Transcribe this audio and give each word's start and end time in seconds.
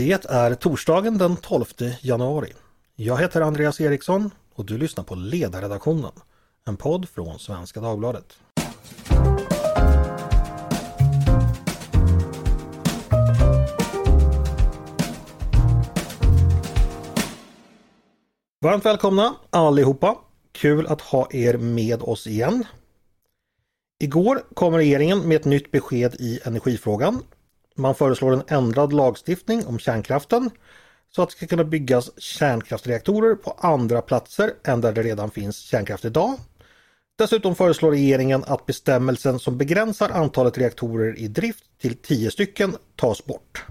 Det 0.00 0.24
är 0.30 0.54
torsdagen 0.54 1.18
den 1.18 1.36
12 1.36 1.64
januari. 2.00 2.52
Jag 2.96 3.18
heter 3.18 3.40
Andreas 3.40 3.80
Eriksson 3.80 4.30
och 4.54 4.64
du 4.64 4.78
lyssnar 4.78 5.04
på 5.04 5.14
Ledarredaktionen, 5.14 6.12
en 6.66 6.76
podd 6.76 7.08
från 7.08 7.38
Svenska 7.38 7.80
Dagbladet. 7.80 8.38
Varmt 18.60 18.84
välkomna 18.84 19.34
allihopa! 19.50 20.18
Kul 20.52 20.86
att 20.86 21.00
ha 21.00 21.28
er 21.30 21.56
med 21.56 22.02
oss 22.02 22.26
igen. 22.26 22.64
Igår 23.98 24.42
kom 24.54 24.74
regeringen 24.74 25.28
med 25.28 25.36
ett 25.36 25.44
nytt 25.44 25.70
besked 25.70 26.14
i 26.14 26.40
energifrågan. 26.44 27.22
Man 27.74 27.94
föreslår 27.94 28.32
en 28.32 28.42
ändrad 28.48 28.92
lagstiftning 28.92 29.66
om 29.66 29.78
kärnkraften 29.78 30.50
så 31.14 31.22
att 31.22 31.28
det 31.28 31.36
ska 31.36 31.46
kunna 31.46 31.64
byggas 31.64 32.20
kärnkraftreaktorer 32.20 33.34
på 33.34 33.50
andra 33.50 34.02
platser 34.02 34.52
än 34.64 34.80
där 34.80 34.92
det 34.92 35.02
redan 35.02 35.30
finns 35.30 35.58
kärnkraft 35.58 36.04
idag. 36.04 36.34
Dessutom 37.18 37.54
föreslår 37.54 37.90
regeringen 37.90 38.44
att 38.46 38.66
bestämmelsen 38.66 39.38
som 39.38 39.58
begränsar 39.58 40.10
antalet 40.10 40.58
reaktorer 40.58 41.18
i 41.18 41.28
drift 41.28 41.64
till 41.80 41.96
10 41.96 42.30
stycken 42.30 42.76
tas 42.96 43.24
bort. 43.24 43.64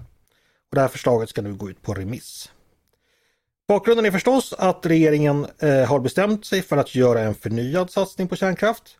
Och 0.70 0.74
det 0.74 0.80
här 0.80 0.88
förslaget 0.88 1.28
ska 1.28 1.42
nu 1.42 1.54
gå 1.54 1.70
ut 1.70 1.82
på 1.82 1.94
remiss. 1.94 2.50
Bakgrunden 3.68 4.06
är 4.06 4.10
förstås 4.10 4.54
att 4.58 4.86
regeringen 4.86 5.46
eh, 5.58 5.84
har 5.84 6.00
bestämt 6.00 6.44
sig 6.46 6.62
för 6.62 6.76
att 6.76 6.94
göra 6.94 7.20
en 7.20 7.34
förnyad 7.34 7.90
satsning 7.90 8.28
på 8.28 8.36
kärnkraft 8.36 8.96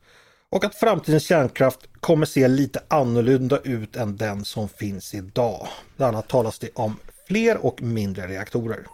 och 0.50 0.64
att 0.64 0.74
framtidens 0.74 1.24
kärnkraft 1.24 1.80
kommer 2.00 2.27
se 2.27 2.48
lite 2.48 2.82
annorlunda 2.88 3.58
ut 3.58 3.96
än 3.96 4.16
den 4.16 4.45
som 4.45 4.68
finns 4.68 5.14
idag. 5.14 5.68
Bland 5.96 6.16
annat 6.16 6.28
talas 6.28 6.58
det 6.58 6.70
om 6.74 6.96
fler 7.28 7.66
och 7.66 7.82
mindre 7.82 8.27
reaktorer. 8.27 8.86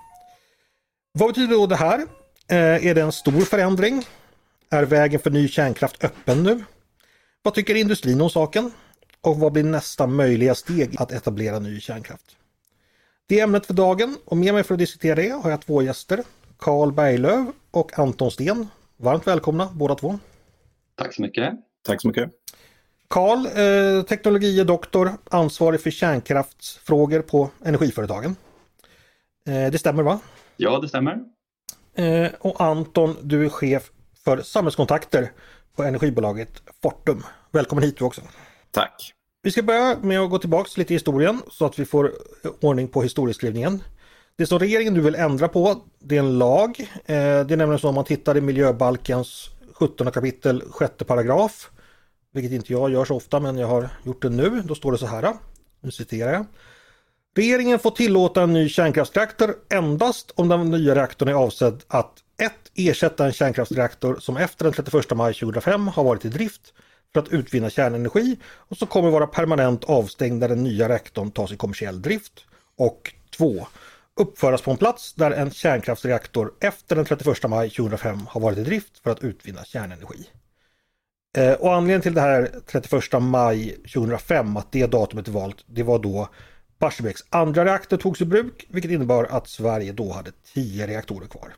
Vad 1.13 1.29
betyder 1.29 1.55
då 1.55 1.67
det 1.67 1.77
här? 1.77 1.99
Eh, 2.49 2.87
är 2.87 2.95
det 2.95 3.03
en 3.03 3.13
stor 3.13 3.41
förändring? 3.41 4.07
Är 4.71 4.85
vägen 4.85 5.21
för 5.21 5.31
ny 5.31 5.49
kärnkraft 5.49 6.05
öppen 6.05 6.43
nu? 6.43 6.65
Vad 7.43 7.55
tycker 7.55 7.75
industrin 7.75 8.21
om 8.21 8.31
saken? 8.31 8.73
Och 9.21 9.37
vad 9.37 9.53
blir 9.53 9.65
nästa 9.65 10.07
möjliga 10.07 10.55
steg 10.55 10.97
att 10.99 11.13
etablera 11.13 11.59
ny 11.59 11.81
kärnkraft? 11.81 12.37
Det 13.27 13.41
är 13.41 13.45
ämnet 13.45 13.67
för 13.67 13.75
dagen 13.75 14.17
och 14.25 14.37
med 14.37 14.55
mig 14.55 14.63
för 14.63 14.75
att 14.75 14.79
diskutera 14.79 15.15
det 15.15 15.29
har 15.29 15.51
jag 15.51 15.61
två 15.61 15.83
gäster. 15.83 16.23
Carl 16.59 16.93
Berglöf 16.93 17.49
och 17.71 17.99
Anton 17.99 18.31
Sten. 18.31 18.69
Varmt 18.97 19.27
välkomna 19.27 19.69
båda 19.73 19.95
två. 19.95 20.19
Tack 20.97 21.15
så 21.15 21.23
mycket. 21.23 21.55
Tack 21.83 22.01
så 22.01 22.09
mycket. 22.09 22.31
Karl, 23.09 23.47
eh, 23.47 24.03
teknologie 24.03 24.65
doktor, 24.65 25.11
ansvarig 25.31 25.81
för 25.81 25.91
kärnkraftsfrågor 25.91 27.23
på 27.23 27.51
Energiföretagen. 27.65 28.37
Eh, 29.49 29.71
det 29.73 29.79
stämmer 29.79 30.03
va? 30.03 30.21
Ja, 30.57 30.79
det 30.79 30.89
stämmer. 30.89 31.19
Eh, 31.95 32.29
och 32.41 32.61
Anton, 32.61 33.17
du 33.23 33.45
är 33.45 33.49
chef 33.49 33.91
för 34.25 34.43
samhällskontakter 34.43 35.33
på 35.77 35.83
energibolaget 35.83 36.63
Fortum. 36.83 37.23
Välkommen 37.51 37.85
hit 37.85 37.99
du 37.99 38.05
också. 38.05 38.21
Tack. 38.71 39.13
Vi 39.43 39.51
ska 39.51 39.63
börja 39.63 39.97
med 40.03 40.21
att 40.21 40.31
gå 40.31 40.39
tillbaks 40.39 40.77
lite 40.77 40.93
i 40.93 40.97
historien 40.97 41.43
så 41.51 41.67
att 41.67 41.79
vi 41.79 41.85
får 41.85 42.13
ordning 42.61 42.89
på 42.89 43.03
historieskrivningen. 43.03 43.83
Det 44.37 44.47
som 44.47 44.59
regeringen 44.59 44.95
nu 44.95 45.01
vill 45.01 45.15
ändra 45.15 45.49
på, 45.49 45.77
det 45.99 46.17
är 46.17 46.21
en 46.21 46.39
lag. 46.39 46.81
Eh, 46.81 47.17
det 47.17 47.55
är 47.55 47.57
nämligen 47.57 47.79
så 47.79 47.89
om 47.89 47.95
man 47.95 48.05
tittar 48.05 48.37
i 48.37 48.41
miljöbalkens 48.41 49.51
17 49.79 50.13
kapitel 50.13 50.63
6 50.79 50.93
paragraf, 51.07 51.71
vilket 52.33 52.53
inte 52.53 52.73
jag 52.73 52.91
gör 52.91 53.05
så 53.05 53.17
ofta 53.17 53.41
men 53.41 53.59
jag 53.59 53.67
har 53.67 53.89
gjort 54.05 54.23
det 54.23 54.29
nu. 54.29 54.63
Då 54.65 54.75
står 54.75 54.93
det 54.93 54.99
så 54.99 55.07
här, 55.07 55.33
nu 55.81 55.91
citerar 55.91 56.33
jag. 56.33 56.47
Regeringen 57.37 57.79
får 57.79 57.91
tillåta 57.91 58.43
en 58.43 58.53
ny 58.53 58.69
kärnkraftsreaktor 58.69 59.55
endast 59.69 60.33
om 60.35 60.49
den 60.49 60.71
nya 60.71 60.95
reaktorn 60.95 61.29
är 61.29 61.33
avsedd 61.33 61.83
att 61.89 62.13
1. 62.43 62.53
Ersätta 62.75 63.27
en 63.27 63.33
kärnkraftsreaktor 63.33 64.17
som 64.21 64.37
efter 64.37 64.65
den 64.65 64.73
31 64.73 65.17
maj 65.17 65.35
2005 65.35 65.89
har 65.89 66.05
varit 66.05 66.25
i 66.25 66.29
drift 66.29 66.73
för 67.13 67.21
att 67.21 67.29
utvinna 67.29 67.71
kärnenergi 67.71 68.37
och 68.45 68.77
som 68.77 68.89
kommer 68.89 69.11
vara 69.11 69.27
permanent 69.27 69.85
avstängd 69.85 70.41
när 70.41 70.49
den 70.49 70.63
nya 70.63 70.89
reaktorn 70.89 71.31
tas 71.31 71.53
i 71.53 71.57
kommersiell 71.57 72.03
drift. 72.03 72.45
Och 72.77 73.15
2 73.37 73.67
uppföras 74.17 74.63
på 74.63 74.71
en 74.71 74.77
plats 74.77 75.15
där 75.15 75.31
en 75.31 75.51
kärnkraftsreaktor 75.51 76.53
efter 76.61 76.97
den 76.97 77.05
31 77.05 77.49
maj 77.49 77.71
2005 77.71 78.19
har 78.29 78.41
varit 78.41 78.59
i 78.59 78.63
drift 78.63 78.99
för 78.99 79.11
att 79.11 79.25
utvinna 79.25 79.65
kärnenergi. 79.65 80.31
Eh, 81.37 81.53
och 81.53 81.75
anledningen 81.75 82.01
till 82.01 82.15
det 82.15 82.21
här 82.21 82.51
31 82.67 83.23
maj 83.23 83.71
2005, 83.71 84.57
att 84.57 84.73
det 84.73 84.87
datumet 84.87 85.29
är 85.29 85.33
valt, 85.33 85.65
det 85.67 85.83
var 85.83 85.99
då 85.99 86.29
Barsebäcks 86.79 87.21
andra 87.31 87.65
reaktor 87.65 87.97
togs 87.97 88.21
i 88.21 88.25
bruk, 88.25 88.67
vilket 88.69 88.91
innebar 88.91 89.25
att 89.25 89.49
Sverige 89.49 89.93
då 89.93 90.13
hade 90.13 90.33
10 90.55 90.87
reaktorer 90.87 91.27
kvar. 91.27 91.55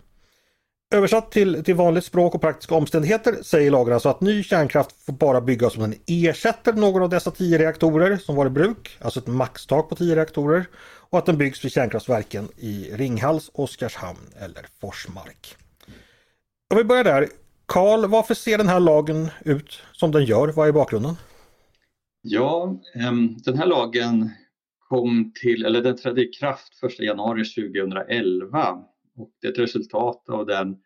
Översatt 0.95 1.31
till, 1.31 1.65
till 1.65 1.75
vanligt 1.75 2.05
språk 2.05 2.35
och 2.35 2.41
praktiska 2.41 2.75
omständigheter 2.75 3.43
säger 3.43 3.71
lagen 3.71 3.95
alltså 3.95 4.09
att 4.09 4.21
ny 4.21 4.43
kärnkraft 4.43 5.05
får 5.07 5.13
bara 5.13 5.41
byggas 5.41 5.77
om 5.77 5.83
den 5.83 5.95
ersätter 6.07 6.73
någon 6.73 7.03
av 7.03 7.09
dessa 7.09 7.31
10 7.31 7.59
reaktorer 7.59 8.17
som 8.17 8.37
var 8.37 8.47
i 8.47 8.51
bruk, 8.51 8.99
alltså 9.01 9.21
ett 9.21 9.27
maxtak 9.27 9.89
på 9.89 9.97
10 9.97 10.17
reaktorer 10.17 10.67
och 11.11 11.19
att 11.19 11.27
den 11.27 11.39
byggs 11.39 11.65
vid 11.65 11.73
kärnkraftverken 11.73 12.49
i 12.57 12.91
Ringhals, 12.93 13.51
Oskarshamn 13.55 14.33
eller 14.41 14.67
Forsmark. 14.81 15.57
Om 16.71 16.77
vi 16.77 16.85
börjar 16.85 17.05
där. 17.05 17.29
Karl, 17.67 18.07
varför 18.07 18.35
ser 18.35 18.59
den 18.59 18.69
här 18.69 18.81
lagen 18.81 19.29
ut 19.45 19.83
som 19.93 20.13
den 20.13 20.25
gör? 20.25 20.49
Vad 20.49 20.69
är 20.69 20.73
bakgrunden? 20.73 21.15
Ja, 22.21 22.81
ehm, 22.95 23.37
den 23.39 23.59
här 23.59 23.67
lagen 23.67 24.31
kom 24.79 25.33
till, 25.35 25.65
eller 25.65 25.83
den 25.83 25.97
trädde 25.97 26.23
i 26.23 26.27
kraft 26.27 26.85
1 26.85 26.99
januari 26.99 27.45
2011 27.45 28.85
och 29.17 29.31
det 29.41 29.47
är 29.47 29.53
ett 29.53 29.59
resultat 29.59 30.29
av 30.29 30.47
den, 30.47 30.77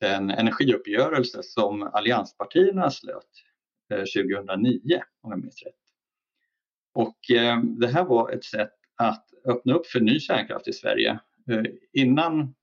den 0.00 0.30
energiuppgörelse 0.30 1.42
som 1.42 1.82
allianspartierna 1.82 2.90
slöt 2.90 3.30
eh, 3.92 4.24
2009 4.26 5.02
om 5.22 5.30
jag 5.30 5.40
minns 5.40 5.62
rätt. 5.62 5.74
Och 6.94 7.30
ehm, 7.30 7.78
det 7.78 7.88
här 7.88 8.04
var 8.04 8.30
ett 8.30 8.44
sätt 8.44 8.74
att 8.96 9.26
öppna 9.48 9.74
upp 9.74 9.86
för 9.86 10.00
ny 10.00 10.20
kärnkraft 10.20 10.68
i 10.68 10.72
Sverige. 10.72 11.18
Eh, 11.50 11.62
innan 11.92 12.54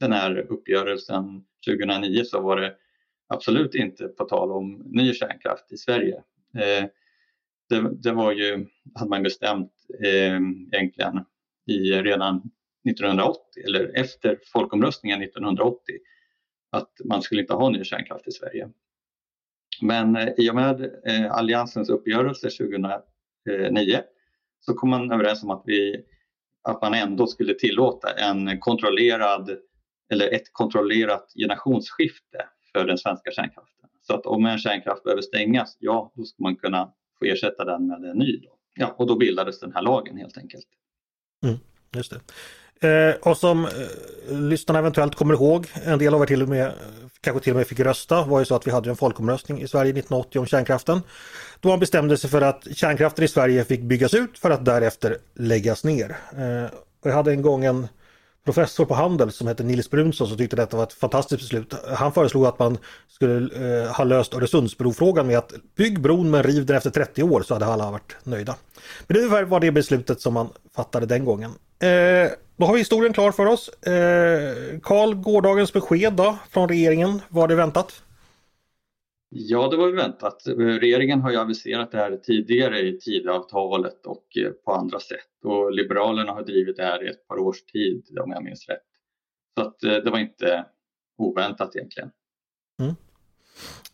den 0.00 0.12
här 0.12 0.38
uppgörelsen 0.38 1.44
2009 1.66 2.24
så 2.24 2.40
var 2.40 2.56
det 2.56 2.74
absolut 3.28 3.74
inte 3.74 4.08
på 4.08 4.24
tal 4.24 4.52
om 4.52 4.82
ny 4.86 5.14
kärnkraft 5.14 5.72
i 5.72 5.76
Sverige. 5.76 6.16
Eh, 6.54 6.84
det, 7.68 8.02
det 8.02 8.12
var 8.12 8.32
ju, 8.32 8.66
hade 8.94 9.10
man 9.10 9.22
bestämt 9.22 9.72
eh, 10.04 10.40
egentligen 10.72 11.24
i 11.66 11.92
redan 11.92 12.50
1980 12.88 13.40
eller 13.66 13.98
efter 13.98 14.38
folkomröstningen 14.52 15.22
1980 15.22 15.78
att 16.70 16.90
man 17.04 17.22
skulle 17.22 17.40
inte 17.40 17.54
ha 17.54 17.70
ny 17.70 17.84
kärnkraft 17.84 18.28
i 18.28 18.30
Sverige. 18.30 18.70
Men 19.82 20.18
i 20.40 20.50
och 20.50 20.54
med 20.54 20.90
Alliansens 21.30 21.90
uppgörelse 21.90 22.50
2009 22.50 24.02
så 24.60 24.74
kom 24.74 24.90
man 24.90 25.12
överens 25.12 25.42
om 25.42 25.50
att, 25.50 25.62
vi, 25.66 26.04
att 26.62 26.82
man 26.82 26.94
ändå 26.94 27.26
skulle 27.26 27.54
tillåta 27.54 28.10
en 28.10 28.60
kontrollerad 28.60 29.50
eller 30.12 30.34
ett 30.34 30.52
kontrollerat 30.52 31.32
generationsskifte 31.36 32.38
för 32.72 32.86
den 32.86 32.98
svenska 32.98 33.30
kärnkraften. 33.30 33.88
Så 34.02 34.14
att 34.14 34.26
om 34.26 34.46
en 34.46 34.58
kärnkraft 34.58 35.04
behöver 35.04 35.22
stängas, 35.22 35.76
ja 35.80 36.12
då 36.16 36.24
ska 36.24 36.42
man 36.42 36.56
kunna 36.56 36.92
få 37.18 37.24
ersätta 37.24 37.64
den 37.64 37.86
med 37.86 38.04
en 38.04 38.18
ny. 38.18 38.36
Då. 38.36 38.58
Ja, 38.74 38.94
och 38.98 39.06
då 39.06 39.16
bildades 39.16 39.60
den 39.60 39.72
här 39.72 39.82
lagen 39.82 40.16
helt 40.16 40.38
enkelt. 40.38 40.66
Mm, 41.44 41.58
just 41.94 42.10
det. 42.10 42.20
Eh, 42.82 43.14
och 43.22 43.36
som 43.36 43.64
eh, 43.64 43.70
lyssnarna 44.28 44.78
eventuellt 44.78 45.14
kommer 45.14 45.34
ihåg, 45.34 45.66
en 45.84 45.98
del 45.98 46.14
av 46.14 46.22
er 46.22 46.26
till 46.26 46.42
och 46.42 46.48
med 46.48 46.72
kanske 47.20 47.42
till 47.42 47.52
och 47.52 47.56
med 47.56 47.66
fick 47.66 47.80
rösta, 47.80 48.24
var 48.24 48.38
ju 48.38 48.44
så 48.44 48.54
att 48.54 48.66
vi 48.66 48.70
hade 48.70 48.90
en 48.90 48.96
folkomröstning 48.96 49.60
i 49.60 49.68
Sverige 49.68 49.90
1980 49.90 50.38
om 50.38 50.46
kärnkraften. 50.46 51.00
Då 51.60 51.68
man 51.68 51.80
bestämde 51.80 52.16
sig 52.16 52.30
för 52.30 52.42
att 52.42 52.66
kärnkraften 52.74 53.24
i 53.24 53.28
Sverige 53.28 53.64
fick 53.64 53.80
byggas 53.80 54.14
ut 54.14 54.38
för 54.38 54.50
att 54.50 54.64
därefter 54.64 55.16
läggas 55.34 55.84
ner. 55.84 56.16
Eh, 56.36 56.64
och 57.02 57.10
jag 57.10 57.14
hade 57.14 57.32
en 57.32 57.42
gång 57.42 57.64
en 57.64 57.88
professor 58.44 58.84
på 58.84 58.94
Handel 58.94 59.32
som 59.32 59.46
hette 59.46 59.62
Nils 59.62 59.90
Brunsson 59.90 60.28
som 60.28 60.36
tyckte 60.36 60.56
detta 60.56 60.76
var 60.76 60.84
ett 60.84 60.92
fantastiskt 60.92 61.42
beslut. 61.42 61.74
Han 61.96 62.12
föreslog 62.12 62.46
att 62.46 62.58
man 62.58 62.78
skulle 63.08 63.82
eh, 63.82 63.92
ha 63.92 64.04
löst 64.04 64.34
Öresundsbrofrågan 64.34 65.26
med 65.26 65.38
att 65.38 65.52
bygg 65.76 66.00
bron 66.00 66.30
men 66.30 66.42
riv 66.42 66.66
den 66.66 66.76
efter 66.76 66.90
30 66.90 67.22
år 67.22 67.42
så 67.42 67.54
hade 67.54 67.66
alla 67.66 67.90
varit 67.90 68.16
nöjda. 68.22 68.56
Men 69.06 69.16
det 69.16 69.44
var 69.44 69.60
det 69.60 69.72
beslutet 69.72 70.20
som 70.20 70.34
man 70.34 70.48
fattade 70.76 71.06
den 71.06 71.24
gången. 71.24 71.50
Eh, 71.82 72.30
då 72.62 72.66
har 72.66 72.72
vi 72.72 72.78
historien 72.78 73.12
klar 73.12 73.32
för 73.32 73.46
oss. 73.46 73.68
Eh, 73.68 74.80
Karl, 74.82 75.14
gårdagens 75.14 75.72
besked 75.72 76.12
då 76.12 76.38
från 76.50 76.68
regeringen, 76.68 77.20
var 77.28 77.48
det 77.48 77.54
väntat? 77.54 78.02
Ja, 79.28 79.68
det 79.68 79.76
var 79.76 79.86
ju 79.86 79.96
väntat. 79.96 80.42
Regeringen 80.56 81.20
har 81.20 81.30
ju 81.30 81.36
aviserat 81.36 81.90
det 81.90 81.98
här 81.98 82.16
tidigare 82.16 82.80
i 82.80 82.98
tidavtalet 82.98 84.06
och 84.06 84.36
eh, 84.36 84.50
på 84.50 84.72
andra 84.72 85.00
sätt 85.00 85.44
och 85.44 85.72
Liberalerna 85.72 86.32
har 86.32 86.42
drivit 86.42 86.76
det 86.76 86.82
här 86.82 87.04
i 87.04 87.08
ett 87.08 87.28
par 87.28 87.38
års 87.38 87.62
tid 87.62 88.18
om 88.20 88.30
jag 88.30 88.44
minns 88.44 88.68
rätt. 88.68 88.86
Så 89.58 89.62
att 89.66 89.84
eh, 89.84 89.96
det 90.04 90.10
var 90.10 90.18
inte 90.18 90.64
oväntat 91.18 91.76
egentligen. 91.76 92.10
Mm. 92.80 92.94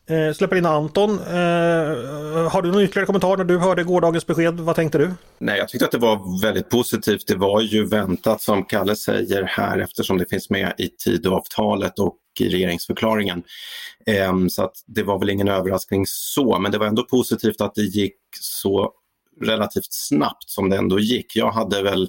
Eh, 0.09 0.33
släpper 0.33 0.57
in 0.57 0.67
Anton. 0.67 1.11
Eh, 1.11 2.49
har 2.51 2.63
du 2.63 2.73
någon 2.73 2.83
ytterligare 2.83 3.07
kommentar 3.07 3.37
när 3.37 3.45
du 3.45 3.59
hörde 3.59 3.85
gårdagens 3.85 4.27
besked? 4.27 4.61
Vad 4.61 4.77
tänkte 4.77 4.99
du? 4.99 5.11
Nej, 5.39 5.59
jag 5.59 5.69
tyckte 5.69 5.85
att 5.85 5.93
det 5.93 5.99
var 5.99 6.43
väldigt 6.43 6.71
positivt. 6.71 7.27
Det 7.27 7.37
var 7.37 7.61
ju 7.61 7.87
väntat 7.87 8.43
som 8.43 8.65
Kalle 8.65 8.97
säger 8.97 9.43
här 9.43 9.79
eftersom 9.79 10.19
det 10.19 10.27
finns 10.31 10.51
med 10.51 10.73
i 10.79 10.89
Tidöavtalet 10.89 11.99
och 11.99 12.17
i 12.41 12.49
regeringsförklaringen. 12.49 13.43
Eh, 14.07 14.47
så 14.51 14.65
att 14.65 14.75
det 14.87 15.03
var 15.03 15.19
väl 15.19 15.31
ingen 15.31 15.49
överraskning 15.49 16.05
så, 16.07 16.59
men 16.59 16.73
det 16.73 16.79
var 16.79 16.87
ändå 16.87 17.05
positivt 17.05 17.61
att 17.61 17.75
det 17.75 17.83
gick 17.83 18.17
så 18.41 18.93
relativt 19.45 19.93
snabbt 19.93 20.51
som 20.51 20.71
det 20.71 20.77
ändå 20.77 21.01
gick. 21.01 21.37
Jag 21.37 21.51
hade 21.51 21.83
väl 21.83 22.09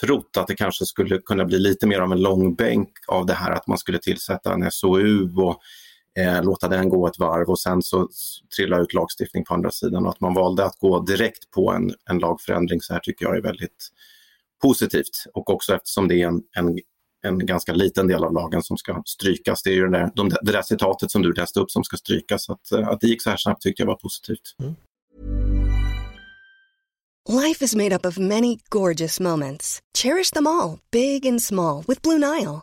trott 0.00 0.36
att 0.36 0.46
det 0.46 0.54
kanske 0.54 0.86
skulle 0.86 1.18
kunna 1.18 1.44
bli 1.44 1.58
lite 1.58 1.86
mer 1.86 2.00
av 2.00 2.12
en 2.12 2.22
långbänk 2.22 2.88
av 3.08 3.26
det 3.26 3.34
här 3.34 3.50
att 3.50 3.66
man 3.66 3.78
skulle 3.78 3.98
tillsätta 3.98 4.52
en 4.52 4.70
SOU 4.70 5.36
och 5.36 5.60
eh, 6.18 6.42
låta 6.42 6.68
den 6.68 6.88
gå 6.88 7.06
ett 7.06 7.18
varv 7.18 7.48
och 7.48 7.60
sen 7.60 7.82
så 7.82 8.08
trilla 8.56 8.80
ut 8.80 8.94
lagstiftning 8.94 9.44
på 9.44 9.54
andra 9.54 9.70
sidan. 9.70 10.06
Och 10.06 10.10
att 10.10 10.20
man 10.20 10.34
valde 10.34 10.64
att 10.64 10.78
gå 10.78 11.00
direkt 11.00 11.50
på 11.50 11.72
en, 11.72 11.94
en 12.10 12.18
lagförändring 12.18 12.80
så 12.80 12.92
här 12.92 13.00
tycker 13.00 13.24
jag 13.24 13.36
är 13.36 13.42
väldigt 13.42 13.88
positivt. 14.62 15.24
Och 15.34 15.50
också 15.50 15.74
eftersom 15.74 16.08
det 16.08 16.22
är 16.22 16.26
en, 16.26 16.42
en, 16.56 16.78
en 17.22 17.46
ganska 17.46 17.72
liten 17.72 18.06
del 18.06 18.24
av 18.24 18.32
lagen 18.32 18.62
som 18.62 18.76
ska 18.76 19.02
strykas. 19.06 19.62
Det 19.62 19.70
är 19.70 19.74
ju 19.74 19.88
det 19.88 19.98
där, 19.98 20.10
de, 20.14 20.28
det 20.28 20.52
där 20.52 20.62
citatet 20.62 21.10
som 21.10 21.22
du 21.22 21.32
läste 21.32 21.60
upp 21.60 21.70
som 21.70 21.84
ska 21.84 21.96
strykas. 21.96 22.44
Så 22.44 22.52
att, 22.52 22.72
att 22.72 23.00
det 23.00 23.06
gick 23.06 23.22
så 23.22 23.30
här 23.30 23.36
snabbt 23.36 23.62
tyckte 23.62 23.82
jag 23.82 23.86
var 23.86 23.96
positivt. 23.96 24.54
Mm. 24.62 24.74
Life 27.46 27.64
is 27.64 27.74
made 27.74 27.94
up 27.94 28.06
of 28.06 28.18
many 28.18 28.58
gorgeous 28.70 29.20
moments. 29.20 29.80
Cherish 29.98 30.30
them 30.30 30.46
all, 30.46 30.78
big 30.90 31.26
and 31.26 31.42
small, 31.42 31.84
with 31.88 32.02
Blue 32.02 32.18
Nile. 32.18 32.62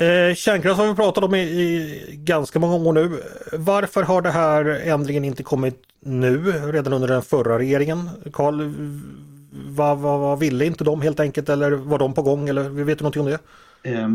Eh, 0.00 0.34
kärnkraft 0.34 0.80
har 0.80 0.88
vi 0.88 0.94
pratat 0.94 1.24
om 1.24 1.34
i, 1.34 1.40
i, 1.40 2.16
ganska 2.16 2.58
många 2.58 2.88
år 2.88 2.92
nu. 2.92 3.22
Varför 3.52 4.02
har 4.02 4.22
det 4.22 4.30
här 4.30 4.64
ändringen 4.64 5.24
inte 5.24 5.42
kommit 5.42 5.82
nu, 6.00 6.52
redan 6.52 6.92
under 6.92 7.08
den 7.08 7.22
förra 7.22 7.58
regeringen? 7.58 8.08
Karl, 8.32 8.72
vad, 9.52 9.98
va, 9.98 10.18
va, 10.18 10.36
ville 10.36 10.64
inte 10.66 10.84
de 10.84 11.02
helt 11.02 11.20
enkelt 11.20 11.48
eller 11.48 11.70
var 11.70 11.98
de 11.98 12.14
på 12.14 12.22
gång 12.22 12.48
eller 12.48 12.68
vet 12.68 12.98
du 12.98 13.02
någonting 13.02 13.22
om 13.22 13.28
det? 13.28 13.38
Eh, 13.90 14.08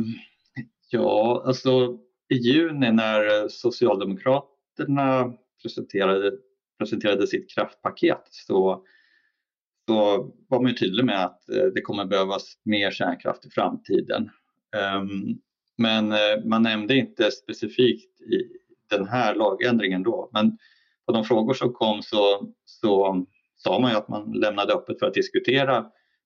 ja, 0.90 1.44
alltså 1.46 1.98
i 2.30 2.36
juni 2.36 2.92
när 2.92 3.48
Socialdemokraterna 3.50 5.34
presenterade, 5.62 6.32
presenterade 6.80 7.28
sitt 7.28 7.56
kraftpaket 7.56 8.28
så, 8.30 8.84
så 9.88 9.96
var 10.48 10.62
man 10.62 10.76
tydlig 10.76 11.06
med 11.06 11.26
att 11.26 11.50
eh, 11.50 11.66
det 11.76 11.82
kommer 11.82 12.06
behövas 12.06 12.54
mer 12.66 12.92
kärnkraft 12.92 13.46
i 13.46 13.50
framtiden. 13.50 14.30
Um, 14.98 15.40
men 15.78 16.12
eh, 16.12 16.46
man 16.46 16.64
nämnde 16.64 16.96
inte 16.96 17.32
specifikt 17.32 18.22
i 18.22 18.48
den 18.90 19.08
här 19.08 19.36
lagändringen 19.36 20.04
då. 20.04 20.30
Men 20.34 20.58
på 21.06 21.12
de 21.12 21.24
frågor 21.24 21.54
som 21.54 21.74
kom 21.74 22.02
så, 22.02 22.48
så 22.66 23.26
sa 23.56 23.80
man 23.80 23.92
ju 23.92 23.98
att 23.98 24.10
man 24.10 24.32
lämnade 24.32 24.74
öppet 24.74 25.00
för 25.00 25.06
att 25.06 25.14
diskutera 25.14 25.86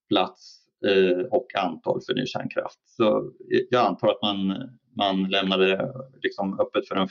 plats 0.09 0.59
eh, 0.87 1.25
och 1.31 1.47
antal 1.55 2.01
för 2.05 2.13
ny 2.13 2.25
kärnkraft. 2.25 2.79
Så 2.85 3.31
jag 3.69 3.85
antar 3.85 4.07
att 4.07 4.21
man, 4.21 4.69
man 4.97 5.23
lämnade 5.29 5.93
liksom 6.21 6.59
öppet 6.59 6.87
för 6.87 6.95
en 6.95 7.07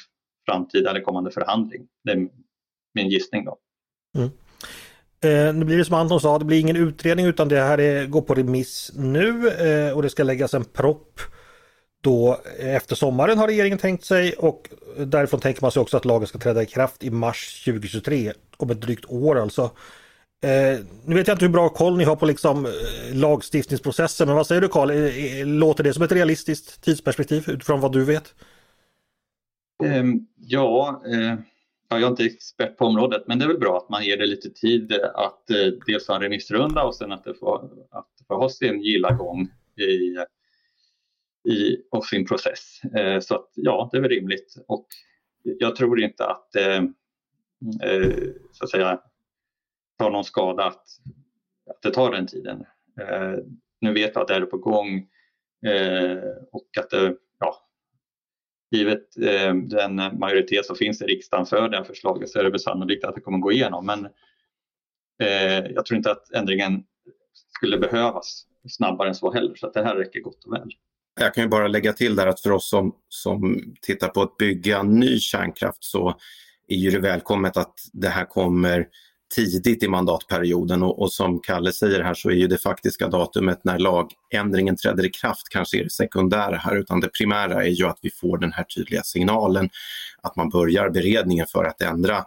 framtida 0.47 0.91
eller 0.91 1.01
kommande 1.01 1.31
förhandling. 1.31 1.89
Det 2.05 2.13
är 2.13 2.29
min 2.95 3.09
gissning 3.09 3.45
då. 3.45 3.59
Mm. 4.17 4.31
Eh, 5.21 5.55
nu 5.55 5.65
blir 5.65 5.79
det 5.79 5.85
som 5.85 5.95
Anton 5.95 6.21
sa, 6.21 6.39
det 6.39 6.45
blir 6.45 6.61
ingen 6.61 6.77
utredning 6.77 7.27
utan 7.27 7.49
det 7.49 7.61
här 7.61 7.81
är, 7.81 8.07
går 8.07 8.23
på 8.23 8.35
remiss 8.35 8.93
nu 8.97 9.49
eh, 9.49 9.97
och 9.97 10.03
det 10.03 10.11
ska 10.11 10.23
läggas 10.23 10.55
en 10.55 10.65
propp 10.65 11.21
då 12.07 12.41
efter 12.59 12.97
sommaren 12.97 13.39
har 13.39 13.47
regeringen 13.47 13.79
tänkt 13.79 14.05
sig 14.05 14.33
och 14.33 14.69
därifrån 14.99 15.41
tänker 15.41 15.63
man 15.63 15.73
sig 15.73 15.81
också 15.81 15.97
att 15.97 16.05
lagen 16.05 16.27
ska 16.27 16.39
träda 16.39 16.63
i 16.63 16.67
kraft 16.67 17.05
i 17.05 17.11
mars 17.11 17.65
2023 17.65 18.33
om 18.57 18.71
ett 18.71 18.81
drygt 18.81 19.05
år 19.09 19.39
alltså. 19.39 19.63
Eh, 20.43 20.81
nu 21.05 21.15
vet 21.15 21.29
jag 21.29 21.35
inte 21.35 21.45
hur 21.45 21.53
bra 21.53 21.69
koll 21.69 21.97
ni 21.97 22.05
har 22.05 22.17
på 22.17 22.27
liksom, 22.27 22.67
eh, 22.67 22.73
lagstiftningsprocessen 23.15 24.27
men 24.27 24.37
vad 24.37 24.47
säger 24.47 24.61
du 24.61 24.69
Karl? 24.69 24.91
Eh, 24.91 25.41
eh 25.41 25.47
låter 25.47 25.85
det 25.85 25.93
som 25.93 26.03
ett 26.03 26.13
realistiskt 26.13 26.83
tidsperspektiv 26.85 27.45
utifrån 27.49 27.81
vad 27.81 27.93
du 27.93 28.05
vet? 28.05 28.35
Ehm, 29.85 30.27
ja, 30.37 31.03
eh, 31.07 31.35
jag 31.89 32.03
är 32.03 32.07
inte 32.07 32.25
expert 32.25 32.77
på 32.77 32.85
området 32.85 33.23
men 33.27 33.39
det 33.39 33.45
är 33.45 33.49
väl 33.49 33.59
bra 33.59 33.77
att 33.77 33.89
man 33.89 34.05
ger 34.05 34.17
det 34.17 34.27
lite 34.27 34.51
tid 34.51 34.93
att 35.15 35.51
eh, 35.51 35.73
dels 35.87 36.09
ha 36.09 36.15
en 36.15 36.23
remissrunda 36.23 36.83
och 36.83 36.95
sen 36.95 37.13
att 37.13 37.25
det 37.25 37.35
får, 37.35 37.65
att 37.91 38.09
det 38.19 38.25
får 38.29 38.35
ha 38.35 38.49
sin 38.49 38.81
gilla 38.81 39.13
gång 39.13 39.49
i 39.77 40.17
i, 41.47 41.83
och 41.91 42.05
sin 42.05 42.27
process. 42.27 42.85
Eh, 42.97 43.21
så 43.21 43.35
att, 43.35 43.51
ja, 43.55 43.89
det 43.93 43.99
är 43.99 44.03
väl 44.03 44.11
rimligt 44.11 44.57
och 44.69 44.87
jag 45.43 45.77
tror 45.77 46.01
inte 46.01 46.27
att 46.27 46.57
eh, 46.57 46.83
eh, 47.83 48.15
så 48.53 48.65
att 48.65 48.71
säga 48.71 49.01
tar 49.99 50.11
någon 50.11 50.25
skada 50.25 50.65
att, 50.65 50.85
att 51.71 51.83
det 51.83 51.91
tar 51.91 52.13
den 52.13 52.27
tiden. 52.27 52.65
Eh, 53.01 53.35
nu 53.81 53.93
vet 53.93 54.15
jag 54.15 54.23
att 54.23 54.29
det 54.29 54.35
är 54.35 54.41
på 54.41 54.59
gång 54.59 55.09
eh, 55.67 56.19
och 56.53 56.69
att 56.79 56.91
det, 56.91 57.17
ja, 57.39 57.69
givet 58.71 59.17
eh, 59.17 59.55
den 59.55 59.97
majoritet 59.97 60.67
som 60.67 60.77
finns 60.77 61.03
i 61.03 61.05
riksdagen 61.05 61.47
för 61.47 61.69
det 61.69 61.77
här 61.77 61.85
förslaget 61.85 62.31
så 62.31 62.39
är 62.39 62.45
det 62.45 62.51
väl 62.51 62.61
sannolikt 62.61 63.05
att 63.05 63.15
det 63.15 63.21
kommer 63.21 63.39
gå 63.39 63.53
igenom. 63.53 63.87
Men 63.87 64.09
jag 65.75 65.87
tror 65.87 65.97
inte 65.97 66.11
att 66.11 66.33
ändringen 66.33 66.85
skulle 67.57 67.79
behövas 67.79 68.47
snabbare 68.69 69.09
än 69.09 69.15
så 69.15 69.33
heller, 69.33 69.55
så 69.55 69.67
att 69.67 69.75
det 69.75 69.85
här 69.85 69.97
räcker 69.97 70.21
gott 70.21 70.45
och 70.45 70.53
väl. 70.53 70.71
Jag 71.21 71.35
kan 71.35 71.45
ju 71.45 71.49
bara 71.49 71.69
lägga 71.69 71.93
till 71.93 72.17
där 72.17 72.27
att 72.27 72.41
för 72.41 72.53
oss 72.53 72.69
som, 72.69 72.93
som 73.09 73.63
tittar 73.83 74.09
på 74.09 74.23
att 74.23 74.37
bygga 74.37 74.83
ny 74.83 75.19
kärnkraft 75.19 75.85
så 75.85 76.15
är 76.69 76.77
ju 76.77 76.91
det 76.91 76.99
välkommet 76.99 77.57
att 77.57 77.75
det 77.93 78.09
här 78.09 78.25
kommer 78.25 78.87
tidigt 79.35 79.83
i 79.83 79.89
mandatperioden. 79.89 80.83
Och, 80.83 81.03
och, 81.03 81.13
som 81.13 81.41
Kalle 81.41 81.73
säger 81.73 82.03
här 82.03 82.15
så 82.15 82.31
är 82.31 82.35
ju 82.35 82.47
det 82.47 82.59
faktiska 82.59 83.09
datumet 83.09 83.65
när 83.65 83.79
lagändringen 83.79 84.77
träder 84.77 85.07
i 85.07 85.11
kraft 85.11 85.49
kanske 85.51 85.79
är 85.79 85.85
det 85.85 85.91
sekundära 85.91 86.57
här 86.57 86.77
utan 86.77 87.01
det 87.01 87.09
primära 87.09 87.65
är 87.65 87.71
ju 87.71 87.87
att 87.87 87.99
vi 88.03 88.11
får 88.11 88.39
den 88.39 88.53
här 88.53 88.65
tydliga 88.65 89.03
signalen 89.03 89.71
att 90.23 90.37
man 90.37 90.49
börjar 90.49 90.91
beredningen 90.91 91.47
för 91.47 91.65
att 91.65 91.83
ändra 91.83 92.25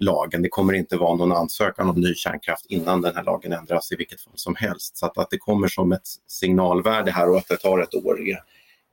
lagen. 0.00 0.42
Det 0.42 0.48
kommer 0.48 0.72
inte 0.72 0.96
vara 0.96 1.16
någon 1.16 1.32
ansökan 1.32 1.90
om 1.90 2.00
ny 2.00 2.14
kärnkraft 2.14 2.66
innan 2.66 3.00
den 3.00 3.16
här 3.16 3.24
lagen 3.24 3.52
ändras 3.52 3.92
i 3.92 3.96
vilket 3.96 4.20
fall 4.20 4.32
som 4.36 4.54
helst. 4.54 4.96
Så 4.96 5.06
att, 5.06 5.18
att 5.18 5.30
det 5.30 5.38
kommer 5.38 5.68
som 5.68 5.92
ett 5.92 6.08
signalvärde 6.26 7.10
här 7.10 7.30
och 7.30 7.36
att 7.36 7.48
det 7.48 7.56
tar 7.56 7.78
ett 7.78 7.94
år 7.94 8.20
är 8.28 8.42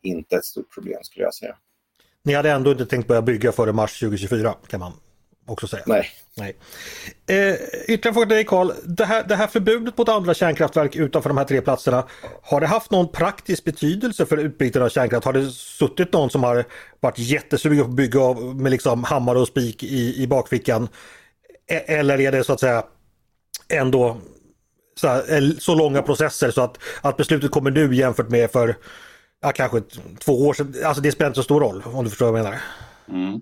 inte 0.04 0.36
ett 0.36 0.46
stort 0.46 0.74
problem 0.74 1.00
skulle 1.04 1.26
jag 1.26 1.34
säga. 1.34 1.56
Ni 2.24 2.34
hade 2.34 2.52
ändå 2.52 2.72
inte 2.72 2.86
tänkt 2.86 3.08
börja 3.08 3.22
bygga 3.22 3.52
före 3.52 3.74
mars 3.74 4.00
2024 4.00 4.56
kan 4.68 4.80
man 4.80 4.94
också 5.48 5.68
säga. 5.68 5.84
Nej. 5.86 6.10
Nej. 6.38 6.56
Eh, 7.27 7.56
ytterligare 7.88 8.13
fråga 8.13 8.25
till 8.25 8.36
dig 8.36 8.46
Karl. 8.46 8.72
Det 8.86 9.06
här, 9.06 9.24
det 9.24 9.36
här 9.36 9.48
förbudet 9.48 9.98
mot 9.98 10.10
andra 10.10 10.34
kärnkraftverk 10.34 10.96
utanför 10.96 11.30
de 11.30 11.38
här 11.38 11.46
tre 11.46 11.62
platserna. 11.62 12.08
Har 12.42 12.62
det 12.62 12.68
haft 12.68 12.92
någon 12.92 13.12
praktisk 13.12 13.63
betydelse 13.63 14.25
för 14.25 14.38
utbyggnaden 14.38 14.86
av 14.86 14.89
kärnkraft? 14.89 15.25
Har 15.25 15.34
det 15.34 15.51
suttit 15.51 16.13
någon 16.13 16.30
som 16.30 16.44
har 16.44 16.66
varit 17.00 17.20
jättesugen 17.20 17.84
på 17.84 17.89
att 17.89 17.96
bygga 17.96 18.34
med 18.34 18.72
liksom 18.72 19.04
hammare 19.04 19.39
och 19.39 19.48
spik 19.48 19.84
i, 19.84 20.24
i 20.24 20.27
bakfickan? 20.27 20.89
E 21.68 21.84
eller 21.88 22.20
är 22.20 22.32
det 22.32 22.44
så 22.44 22.54
att 22.54 22.60
säga 22.60 22.84
ändå 23.70 24.18
så, 24.96 25.08
här, 25.08 25.60
så 25.60 25.75
långa 25.75 26.01
processer 26.01 26.51
så 26.51 26.62
att, 26.62 26.77
att 27.01 27.18
beslutet 27.18 27.51
kommer 27.51 27.72
nu 27.72 27.96
jämfört 27.96 28.30
med 28.30 28.51
för 28.51 28.75
ja, 29.42 29.51
kanske 29.51 29.82
två 30.20 30.48
år 30.48 30.54
sedan. 30.54 30.75
Alltså 30.86 31.01
det 31.01 31.12
spelar 31.12 31.27
inte 31.27 31.39
så 31.39 31.44
stor 31.44 31.62
roll 31.62 31.84
om 31.86 32.04
du 32.04 32.10
förstår 32.10 32.32
vad 32.32 32.39
jag 32.39 32.44
menar. 32.44 32.60
Mm 33.10 33.39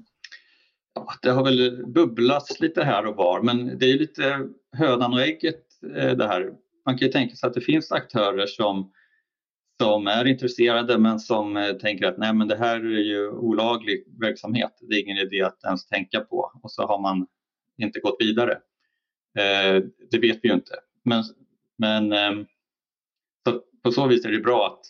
ja, 0.96 1.14
det 1.22 1.30
har 1.30 1.44
väl 1.44 1.86
bubblats 1.88 2.60
lite 2.60 2.84
här 2.84 3.06
och 3.06 3.16
var 3.16 3.42
men 3.42 3.80
det 3.80 3.86
är 3.86 3.98
lite 3.98 4.48
hönan 4.72 5.14
och 5.14 5.22
ägget 5.22 5.64
eh, 5.96 6.12
det 6.12 6.28
här. 6.28 6.54
Man 6.86 6.98
kan 6.98 7.08
ju 7.08 7.12
tänka 7.12 7.36
sig 7.36 7.48
att 7.48 7.54
det 7.54 7.62
finns 7.62 7.92
aktörer 7.92 8.46
som, 8.46 8.92
som 9.82 10.08
är 10.08 10.26
intresserade 10.26 10.98
men 10.98 11.20
som 11.20 11.58
eh, 11.58 11.74
tänker 11.74 12.06
att 12.06 12.18
nej 12.18 12.34
men 12.34 12.48
det 12.48 12.56
här 12.56 12.80
är 12.80 13.04
ju 13.04 13.30
olaglig 13.30 14.04
verksamhet. 14.20 14.72
Det 14.82 14.96
är 14.96 15.04
ingen 15.04 15.18
idé 15.18 15.42
att 15.42 15.64
ens 15.64 15.88
tänka 15.88 16.20
på 16.20 16.52
och 16.64 16.72
så 16.72 16.88
har 16.88 17.02
man 17.02 17.28
inte 17.78 18.00
gått 18.00 18.18
vidare. 18.20 18.52
Eh, 19.38 19.84
det 20.12 20.20
vet 20.20 20.40
vi 20.44 20.48
ju 20.48 20.54
inte. 20.54 20.76
Men, 21.04 21.24
men 21.78 22.12
eh, 22.12 22.46
så 23.48 23.62
på 23.84 23.92
så 23.92 24.08
vis 24.08 24.26
är 24.26 24.32
det 24.32 24.40
bra 24.40 24.68
att 24.68 24.86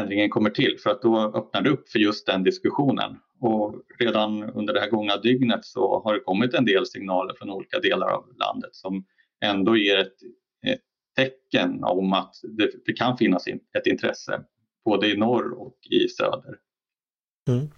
ändringen 0.00 0.30
kommer 0.30 0.50
till 0.50 0.76
för 0.82 0.90
att 0.90 1.02
då 1.02 1.18
öppnar 1.18 1.62
det 1.62 1.70
upp 1.70 1.88
för 1.88 1.98
just 1.98 2.26
den 2.26 2.44
diskussionen 2.44 3.16
och 3.40 3.74
redan 3.98 4.42
under 4.42 4.74
det 4.74 4.80
här 4.80 4.90
gångna 4.90 5.16
dygnet 5.16 5.64
så 5.64 6.02
har 6.04 6.14
det 6.14 6.20
kommit 6.20 6.54
en 6.54 6.64
del 6.64 6.86
signaler 6.86 7.34
från 7.34 7.50
olika 7.50 7.78
delar 7.78 8.08
av 8.08 8.24
landet 8.38 8.74
som 8.74 9.04
ändå 9.44 9.76
ger 9.76 9.98
ett, 9.98 10.16
ett 10.66 10.80
tecken 11.16 11.84
om 11.84 12.12
att 12.12 12.34
det, 12.42 12.70
det, 12.86 12.92
kan 12.92 13.16
finnas 13.16 13.46
ett 13.48 13.86
intresse 13.86 14.44
både 14.84 15.08
i 15.08 15.16
norr 15.16 15.60
och 15.60 15.76
i 15.90 16.08
söder. 16.08 16.56
Mm. 17.48 17.68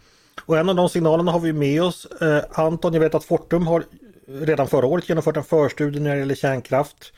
Och 0.46 0.58
en 0.58 0.68
av 0.68 0.76
de 0.76 0.88
signalerna 0.88 1.32
har 1.32 1.40
vi 1.40 1.52
med 1.52 1.82
oss. 1.82 2.06
Eh, 2.06 2.44
Anton, 2.50 2.92
jag 2.94 3.00
vet 3.00 3.14
att 3.14 3.24
Fortum 3.24 3.66
har 3.66 3.84
redan 4.26 4.66
förra 4.66 4.86
året 4.86 5.08
genomfört 5.08 5.36
en 5.36 5.44
förstudie 5.44 6.00
när 6.00 6.14
det 6.14 6.18
gäller 6.18 6.34
kärnkraft. 6.34 7.12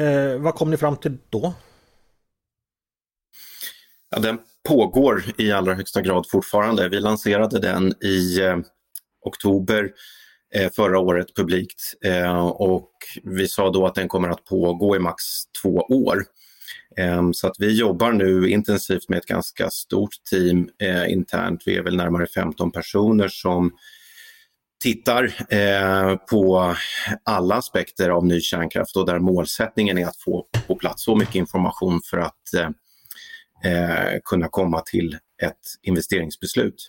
Eh, 0.00 0.40
vad 0.40 0.54
kom 0.54 0.70
ni 0.70 0.76
fram 0.76 0.96
till 0.96 1.18
då? 1.30 1.54
Ja, 4.10 4.18
den 4.18 4.38
pågår 4.68 5.24
i 5.36 5.52
allra 5.52 5.74
högsta 5.74 6.00
grad 6.00 6.26
fortfarande. 6.30 6.88
Vi 6.88 7.00
lanserade 7.00 7.60
den 7.60 8.04
i 8.04 8.40
eh, 8.40 8.56
oktober 9.24 9.90
eh, 10.54 10.70
förra 10.72 10.98
året 10.98 11.36
publikt 11.36 11.94
eh, 12.04 12.46
och 12.46 12.90
vi 13.22 13.48
sa 13.48 13.70
då 13.70 13.86
att 13.86 13.94
den 13.94 14.08
kommer 14.08 14.28
att 14.28 14.44
pågå 14.44 14.96
i 14.96 14.98
max 14.98 15.24
två 15.62 15.74
år. 15.76 16.24
Ehm, 16.96 17.34
så 17.34 17.46
att 17.46 17.56
vi 17.58 17.78
jobbar 17.78 18.12
nu 18.12 18.48
intensivt 18.48 19.08
med 19.08 19.18
ett 19.18 19.26
ganska 19.26 19.70
stort 19.70 20.24
team 20.30 20.68
eh, 20.82 21.12
internt. 21.12 21.62
Vi 21.66 21.76
är 21.76 21.82
väl 21.82 21.96
närmare 21.96 22.26
15 22.26 22.72
personer 22.72 23.28
som 23.28 23.72
tittar 24.82 25.24
eh, 25.48 26.16
på 26.16 26.74
alla 27.24 27.54
aspekter 27.54 28.10
av 28.10 28.26
ny 28.26 28.40
kärnkraft 28.40 28.96
och 28.96 29.06
där 29.06 29.18
målsättningen 29.18 29.98
är 29.98 30.06
att 30.06 30.16
få 30.16 30.46
på 30.66 30.74
plats 30.74 31.04
så 31.04 31.16
mycket 31.16 31.34
information 31.34 32.00
för 32.10 32.18
att 32.18 32.54
eh, 32.56 32.68
eh 33.64 34.18
kunna 34.24 34.48
komma 34.48 34.80
till 34.80 35.18
ett 35.42 35.58
investeringsbeslut. 35.82 36.88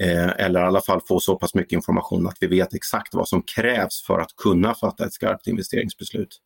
Eh, 0.00 0.30
eller 0.38 0.60
i 0.60 0.64
alla 0.64 0.80
fall 0.80 1.00
få 1.08 1.20
så 1.20 1.36
pass 1.36 1.54
mycket 1.54 1.72
information 1.72 2.26
att 2.26 2.36
vi 2.40 2.46
vet 2.46 2.74
exakt 2.74 3.14
vad 3.14 3.28
som 3.28 3.42
krävs 3.42 4.02
för 4.06 4.18
att 4.18 4.36
kunna 4.36 4.74
fatta 4.74 5.06
ett 5.06 5.12
skarpt 5.12 5.46
investeringsbeslut. 5.46 6.40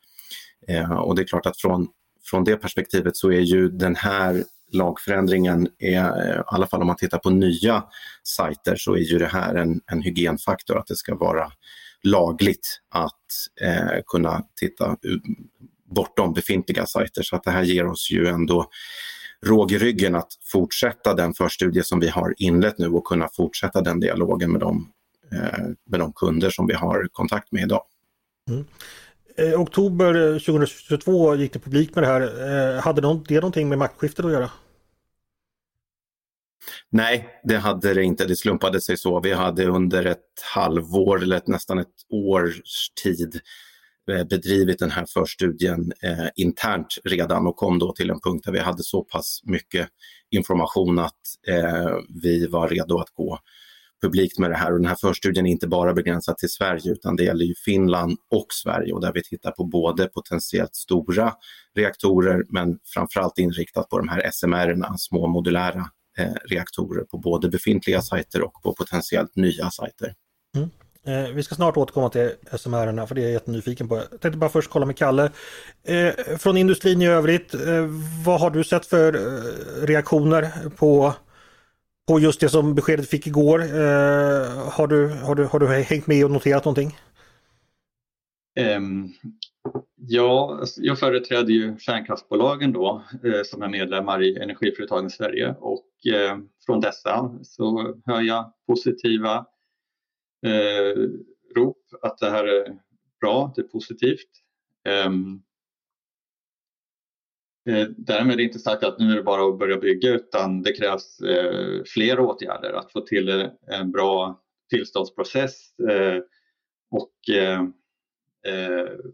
Eh, 0.68 0.92
och 0.92 1.16
det 1.16 1.22
är 1.22 1.26
klart 1.26 1.46
att 1.46 1.60
från 1.60 1.88
från 2.24 2.44
det 2.44 2.56
perspektivet 2.56 3.16
så 3.16 3.32
är 3.32 3.40
ju 3.40 3.68
den 3.68 3.96
här 3.96 4.44
lagförändringen, 4.72 5.68
är, 5.78 6.30
eh, 6.30 6.36
i 6.36 6.42
alla 6.46 6.66
fall 6.66 6.80
om 6.80 6.86
man 6.86 6.96
tittar 6.96 7.18
på 7.18 7.30
nya 7.30 7.84
sajter, 8.22 8.76
så 8.76 8.94
är 8.94 9.00
ju 9.00 9.18
det 9.18 9.26
här 9.26 9.54
en, 9.54 9.80
en 9.86 10.02
hygienfaktor 10.02 10.78
att 10.78 10.86
det 10.86 10.96
ska 10.96 11.14
vara 11.14 11.52
lagligt 12.02 12.80
att 12.90 13.14
eh, 13.60 14.02
kunna 14.06 14.42
titta 14.60 14.96
bortom 15.94 16.32
befintliga 16.32 16.86
sajter. 16.86 17.22
Så 17.22 17.36
att 17.36 17.44
det 17.44 17.50
här 17.50 17.62
ger 17.62 17.86
oss 17.86 18.10
ju 18.10 18.26
ändå 18.26 18.70
råg 19.46 19.72
i 19.72 19.78
ryggen 19.78 20.14
att 20.14 20.28
fortsätta 20.52 21.14
den 21.14 21.34
förstudie 21.34 21.82
som 21.82 22.00
vi 22.00 22.08
har 22.08 22.34
inlett 22.36 22.78
nu 22.78 22.88
och 22.88 23.04
kunna 23.04 23.28
fortsätta 23.36 23.80
den 23.80 24.00
dialogen 24.00 24.52
med 24.52 24.60
de, 24.60 24.92
eh, 25.32 25.64
med 25.90 26.00
de 26.00 26.12
kunder 26.12 26.50
som 26.50 26.66
vi 26.66 26.74
har 26.74 27.08
kontakt 27.12 27.52
med 27.52 27.62
idag. 27.62 27.82
Mm. 28.48 28.64
Eh, 29.36 29.60
oktober 29.60 30.38
2022 30.38 31.36
gick 31.36 31.52
det 31.52 31.58
publik 31.58 31.94
med 31.94 32.04
det 32.04 32.08
här. 32.08 32.20
Eh, 32.20 32.80
hade 32.82 33.00
det 33.00 33.06
någonting 33.30 33.68
med 33.68 33.78
maktskiftet 33.78 34.24
att 34.24 34.32
göra? 34.32 34.50
Nej, 36.90 37.40
det 37.44 37.56
hade 37.56 37.94
det 37.94 38.02
inte. 38.04 38.24
Det 38.24 38.36
slumpade 38.36 38.80
sig 38.80 38.96
så. 38.96 39.20
Vi 39.20 39.32
hade 39.32 39.66
under 39.66 40.04
ett 40.04 40.42
halvår 40.54 41.22
eller 41.22 41.42
nästan 41.46 41.78
ett 41.78 41.94
års 42.10 42.90
tid 43.02 43.34
eh, 43.34 43.40
Eh, 44.08 44.24
bedrivit 44.24 44.78
den 44.78 44.90
här 44.90 45.06
förstudien 45.06 45.92
eh, 46.02 46.26
internt 46.36 46.98
redan 47.04 47.46
och 47.46 47.56
kom 47.56 47.78
då 47.78 47.92
till 47.92 48.10
en 48.10 48.20
punkt 48.20 48.44
där 48.44 48.52
vi 48.52 48.58
hade 48.58 48.82
så 48.82 49.04
pass 49.04 49.40
mycket 49.44 49.88
information 50.30 50.98
att 50.98 51.20
eh, 51.48 51.96
vi 52.22 52.46
var 52.46 52.68
redo 52.68 52.98
att 52.98 53.10
gå 53.14 53.38
publikt 54.02 54.38
med 54.38 54.50
det 54.50 54.56
här 54.56 54.72
och 54.72 54.78
den 54.78 54.88
här 54.88 54.96
förstudien 55.00 55.46
är 55.46 55.50
inte 55.50 55.68
bara 55.68 55.94
begränsad 55.94 56.38
till 56.38 56.48
Sverige 56.48 56.92
utan 56.92 57.16
det 57.16 57.24
gäller 57.24 57.44
ju 57.44 57.54
Finland 57.54 58.18
och 58.30 58.46
Sverige 58.50 58.92
och 58.92 59.00
där 59.00 59.12
vi 59.12 59.22
tittar 59.22 59.50
på 59.50 59.64
både 59.64 60.06
potentiellt 60.06 60.74
stora 60.74 61.32
reaktorer 61.74 62.44
men 62.48 62.78
framförallt 62.94 63.38
inriktat 63.38 63.88
på 63.88 63.98
de 63.98 64.08
här 64.08 64.30
SMR, 64.32 64.96
små 64.98 65.26
modulära 65.26 65.90
eh, 66.18 66.34
reaktorer 66.44 67.04
på 67.04 67.18
både 67.18 67.48
befintliga 67.48 68.02
sajter 68.02 68.42
och 68.42 68.62
på 68.62 68.74
potentiellt 68.74 69.36
nya 69.36 69.70
sajter. 69.70 70.14
Mm. 70.56 70.70
Eh, 71.06 71.34
vi 71.34 71.42
ska 71.42 71.54
snart 71.54 71.76
återkomma 71.76 72.08
till 72.08 72.30
SMR 72.58 73.06
för 73.06 73.14
det 73.14 73.20
är 73.20 73.24
jag 73.24 73.32
jättenyfiken 73.32 73.88
på. 73.88 73.96
Jag 73.96 74.20
tänkte 74.20 74.38
bara 74.38 74.50
först 74.50 74.70
kolla 74.70 74.86
med 74.86 74.96
Kalle. 74.96 75.30
Eh, 75.84 76.36
från 76.38 76.56
industrin 76.56 77.02
i 77.02 77.06
övrigt, 77.06 77.54
eh, 77.54 77.86
vad 78.24 78.40
har 78.40 78.50
du 78.50 78.64
sett 78.64 78.86
för 78.86 79.14
eh, 79.14 79.86
reaktioner 79.86 80.50
på 80.76 81.14
på 82.08 82.20
just 82.20 82.40
det 82.40 82.48
som 82.48 82.74
beskedet 82.74 83.08
fick 83.08 83.26
igår. 83.26 83.60
Eh, 83.60 84.70
har, 84.70 84.86
du, 84.86 85.08
har, 85.08 85.34
du, 85.34 85.44
har 85.44 85.58
du 85.58 85.66
hängt 85.66 86.06
med 86.06 86.24
och 86.24 86.30
noterat 86.30 86.64
någonting? 86.64 86.96
Um, 88.76 89.12
ja, 89.96 90.62
jag 90.76 90.98
företräder 90.98 91.52
ju 91.52 91.78
kärnkraftsbolagen 91.78 92.72
då 92.72 93.02
eh, 93.24 93.42
som 93.44 93.62
är 93.62 93.68
medlemmar 93.68 94.22
i 94.22 94.38
Energiföretagen 94.38 95.10
Sverige 95.10 95.54
och 95.60 96.06
eh, 96.14 96.38
från 96.66 96.80
dessa 96.80 97.34
så 97.42 97.94
hör 98.06 98.20
jag 98.20 98.52
positiva 98.66 99.46
eh, 100.46 100.94
rop 101.56 101.78
att 102.02 102.18
det 102.18 102.30
här 102.30 102.44
är 102.44 102.78
bra, 103.20 103.52
det 103.56 103.62
är 103.62 103.66
positivt. 103.66 104.30
Um, 105.06 105.42
Eh, 107.68 107.88
därmed 107.96 108.32
är 108.32 108.36
det 108.36 108.42
inte 108.42 108.58
sagt 108.58 108.84
att 108.84 108.98
nu 108.98 109.12
är 109.12 109.16
det 109.16 109.22
bara 109.22 109.48
att 109.48 109.58
börja 109.58 109.76
bygga 109.76 110.10
utan 110.10 110.62
det 110.62 110.72
krävs 110.72 111.20
eh, 111.20 111.82
fler 111.86 112.20
åtgärder 112.20 112.72
att 112.72 112.92
få 112.92 113.00
till 113.00 113.28
eh, 113.28 113.46
en 113.66 113.92
bra 113.92 114.42
tillståndsprocess 114.70 115.74
och 116.90 117.12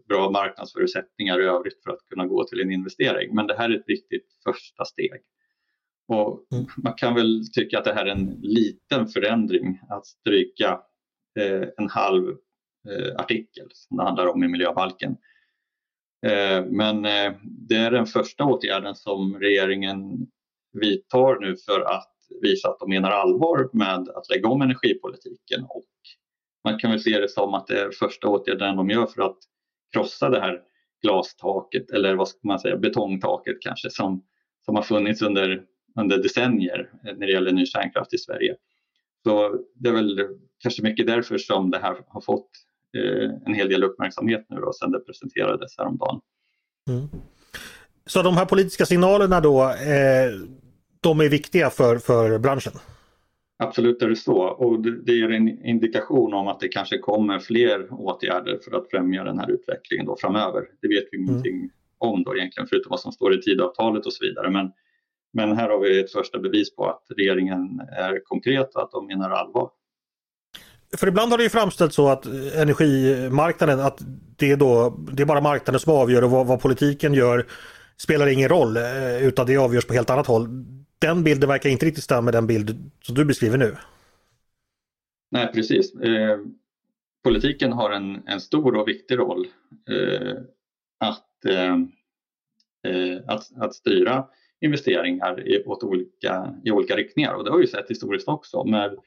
bra 0.07 0.31
marknadsförutsättningar 0.31 1.41
i 1.41 1.45
övrigt 1.45 1.83
för 1.83 1.91
att 1.91 1.99
kunna 2.09 2.25
gå 2.25 2.43
till 2.43 2.61
en 2.61 2.71
investering. 2.71 3.35
Men 3.35 3.47
det 3.47 3.57
här 3.57 3.69
är 3.69 3.75
ett 3.75 3.87
viktigt 3.87 4.27
första 4.43 4.85
steg. 4.85 5.21
Och 6.07 6.47
mm. 6.53 6.65
man 6.77 6.93
kan 6.93 7.15
väl 7.15 7.41
tycka 7.53 7.79
att 7.79 7.85
det 7.85 7.93
här 7.93 8.05
är 8.05 8.11
en 8.11 8.39
liten 8.41 9.07
förändring 9.07 9.79
att 9.89 10.05
stryka 10.05 10.81
Eh, 11.39 11.67
en 11.77 11.89
halv 11.89 12.29
eh, 12.89 13.15
artikel 13.15 13.67
som 13.73 13.97
det 13.97 14.03
handlar 14.03 14.27
om 14.27 14.43
i 14.43 14.47
miljöbalken 14.47 15.17
Eh, 16.25 16.65
men 16.65 17.05
eh, 17.05 17.33
det 17.43 17.75
är 17.75 17.91
den 17.91 18.05
första 18.05 18.43
åtgärden 18.43 18.95
som 18.95 19.39
regeringen 19.39 20.27
vidtar 20.73 21.39
nu 21.39 21.55
för 21.57 21.81
att 21.81 22.11
visa 22.41 22.69
att 22.69 22.79
de 22.79 22.89
menar 22.89 23.11
allvar 23.11 23.69
med 23.73 24.09
att 24.09 24.29
lägga 24.29 24.47
om 24.47 24.61
energipolitiken 24.61 25.63
och 25.69 25.85
man 26.63 26.79
kan 26.79 26.91
väl 26.91 26.99
se 26.99 27.19
det 27.19 27.29
som 27.29 27.53
att 27.53 27.67
det 27.67 27.79
är 27.79 27.91
första 27.91 28.27
åtgärden 28.27 28.75
de 28.75 28.89
gör 28.89 29.05
för 29.05 29.21
att 29.21 29.37
krossa 29.93 30.29
det 30.29 30.39
här 30.39 30.61
glastaket 31.01 31.91
eller 31.91 32.15
vad 32.15 32.27
ska 32.27 32.39
man 32.43 32.59
säga 32.59 32.77
betongtaket 32.77 33.57
kanske 33.61 33.89
som, 33.89 34.23
som 34.65 34.75
har 34.75 34.83
funnits 34.83 35.21
under, 35.21 35.63
under 35.99 36.17
decennier 36.17 36.89
eh, 37.05 37.15
när 37.17 37.27
det 37.27 37.33
gäller 37.33 37.51
ny 37.51 37.65
kärnkraft 37.65 38.13
i 38.13 38.17
Sverige. 38.17 38.55
Så 39.25 39.59
det 39.75 39.89
är 39.89 39.93
väl 39.93 40.19
kanske 40.59 40.83
mycket 40.83 41.07
därför 41.07 41.37
som 41.37 41.71
det 41.71 41.77
här 41.77 41.95
har 42.07 42.21
fått 42.21 42.49
Eh, 42.95 43.29
en 43.45 43.53
hel 43.53 43.69
del 43.69 43.83
uppmärksamhet 43.83 44.45
nu 44.49 44.55
då 44.55 44.73
sedan 44.73 44.91
det 44.91 44.99
presenterades 44.99 45.77
häromdagen. 45.77 46.19
Mm. 46.89 47.07
Så 48.05 48.21
de 48.21 48.37
här 48.37 48.45
politiska 48.45 48.85
signalerna 48.85 49.41
då, 49.41 49.63
eh, 49.63 50.31
de 51.01 51.19
är 51.19 51.29
viktiga 51.29 51.69
för, 51.69 51.97
för 51.97 52.39
branschen? 52.39 52.73
Absolut 53.57 54.01
är 54.01 54.09
det 54.09 54.15
så 54.15 54.37
och 54.37 54.79
det, 54.79 55.01
det 55.01 55.13
ger 55.13 55.31
en 55.31 55.65
indikation 55.65 56.33
om 56.33 56.47
att 56.47 56.59
det 56.59 56.67
kanske 56.67 56.97
kommer 56.97 57.39
fler 57.39 57.93
åtgärder 57.93 58.59
för 58.63 58.77
att 58.77 58.89
främja 58.89 59.23
den 59.23 59.39
här 59.39 59.51
utvecklingen 59.51 60.05
då 60.05 60.17
framöver. 60.19 60.63
Det 60.81 60.87
vet 60.87 61.03
vi 61.11 61.17
mm. 61.17 61.29
ingenting 61.29 61.69
om 61.97 62.23
då 62.23 62.37
egentligen 62.37 62.67
förutom 62.67 62.89
vad 62.89 62.99
som 62.99 63.11
står 63.11 63.33
i 63.33 63.41
tidavtalet 63.41 64.05
och 64.05 64.13
så 64.13 64.25
vidare. 64.25 64.49
Men, 64.49 64.71
men 65.35 65.57
här 65.57 65.69
har 65.69 65.79
vi 65.79 65.99
ett 65.99 66.11
första 66.11 66.39
bevis 66.39 66.75
på 66.75 66.89
att 66.89 67.03
regeringen 67.17 67.79
är 67.79 68.23
konkret 68.23 68.75
och 68.75 68.81
att 68.81 68.91
de 68.91 69.07
menar 69.07 69.29
allvar. 69.29 69.69
För 70.97 71.07
ibland 71.07 71.31
har 71.31 71.37
det 71.37 71.43
ju 71.43 71.49
framställts 71.49 71.95
så 71.95 72.07
att 72.07 72.25
energimarknaden, 72.55 73.79
att 73.79 73.99
det 74.37 74.51
är, 74.51 74.57
då, 74.57 74.89
det 75.11 75.23
är 75.23 75.25
bara 75.25 75.41
marknaden 75.41 75.79
som 75.79 75.93
avgör 75.93 76.23
och 76.23 76.31
vad, 76.31 76.47
vad 76.47 76.61
politiken 76.61 77.13
gör 77.13 77.45
spelar 77.97 78.27
ingen 78.27 78.49
roll 78.49 78.77
eh, 78.77 79.27
utan 79.27 79.45
det 79.45 79.57
avgörs 79.57 79.85
på 79.85 79.93
helt 79.93 80.09
annat 80.09 80.27
håll. 80.27 80.47
Den 80.99 81.23
bilden 81.23 81.49
verkar 81.49 81.69
inte 81.69 81.85
riktigt 81.85 82.03
stämma 82.03 82.21
med 82.21 82.33
den 82.33 82.47
bild 82.47 82.91
som 83.01 83.15
du 83.15 83.25
beskriver 83.25 83.57
nu. 83.57 83.75
Nej 85.31 85.51
precis. 85.53 85.95
Eh, 85.95 86.39
politiken 87.23 87.71
har 87.71 87.91
en, 87.91 88.27
en 88.27 88.41
stor 88.41 88.75
och 88.75 88.87
viktig 88.87 89.17
roll 89.17 89.47
eh, 89.89 90.33
att, 90.99 91.45
eh, 91.45 91.73
eh 92.93 93.21
att, 93.27 93.57
att 93.57 93.75
styra 93.75 94.25
investeringar 94.65 95.47
i, 95.47 95.63
åt 95.65 95.83
olika, 95.83 96.55
i 96.65 96.71
olika 96.71 96.95
riktningar 96.95 97.33
och 97.33 97.43
det 97.43 97.51
har 97.51 97.57
vi 97.57 97.67
sett 97.67 97.89
historiskt 97.89 98.27
också 98.27 98.63
med 98.63 98.97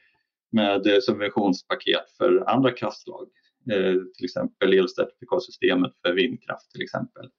med 0.51 0.87
eh, 0.87 0.99
subventionspaket 1.01 2.11
för 2.17 2.49
andra 2.49 2.71
kraftslag. 2.71 3.29
Eh, 3.71 3.93
till 4.15 4.25
exempel 4.25 4.73
elcertifikatsystemet 4.73 5.91
för 6.05 6.13
vindkraft 6.13 6.71
till 6.71 6.81
exempel. 6.81 7.29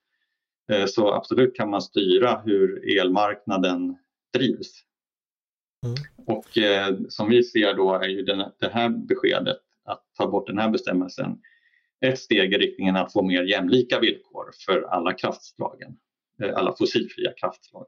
Eh, 0.73 0.87
så 0.87 1.13
absolut 1.13 1.57
kan 1.57 1.71
man 1.71 1.83
styra 1.83 2.43
hur 2.45 2.99
elmarknaden 2.99 3.97
drivs. 4.35 4.85
Mm. 5.87 5.97
Och 6.27 6.59
eh, 6.59 6.97
som 7.09 7.29
vi 7.29 7.43
ser 7.43 7.75
då 7.75 7.95
är 7.95 8.09
ju 8.09 8.23
den, 8.23 8.51
det 8.59 8.69
här 8.69 8.89
beskedet 8.89 9.59
att 9.85 10.05
ta 10.19 10.27
bort 10.27 10.47
den 10.47 10.59
här 10.59 10.71
bestämmelsen 10.71 11.39
ett 12.07 12.19
steg 12.19 12.53
i 12.53 12.59
riktningen 12.59 12.97
att 12.97 13.13
få 13.13 13.23
mer 13.23 13.43
jämlika 13.43 14.01
villkor 14.01 14.51
för 14.67 14.83
alla 14.83 15.13
kraftslagen, 15.13 15.97
eh, 16.43 16.57
alla 16.57 16.77
fossilfria 16.77 17.33
kraftslag 17.33 17.87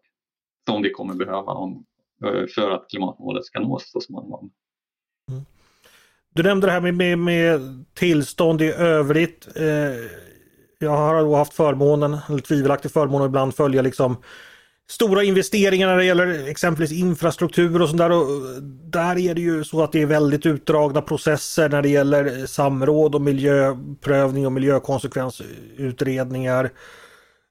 som 0.69 0.83
vi 0.83 0.91
kommer 0.91 1.15
behöva 1.15 1.53
om, 1.53 1.85
eh, 2.25 2.47
för 2.55 2.71
att 2.71 2.91
klimatmålet 2.91 3.45
ska 3.45 3.61
nås 3.61 3.91
så 3.91 4.01
småningom. 4.01 4.51
Mm. 5.31 5.45
Du 6.35 6.43
nämnde 6.43 6.67
det 6.67 6.73
här 6.73 6.81
med, 6.81 6.95
med, 6.95 7.19
med 7.19 7.85
tillstånd 7.95 8.63
i 8.63 8.73
övrigt. 8.73 9.49
Eh, 9.57 9.65
jag 10.79 10.91
har 10.91 11.23
då 11.23 11.37
haft 11.37 11.55
förmånen, 11.55 12.19
eller 12.29 12.39
tvivelaktig 12.39 12.91
förmån 12.91 13.23
att 13.23 13.29
ibland 13.29 13.55
följa 13.55 13.83
liksom 13.83 14.17
stora 14.91 15.25
investeringar 15.25 15.89
när 15.89 15.97
det 15.97 16.05
gäller 16.05 16.49
exempelvis 16.49 16.93
infrastruktur 16.93 17.83
och 17.83 17.89
sånt 17.89 17.99
där. 17.99 18.11
Och 18.11 18.23
eh, 18.23 18.63
där 18.85 19.19
är 19.19 19.35
det 19.35 19.41
ju 19.41 19.65
så 19.65 19.83
att 19.83 19.93
det 19.93 20.03
är 20.03 20.07
väldigt 20.07 20.47
utdragna 20.47 21.03
processer 21.03 21.69
när 21.69 21.83
det 21.83 21.89
gäller 21.89 22.47
samråd 22.47 23.15
och 23.15 23.21
miljöprövning 23.21 24.47
och 24.47 24.53
miljökonsekvensutredningar. 24.53 26.71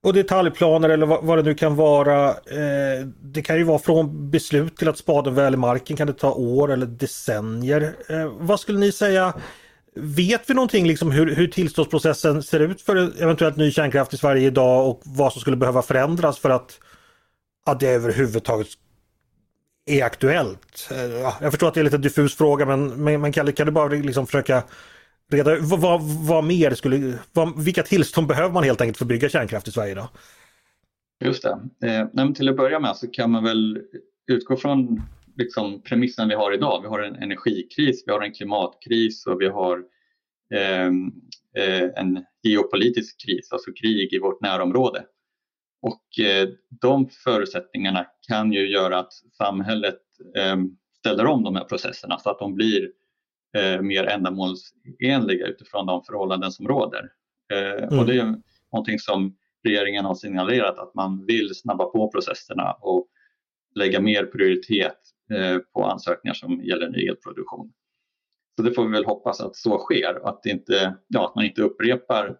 Och 0.03 0.13
detaljplaner 0.13 0.89
eller 0.89 1.05
vad, 1.05 1.37
det 1.37 1.43
nu 1.43 1.53
kan 1.53 1.75
vara. 1.75 2.29
Eh, 2.29 3.05
det 3.21 3.41
kan 3.41 3.57
ju 3.57 3.63
vara 3.63 3.79
från 3.79 4.31
beslut 4.31 4.77
till 4.77 4.89
att 4.89 4.97
spaden 4.97 5.35
väl 5.35 5.53
i 5.53 5.57
marken 5.57 5.97
kan 5.97 6.07
det 6.07 6.13
ta 6.13 6.33
år 6.33 6.71
eller 6.71 6.85
decennier. 6.85 7.93
Eh, 8.09 8.31
vad 8.39 8.59
skulle 8.59 8.79
ni 8.79 8.91
säga? 8.91 9.33
Vet 9.95 10.49
vi 10.49 10.53
någonting 10.53 10.87
liksom 10.87 11.11
hur, 11.11 11.35
hur 11.35 11.47
tillståndsprocessen 11.47 12.43
ser 12.43 12.59
ut 12.59 12.81
för 12.81 13.21
eventuellt 13.21 13.57
ny 13.57 13.71
kärnkraft 13.71 14.13
i 14.13 14.17
Sverige 14.17 14.47
idag 14.47 14.89
och 14.89 15.01
vad 15.05 15.33
som 15.33 15.41
skulle 15.41 15.57
behöva 15.57 15.81
förändras 15.81 16.39
för 16.39 16.49
att 16.49 16.79
att 17.65 17.79
det 17.79 17.87
överhuvudtaget 17.87 18.67
är 19.85 20.03
aktuellt. 20.03 20.89
Eh, 20.91 21.31
jag 21.41 21.51
förstår 21.51 21.67
att 21.67 21.73
det 21.73 21.79
är 21.79 21.83
lite 21.83 21.97
diffus 21.97 22.35
fråga 22.35 22.65
men, 22.65 22.87
men, 23.03 23.21
men 23.21 23.31
kan, 23.31 23.53
kan 23.53 23.65
du 23.65 23.71
bara 23.71 23.87
liksom 23.87 24.25
försöka 24.25 24.63
reda 25.33 25.57
vad, 25.59 25.79
vad, 25.81 26.01
vad, 26.01 26.43
mer 26.43 26.73
skulle, 26.73 27.13
vad, 27.33 27.63
vilka 27.63 27.83
tillstånd 27.83 28.27
behöver 28.27 28.53
man 28.53 28.63
helt 28.63 28.81
enkelt 28.81 28.97
för 28.97 29.05
att 29.05 29.09
bygga 29.09 29.29
kärnkraft 29.29 29.67
i 29.67 29.71
Sverige 29.71 29.95
då? 29.95 30.09
Just 31.25 31.43
det. 31.43 31.87
Eh, 32.17 32.33
till 32.33 32.49
att 32.49 32.57
börja 32.57 32.79
med 32.79 32.95
så 32.95 33.07
kan 33.07 33.31
man 33.31 33.43
väl 33.43 33.81
utgå 34.31 34.57
från 34.57 35.01
liksom, 35.37 35.81
premissen 35.81 36.29
vi 36.29 36.35
har 36.35 36.53
idag. 36.53 36.81
Vi 36.81 36.87
har 36.87 36.99
en 36.99 37.15
energikris, 37.15 38.03
vi 38.05 38.11
har 38.11 38.21
en 38.21 38.33
klimatkris 38.33 39.25
och 39.25 39.41
vi 39.41 39.47
har 39.47 39.83
ehm, 40.55 41.11
eh, 41.57 41.89
en 41.95 42.25
geopolitisk 42.43 43.25
kris, 43.25 43.51
alltså 43.51 43.71
krig 43.71 44.13
i 44.13 44.19
vårt 44.19 44.41
närområde. 44.41 45.05
Och 45.81 46.25
eh, 46.25 46.49
de 46.81 47.09
förutsättningarna 47.09 48.05
kan 48.27 48.53
ju 48.53 48.69
göra 48.69 48.99
att 48.99 49.13
samhället 49.37 49.99
eh, 50.37 50.57
ställer 50.99 51.25
om 51.25 51.43
de 51.43 51.55
här 51.55 51.63
processerna 51.63 52.19
så 52.19 52.29
att 52.29 52.39
de 52.39 52.55
blir 52.55 52.91
eh, 53.57 53.81
mer 53.81 54.03
ändamålsenliga 54.03 55.47
utifrån 55.47 55.85
de 55.85 56.03
förhållanden 56.03 56.51
som 56.51 56.67
råder. 56.67 57.11
Mm. 57.53 57.99
Och 57.99 58.05
det 58.05 58.17
är 58.17 58.35
någonting 58.71 58.99
som 58.99 59.37
regeringen 59.63 60.05
har 60.05 60.15
signalerat 60.15 60.79
att 60.79 60.95
man 60.95 61.25
vill 61.25 61.55
snabba 61.55 61.85
på 61.85 62.11
processerna 62.11 62.71
och 62.71 63.07
lägga 63.75 64.01
mer 64.01 64.25
prioritet 64.25 64.97
på 65.73 65.85
ansökningar 65.85 66.33
som 66.33 66.63
gäller 66.63 66.89
ny 66.89 67.07
elproduktion. 67.07 67.73
Så 68.55 68.63
det 68.63 68.71
får 68.71 68.85
vi 68.85 68.91
väl 68.91 69.05
hoppas 69.05 69.41
att 69.41 69.55
så 69.55 69.77
sker, 69.77 70.27
att, 70.27 70.45
inte, 70.45 70.95
ja, 71.07 71.25
att 71.25 71.35
man 71.35 71.45
inte 71.45 71.61
upprepar 71.61 72.37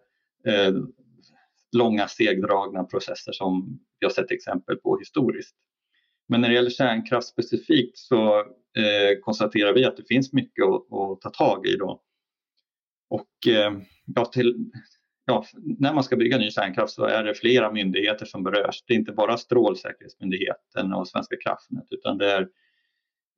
långa 1.72 2.08
segdragna 2.08 2.84
processer 2.84 3.32
som 3.32 3.80
vi 4.00 4.06
har 4.06 4.12
sett 4.12 4.30
exempel 4.30 4.76
på 4.76 4.98
historiskt. 4.98 5.56
Men 6.32 6.40
när 6.40 6.48
det 6.48 6.54
gäller 6.54 6.70
kärnkraft 6.70 7.28
specifikt 7.28 7.98
så 7.98 8.38
eh, 8.76 9.20
konstaterar 9.22 9.72
vi 9.72 9.84
att 9.84 9.96
det 9.96 10.08
finns 10.08 10.32
mycket 10.32 10.64
att, 10.64 10.92
att 10.92 11.20
ta 11.20 11.30
tag 11.30 11.66
i 11.66 11.76
då. 11.76 12.02
Och 13.10 13.48
eh, 13.48 13.72
ja, 14.04 14.24
till, 14.24 14.70
ja, 15.24 15.44
när 15.78 15.94
man 15.94 16.04
ska 16.04 16.16
bygga 16.16 16.38
ny 16.38 16.50
kärnkraft 16.50 16.92
så 16.92 17.04
är 17.04 17.24
det 17.24 17.34
flera 17.34 17.72
myndigheter 17.72 18.26
som 18.26 18.42
berörs. 18.42 18.84
Det 18.86 18.94
är 18.94 18.98
inte 18.98 19.12
bara 19.12 19.36
Strålsäkerhetsmyndigheten 19.36 20.92
och 20.92 21.08
Svenska 21.08 21.36
kraftnät 21.44 21.86
utan 21.90 22.18
det 22.18 22.32
är, 22.32 22.42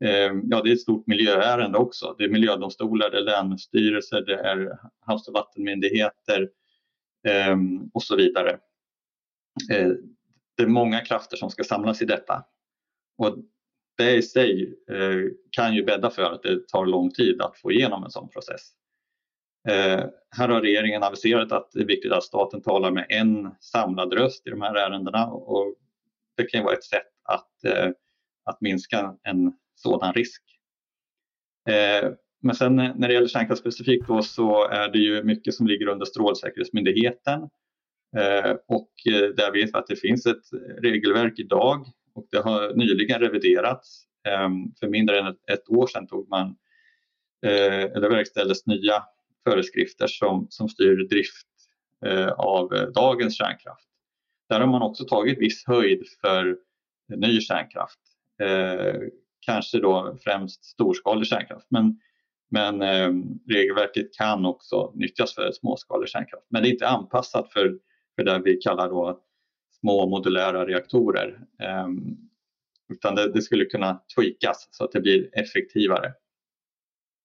eh, 0.04 0.32
ja, 0.44 0.62
det 0.62 0.70
är 0.70 0.72
ett 0.72 0.80
stort 0.80 1.06
miljöärende 1.06 1.78
också. 1.78 2.14
Det 2.18 2.24
är 2.24 2.28
miljödomstolar, 2.28 3.10
det 3.10 3.18
är 3.18 3.22
länsstyrelser, 3.22 4.20
det 4.20 4.40
är 4.40 4.78
Havs 5.00 5.28
och 5.28 5.34
vattenmyndigheter, 5.34 6.48
eh, 7.28 7.56
och 7.94 8.02
så 8.02 8.16
vidare. 8.16 8.50
Eh, 9.72 9.92
det 10.56 10.62
är 10.62 10.66
många 10.66 11.00
krafter 11.00 11.36
som 11.36 11.50
ska 11.50 11.64
samlas 11.64 12.02
i 12.02 12.04
detta. 12.04 12.44
Och 13.18 13.36
det 13.96 14.16
i 14.16 14.22
sig 14.22 14.74
eh, 14.90 15.30
kan 15.50 15.74
ju 15.74 15.84
bädda 15.84 16.10
för 16.10 16.22
att 16.22 16.42
det 16.42 16.68
tar 16.68 16.86
lång 16.86 17.10
tid 17.10 17.42
att 17.42 17.58
få 17.58 17.72
igenom 17.72 18.04
en 18.04 18.10
sån 18.10 18.28
process. 18.28 18.60
Eh, 19.68 20.04
här 20.36 20.48
har 20.48 20.60
regeringen 20.60 21.02
aviserat 21.02 21.52
att 21.52 21.70
det 21.72 21.80
är 21.80 21.86
viktigt 21.86 22.12
att 22.12 22.22
staten 22.22 22.62
talar 22.62 22.90
med 22.90 23.06
en 23.08 23.50
samlad 23.60 24.12
röst 24.12 24.46
i 24.46 24.50
de 24.50 24.62
här 24.62 24.74
ärendena 24.74 25.26
och 25.26 25.74
det 26.36 26.44
kan 26.44 26.64
vara 26.64 26.74
ett 26.74 26.84
sätt 26.84 27.12
att, 27.22 27.64
eh, 27.64 27.90
att 28.44 28.60
minska 28.60 29.16
en 29.22 29.52
sådan 29.74 30.12
risk. 30.12 30.42
Men 32.42 32.54
sen 32.54 32.76
när 32.76 33.08
det 33.08 33.14
gäller 33.14 33.28
kärnkraft 33.28 33.60
specifikt 33.60 34.08
då, 34.08 34.22
så 34.22 34.68
är 34.68 34.88
det 34.88 34.98
ju 34.98 35.22
mycket 35.22 35.54
som 35.54 35.66
ligger 35.66 35.86
under 35.86 36.06
Strålsäkerhetsmyndigheten. 36.06 37.42
Och 38.68 38.90
där 39.36 39.52
vet 39.52 39.68
vi 39.68 39.72
att 39.72 39.86
det 39.86 39.96
finns 39.96 40.26
ett 40.26 40.42
regelverk 40.82 41.38
idag 41.38 41.86
och 42.14 42.26
det 42.30 42.38
har 42.38 42.74
nyligen 42.74 43.20
reviderats. 43.20 44.04
Ehm, 44.28 44.74
för 44.80 44.88
mindre 44.88 45.18
än 45.18 45.26
ett, 45.26 45.68
år 45.68 45.86
sedan 45.86 46.06
tog 46.06 46.28
man, 46.28 46.56
eh, 47.46 47.82
eller 47.82 48.10
verkställdes 48.10 48.66
nya 48.66 49.04
föreskrifter 49.44 50.06
som, 50.06 50.46
som 50.50 50.68
styr 50.68 51.08
drift 51.08 51.46
eh, 52.06 52.28
av 52.28 52.74
eh, 52.74 52.86
dagens 52.86 53.36
kärnkraft. 53.36 53.88
Där 54.48 54.60
har 54.60 54.66
man 54.66 54.82
också 54.82 55.04
tagit 55.04 55.38
viss 55.38 55.66
höjd 55.66 56.02
för 56.20 56.56
ny 57.16 57.40
kärnkraft. 57.40 57.98
Kanske 59.40 59.78
då 59.78 60.18
främst 60.24 60.64
storskalig 60.64 61.26
kärnkraft. 61.26 61.66
Men 61.70 62.00
men 62.54 62.82
ehm, 62.82 63.38
regelverket 63.48 64.14
kan 64.14 64.46
också 64.46 64.92
nyttjas 64.94 65.34
för 65.34 65.52
småskalig 65.52 66.08
kärnkraft. 66.08 66.46
Men 66.48 66.62
det 66.62 66.68
är 66.68 66.72
inte 66.72 66.88
anpassat 66.88 67.52
för, 67.52 67.78
för 68.16 68.24
det 68.24 68.42
vi 68.44 68.56
kallar 68.56 68.88
då 68.88 69.20
små 69.84 70.06
modulära 70.06 70.66
reaktorer. 70.66 71.38
Eh, 71.62 71.88
utan 72.92 73.14
det, 73.14 73.32
det, 73.32 73.42
skulle 73.42 73.64
kunna 73.64 74.00
tweakas 74.14 74.68
så 74.70 74.84
att 74.84 74.92
det 74.92 75.00
blir 75.00 75.28
effektivare. 75.32 76.12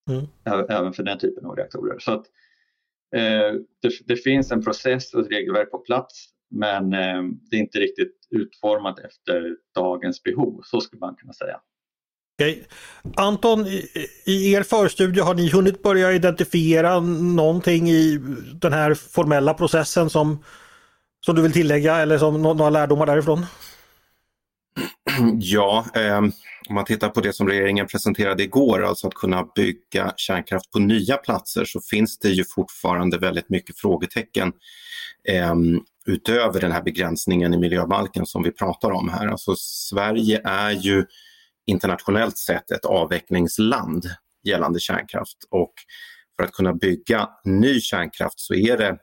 Mm. 0.10 0.26
Även 0.70 0.94
för 0.94 1.04
den 1.04 1.20
typen 1.20 1.46
av 1.46 1.56
reaktorer. 1.56 2.00
Så 2.00 2.12
att, 2.12 2.26
eh, 3.16 3.54
det, 3.82 3.92
det, 4.06 4.16
finns 4.16 4.52
en 4.52 4.64
process 4.64 5.14
och 5.14 5.22
ett 5.22 5.32
regelverk 5.32 5.72
på 5.72 5.78
plats 5.78 6.30
men 6.52 6.94
eh, 6.94 7.24
det 7.50 7.56
är 7.56 7.60
inte 7.60 7.80
riktigt 7.80 8.16
utformat 8.30 9.00
efter 9.00 9.56
dagens 9.76 10.24
behov, 10.24 10.62
så 10.66 10.82
skulle 10.82 11.00
man 11.00 11.16
kunna 11.16 11.34
säga. 11.34 11.60
Okay. 12.42 12.64
Anton, 13.16 13.66
i 14.26 14.54
er 14.54 14.64
förstudie 14.64 15.22
har 15.22 15.36
ni 15.36 15.50
hunnit 15.50 15.84
börja 15.84 16.14
identifiera 16.14 17.00
någonting 17.00 17.90
i 17.90 18.20
den 18.62 18.74
här 18.74 18.94
formella 18.94 19.54
processen 19.54 20.10
som, 20.10 20.44
som 21.26 21.36
du 21.36 21.42
vill 21.42 21.54
tillägga 21.54 21.96
eller 21.96 22.18
som 22.18 22.42
några 22.42 22.70
lärdomar 22.70 23.06
därifrån? 23.06 23.46
Ja, 25.40 25.86
eh, 25.94 26.18
om 26.70 26.76
man 26.76 26.86
tittar 26.86 27.10
på 27.10 27.22
det 27.22 27.34
som 27.34 27.48
regeringen 27.48 27.88
presenterade 27.88 28.44
igår, 28.44 28.86
alltså 28.86 29.08
att 29.08 29.14
kunna 29.14 29.44
bygga 29.56 30.14
kärnkraft 30.18 30.72
på 30.72 30.80
nya 30.80 31.18
platser, 31.18 31.66
så 31.66 31.82
finns 31.82 32.20
det 32.20 32.30
ju 32.30 32.44
fortfarande 32.44 33.18
väldigt 33.18 33.50
mycket 33.50 33.78
frågetecken 33.78 34.54
eh, 35.28 35.56
utöver 36.06 36.62
den 36.62 36.72
här 36.72 36.82
begränsningen 36.82 37.54
i 37.54 37.58
miljöbalken 37.58 38.26
som 38.26 38.44
vi 38.44 38.52
pratar 38.52 38.92
om 38.92 39.10
här. 39.10 39.28
Alltså 39.28 39.56
Sverige 39.56 40.42
är 40.44 40.72
ju 40.72 41.06
internationellt 41.68 42.38
sett 42.38 42.72
ett 42.72 42.86
avvecklingsland 42.86 44.06
gällande 44.44 44.80
kärnkraft 44.80 45.38
och 45.50 45.74
för 46.36 46.44
att 46.44 46.52
kunna 46.52 46.74
bygga 46.74 47.30
ny 47.44 47.82
kärnkraft 47.82 48.40
så 48.40 48.54
är 48.54 48.78
det 48.78 48.98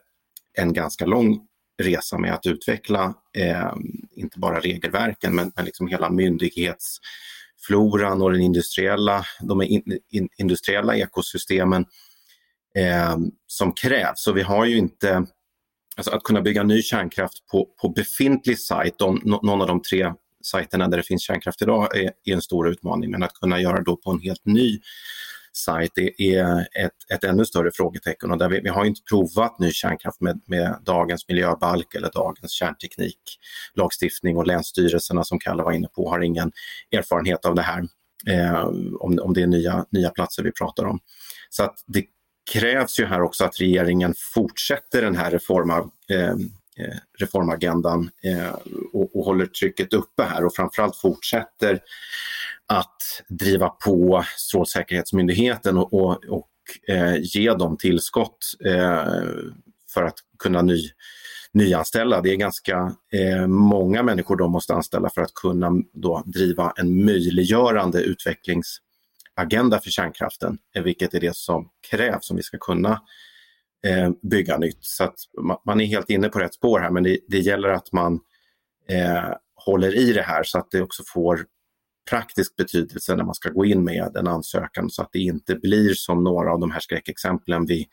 en 0.53 0.73
ganska 0.73 1.05
lång 1.05 1.47
resa 1.77 2.17
med 2.17 2.33
att 2.33 2.45
utveckla 2.45 3.13
eh, 3.33 3.73
inte 4.15 4.39
bara 4.39 4.59
regelverken 4.59 5.35
men, 5.35 5.51
men 5.55 5.65
liksom 5.65 5.87
hela 5.87 6.09
myndighetsfloran 6.09 8.21
och 8.21 8.31
den 8.31 8.41
industriella, 8.41 9.25
de 9.41 9.61
in, 9.61 9.99
in, 10.09 10.29
industriella 10.37 10.95
ekosystemen 10.95 11.85
eh, 12.75 13.17
som 13.47 13.73
krävs. 13.73 14.23
Så 14.23 14.33
vi 14.33 14.41
har 14.41 14.65
ju 14.65 14.77
inte, 14.77 15.25
alltså 15.97 16.11
att 16.11 16.23
kunna 16.23 16.41
bygga 16.41 16.63
ny 16.63 16.81
kärnkraft 16.81 17.47
på, 17.51 17.65
på 17.81 17.89
befintlig 17.89 18.59
sajt, 18.59 18.99
någon 18.99 19.61
av 19.61 19.67
de 19.67 19.81
tre 19.81 20.13
sajterna 20.43 20.87
där 20.87 20.97
det 20.97 21.03
finns 21.03 21.23
kärnkraft 21.23 21.61
idag 21.61 21.97
är, 21.97 22.11
är 22.23 22.33
en 22.33 22.41
stor 22.41 22.69
utmaning 22.69 23.11
men 23.11 23.23
att 23.23 23.33
kunna 23.33 23.61
göra 23.61 23.81
då 23.81 23.97
på 23.97 24.11
en 24.11 24.19
helt 24.19 24.45
ny 24.45 24.79
sajt 25.57 25.97
är, 26.17 26.61
ett, 26.61 27.11
ett 27.13 27.23
ännu 27.23 27.45
större 27.45 27.71
frågetecken 27.73 28.31
och 28.31 28.37
där 28.37 28.49
vi, 28.49 28.59
vi 28.59 28.69
har 28.69 28.85
inte 28.85 29.01
provat 29.09 29.59
ny 29.59 29.71
kärnkraft 29.71 30.21
med, 30.21 30.41
med 30.45 30.77
dagens 30.85 31.27
miljöbalk 31.27 31.95
eller 31.95 32.11
dagens 32.13 32.51
kärntekniklagstiftning 32.51 34.37
och 34.37 34.47
länsstyrelserna 34.47 35.23
som 35.23 35.39
Kalle 35.39 35.63
var 35.63 35.71
inne 35.71 35.87
på 35.87 36.09
har 36.09 36.19
ingen 36.19 36.51
erfarenhet 36.91 37.45
av 37.45 37.55
det 37.55 37.61
här. 37.61 37.87
eh, 38.27 38.65
om, 38.99 39.19
om 39.21 39.33
det 39.33 39.41
är 39.41 39.47
nya, 39.47 39.85
nya 39.91 40.09
platser 40.09 40.43
vi 40.43 40.51
pratar 40.51 40.85
om. 40.85 40.99
Så 41.49 41.63
att 41.63 41.83
det 41.87 42.05
krävs 42.51 42.99
ju 42.99 43.05
här 43.05 43.21
också 43.21 43.45
att 43.45 43.61
regeringen 43.61 44.13
fortsätter 44.33 45.01
den 45.01 45.15
här 45.15 45.31
reforma, 45.31 45.89
eh, 46.09 46.29
eh 46.29 46.97
reformagendan 47.19 48.09
eh, 48.23 48.53
och, 48.93 49.15
och, 49.15 49.25
håller 49.25 49.45
trycket 49.45 49.93
uppe 49.93 50.23
här 50.23 50.45
och 50.45 50.55
framförallt 50.55 50.95
fortsätter 50.95 51.79
att 52.67 53.23
driva 53.29 53.69
på 53.69 54.23
Strålsäkerhetsmyndigheten 54.37 55.77
och, 55.77 55.93
och, 55.93 56.25
och 56.25 56.49
eh, 56.87 57.15
ge 57.21 57.53
dem 57.53 57.77
tillskott 57.77 58.37
eh, 58.65 59.23
för 59.93 60.03
att 60.03 60.15
kunna 60.39 60.61
ny, 60.61 60.89
nyanställa. 61.53 62.21
Det 62.21 62.31
är 62.31 62.35
ganska 62.35 62.95
eh, 63.13 63.47
många 63.47 64.03
människor 64.03 64.35
de 64.35 64.51
måste 64.51 64.73
anställa 64.73 65.09
för 65.09 65.21
att 65.21 65.33
kunna 65.33 65.71
då 65.93 66.23
driva 66.25 66.73
en 66.75 67.05
möjliggörande 67.05 68.01
utvecklingsagenda 68.01 69.79
för 69.83 69.89
kärnkraften, 69.89 70.57
eh, 70.75 70.83
vilket 70.83 71.13
är 71.13 71.19
det 71.19 71.35
som 71.35 71.69
krävs 71.89 72.31
om 72.31 72.37
vi 72.37 72.43
ska 72.43 72.57
kunna 72.57 73.01
eh, 73.87 74.09
bygga 74.21 74.57
nytt. 74.57 74.85
Så 74.85 75.03
att 75.03 75.15
man 75.65 75.81
är 75.81 75.85
helt 75.85 76.09
inne 76.09 76.29
på 76.29 76.39
rätt 76.39 76.53
spår 76.53 76.79
här 76.79 76.89
men 76.91 77.03
det, 77.03 77.19
det 77.27 77.39
gäller 77.39 77.69
att 77.69 77.91
man 77.91 78.19
eh, 78.89 79.33
håller 79.55 79.95
i 79.95 80.13
det 80.13 80.21
här 80.21 80.43
så 80.43 80.59
att 80.59 80.71
det 80.71 80.81
också 80.81 81.03
får 81.07 81.45
praktisk 82.09 82.55
betydelse 82.55 83.15
när 83.15 83.23
man 83.23 83.35
ska 83.35 83.49
gå 83.49 83.65
in 83.65 83.83
med 83.83 84.15
en 84.15 84.27
ansökan 84.27 84.89
så 84.89 85.01
att 85.01 85.09
det 85.11 85.19
inte 85.19 85.55
blir 85.55 85.93
som 85.93 86.23
några 86.23 86.53
av 86.53 86.59
de 86.59 86.71
här 86.71 86.79
skräckexemplen 86.79 87.65
vi 87.65 87.87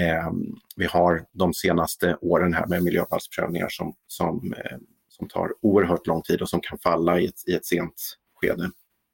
eh, 0.00 0.30
vi 0.76 0.86
har 0.86 1.24
de 1.32 1.54
senaste 1.54 2.16
åren 2.20 2.54
här 2.54 2.66
med 2.66 2.82
miljöbalksprövningar 2.82 3.68
som, 3.68 3.94
som, 4.06 4.54
eh, 4.56 4.78
som 5.08 5.28
tar 5.28 5.48
oerhört 5.62 6.06
lång 6.06 6.22
tid 6.22 6.42
och 6.42 6.48
som 6.48 6.60
kan 6.60 6.78
falla 6.78 7.20
i 7.20 7.26
ett, 7.26 7.48
i 7.48 7.54
ett 7.54 7.66
sent 7.66 8.16
skede. 8.40 8.70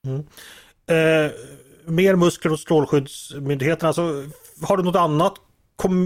Mm. 0.06 0.20
Eh, 0.86 1.32
mer 1.84 2.16
muskler 2.16 2.50
hos 2.50 2.60
Strålskyddsmyndigheten, 2.60 3.86
alltså, 3.86 4.24
har 4.62 4.76
du 4.76 4.82
något 4.82 4.96
annat 4.96 5.34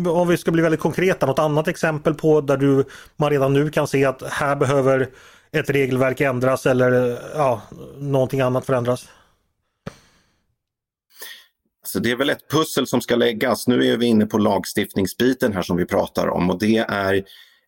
om 0.07 0.29
vi 0.29 0.37
ska 0.37 0.51
bli 0.51 0.63
väldigt 0.63 0.81
konkreta, 0.81 1.27
något 1.27 1.39
annat 1.39 1.69
exempel 1.69 2.15
på 2.15 2.41
där 2.41 2.57
du, 2.57 2.85
man 3.17 3.31
redan 3.31 3.53
nu 3.53 3.71
kan 3.71 3.89
se 3.89 4.05
att 4.05 4.23
här 4.23 4.57
behöver 4.57 5.09
ett 5.57 5.71
regelverk 5.71 6.21
ändras 6.21 6.67
eller 6.67 7.19
ja, 7.35 7.62
någonting 7.99 8.40
annat 8.40 8.67
förändras? 8.67 9.09
Så 11.87 11.99
det 11.99 12.11
är 12.11 12.17
väl 12.17 12.31
ett 12.31 12.51
pussel 12.51 12.87
som 12.87 13.01
ska 13.01 13.17
läggas. 13.17 13.67
Nu 13.67 13.87
är 13.87 13.97
vi 13.97 14.07
inne 14.07 14.27
på 14.27 14.38
lagstiftningsbiten 14.38 15.53
här 15.53 15.62
som 15.62 15.77
vi 15.77 15.87
pratar 15.87 16.29
om 16.29 16.51
och 16.51 16.59
det 16.59 16.77
är 16.79 17.25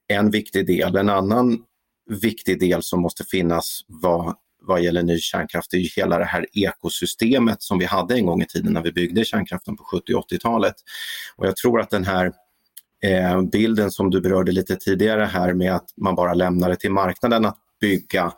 en 0.09 0.31
viktig 0.31 0.67
del. 0.67 0.97
En 0.97 1.09
annan 1.09 1.59
viktig 2.11 2.61
del 2.61 2.83
som 2.83 3.01
måste 3.01 3.25
finnas 3.25 3.81
vad, 3.87 4.35
vad 4.63 4.83
gäller 4.83 5.03
ny 5.03 5.19
kärnkraft 5.19 5.75
är 5.75 5.79
ju 5.79 5.89
hela 5.97 6.19
det 6.19 6.25
här 6.25 6.47
ekosystemet 6.53 7.63
som 7.63 7.79
vi 7.79 7.85
hade 7.85 8.15
en 8.15 8.27
gång 8.27 8.43
i 8.43 8.47
tiden 8.47 8.73
när 8.73 8.83
vi 8.83 8.93
byggde 8.93 9.25
kärnkraften 9.25 9.77
på 9.77 9.85
70 9.85 10.15
och 10.15 10.31
80-talet. 10.31 10.75
Och 11.37 11.47
jag 11.47 11.57
tror 11.57 11.81
att 11.81 11.91
den 11.91 12.05
här 12.05 12.33
eh, 13.03 13.43
bilden 13.43 13.91
som 13.91 14.11
du 14.11 14.21
berörde 14.21 14.53
lite 14.53 14.77
tidigare 14.77 15.25
här 15.25 15.55
med 15.55 15.75
att 15.75 15.89
man 15.97 16.15
bara 16.15 16.35
lämnar 16.35 16.69
det 16.69 16.77
till 16.77 16.93
marknaden 16.93 17.45
att 17.45 17.59
bygga. 17.81 18.33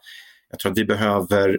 Jag 0.50 0.58
tror 0.58 0.72
att 0.72 0.78
vi 0.78 0.84
behöver 0.84 1.58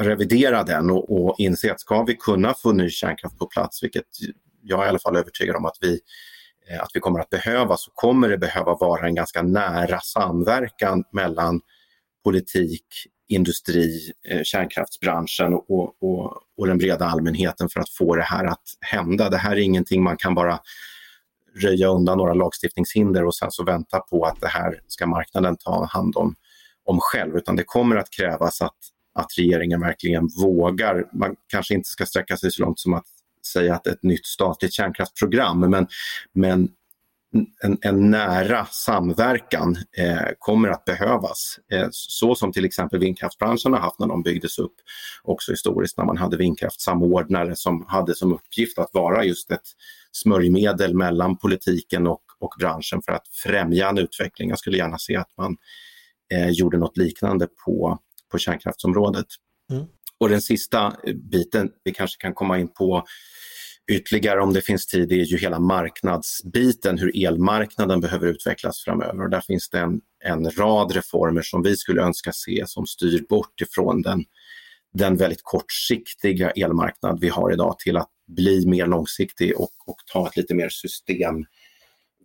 revidera 0.00 0.62
den 0.62 0.90
och, 0.90 1.26
och 1.26 1.34
inse 1.38 1.72
att 1.72 1.80
ska 1.80 2.02
vi 2.02 2.16
kunna 2.16 2.54
få 2.54 2.72
ny 2.72 2.90
kärnkraft 2.90 3.38
på 3.38 3.46
plats, 3.46 3.82
vilket 3.82 4.06
jag 4.62 4.82
är 4.82 4.86
i 4.86 4.88
alla 4.88 4.98
fall 4.98 5.16
övertygad 5.16 5.56
om 5.56 5.64
att 5.64 5.76
vi, 5.80 6.00
eh, 6.70 6.82
att 6.82 6.90
vi 6.94 7.00
kommer 7.00 7.20
att 7.20 7.30
behöva, 7.30 7.76
så 7.76 7.90
kommer 7.94 8.28
det 8.28 8.38
behöva 8.38 8.74
vara 8.74 9.06
en 9.06 9.14
ganska 9.14 9.42
nära 9.42 10.00
samverkan 10.00 11.04
mellan 11.12 11.60
politik, 12.24 12.86
industri, 13.28 14.12
eh, 14.28 14.42
kärnkraftsbranschen 14.42 15.54
och, 15.54 16.02
och, 16.02 16.36
och 16.56 16.66
den 16.66 16.78
breda 16.78 17.04
allmänheten 17.04 17.68
för 17.68 17.80
att 17.80 17.90
få 17.90 18.16
det 18.16 18.22
här 18.22 18.44
att 18.44 18.64
hända. 18.80 19.30
Det 19.30 19.36
här 19.36 19.52
är 19.52 19.60
ingenting 19.60 20.02
man 20.02 20.16
kan 20.16 20.34
bara 20.34 20.60
röja 21.56 21.88
undan 21.88 22.18
några 22.18 22.34
lagstiftningshinder 22.34 23.24
och 23.24 23.34
sen 23.34 23.50
så 23.50 23.64
vänta 23.64 24.00
på 24.00 24.24
att 24.24 24.40
det 24.40 24.48
här 24.48 24.80
ska 24.86 25.06
marknaden 25.06 25.56
ta 25.56 25.84
hand 25.84 26.16
om, 26.16 26.34
om 26.90 26.98
själv, 27.00 27.36
utan 27.36 27.56
det 27.56 27.64
kommer 27.64 27.96
att 27.96 28.10
krävas 28.10 28.62
att 28.62 28.76
att 29.12 29.38
regeringen 29.38 29.80
verkligen 29.80 30.28
vågar. 30.42 31.04
Man 31.12 31.36
kanske 31.46 31.74
inte 31.74 31.88
ska 31.88 32.06
sträcka 32.06 32.36
sig 32.36 32.52
så 32.52 32.62
långt 32.62 32.80
som 32.80 32.94
att 32.94 33.06
säga 33.52 33.74
att 33.74 33.86
ett 33.86 34.02
nytt 34.02 34.26
statligt 34.26 34.72
kärnkraftsprogram, 34.72 35.60
men, 35.60 35.86
men 36.32 36.68
en, 37.62 37.78
en 37.80 38.10
nära 38.10 38.66
samverkan 38.66 39.76
eh, 39.96 40.28
kommer 40.38 40.68
att 40.68 40.84
behövas. 40.84 41.58
Eh, 41.72 41.88
så 41.90 42.34
som 42.34 42.52
till 42.52 42.64
exempel 42.64 43.00
vindkraftsbranschen 43.00 43.72
har 43.72 43.80
haft 43.80 43.98
när 43.98 44.06
de 44.06 44.22
byggdes 44.22 44.58
upp 44.58 44.74
också 45.22 45.52
historiskt 45.52 45.98
när 45.98 46.04
man 46.04 46.18
hade 46.18 46.36
vindkraftssamordnare 46.36 47.56
som 47.56 47.84
hade 47.88 48.14
som 48.14 48.32
uppgift 48.32 48.78
att 48.78 48.90
vara 48.92 49.24
just 49.24 49.50
ett 49.50 49.68
smörjmedel 50.12 50.94
mellan 50.94 51.36
politiken 51.36 52.06
och, 52.06 52.22
och 52.38 52.54
branschen 52.58 53.02
för 53.02 53.12
att 53.12 53.28
främja 53.28 53.88
en 53.88 53.98
utveckling. 53.98 54.48
Jag 54.48 54.58
skulle 54.58 54.76
gärna 54.76 54.98
se 54.98 55.16
att 55.16 55.36
man 55.36 55.56
eh, 56.34 56.48
gjorde 56.50 56.78
något 56.78 56.96
liknande 56.96 57.48
på 57.64 57.98
på 58.30 58.38
kärnkraftsområdet. 58.38 59.26
Mm. 59.72 59.84
Och 60.18 60.28
den 60.28 60.42
sista 60.42 60.96
biten 61.30 61.70
vi 61.84 61.92
kanske 61.92 62.22
kan 62.22 62.34
komma 62.34 62.58
in 62.58 62.68
på 62.68 63.04
ytterligare 63.92 64.40
om 64.40 64.52
det 64.52 64.62
finns 64.62 64.86
tid, 64.86 65.08
det 65.08 65.14
är 65.14 65.24
ju 65.24 65.36
hela 65.36 65.58
marknadsbiten, 65.58 66.98
hur 66.98 67.26
elmarknaden 67.26 68.00
behöver 68.00 68.26
utvecklas 68.26 68.84
framöver. 68.84 69.22
Och 69.22 69.30
där 69.30 69.40
finns 69.40 69.70
det 69.70 69.78
en, 69.78 70.00
en 70.24 70.50
rad 70.50 70.92
reformer 70.92 71.42
som 71.42 71.62
vi 71.62 71.76
skulle 71.76 72.02
önska 72.02 72.32
se 72.32 72.64
som 72.66 72.86
styr 72.86 73.24
bort 73.28 73.60
ifrån 73.60 74.02
den, 74.02 74.24
den 74.92 75.16
väldigt 75.16 75.42
kortsiktiga 75.42 76.50
elmarknad 76.50 77.20
vi 77.20 77.28
har 77.28 77.52
idag 77.52 77.78
till 77.78 77.96
att 77.96 78.10
bli 78.26 78.66
mer 78.66 78.86
långsiktig 78.86 79.56
och, 79.56 79.70
och 79.86 79.96
ta 80.12 80.28
ett 80.28 80.36
lite 80.36 80.54
mer 80.54 80.68
system 80.68 81.44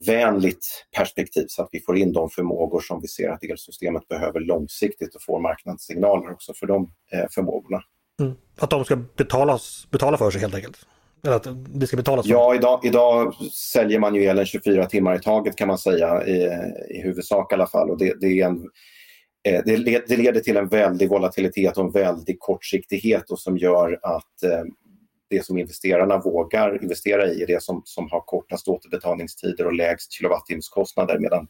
vänligt 0.06 0.86
perspektiv 0.98 1.46
så 1.48 1.62
att 1.62 1.70
vi 1.72 1.80
får 1.80 1.98
in 1.98 2.14
de 2.14 2.30
förmågor 2.30 2.80
som 2.80 3.02
vi 3.02 3.08
ser 3.08 3.30
att 3.30 3.44
elsystemet 3.44 4.08
behöver 4.08 4.40
långsiktigt 4.40 5.16
och 5.16 5.22
får 5.22 5.40
marknadssignaler 5.40 6.32
också 6.32 6.54
för 6.54 6.68
de 6.68 6.92
eh, 7.12 7.26
förmågorna. 7.32 7.82
Mm. 8.22 8.34
Att 8.58 8.70
de 8.70 8.86
ska 8.86 8.96
betalas, 8.96 9.88
betala 9.92 10.18
för 10.18 10.32
sig 10.32 10.42
helt 10.42 10.56
enkelt? 10.56 10.78
Eller 11.24 11.36
att 11.36 11.48
det 11.80 11.88
ska 11.88 11.98
betalas 11.98 12.26
för 12.26 12.32
Ja, 12.32 12.56
idag, 12.56 12.80
idag 12.84 13.34
säljer 13.52 14.00
man 14.00 14.16
ju 14.16 14.24
elen 14.24 14.46
24 14.46 14.86
timmar 14.86 15.16
i 15.16 15.20
taget 15.20 15.56
kan 15.56 15.68
man 15.68 15.78
säga 15.78 16.28
i, 16.28 16.50
i 16.90 17.02
huvudsak 17.02 17.52
i 17.52 17.56
alla 17.56 17.68
fall. 17.68 17.90
Och 17.90 17.98
det, 17.98 18.14
det 18.22 18.28
är 18.28 18.46
en, 18.46 18.70
eh, 19.48 19.62
det, 19.66 20.18
leder 20.18 20.40
till 20.40 20.58
en 20.58 20.68
väldig 20.68 21.10
volatilitet 21.10 21.78
och 21.78 21.86
en 21.86 21.92
väldig 21.92 22.40
kortsiktighet 22.40 23.32
och 23.32 23.40
som 23.40 23.58
gör 23.58 24.00
att 24.04 24.44
eh, 24.44 24.64
det 25.38 25.46
som 25.46 25.58
investerarna 25.58 26.18
vågar 26.18 26.84
investera 26.84 27.28
i 27.28 27.42
är 27.42 27.48
det 27.48 27.64
som, 27.64 27.82
som 27.86 28.10
har 28.12 28.22
kortast 28.22 28.68
återbetalningstider 28.68 29.66
och 29.66 29.74
lägst 29.74 30.14
kilowattimskostnader 30.14 31.20
medan 31.20 31.48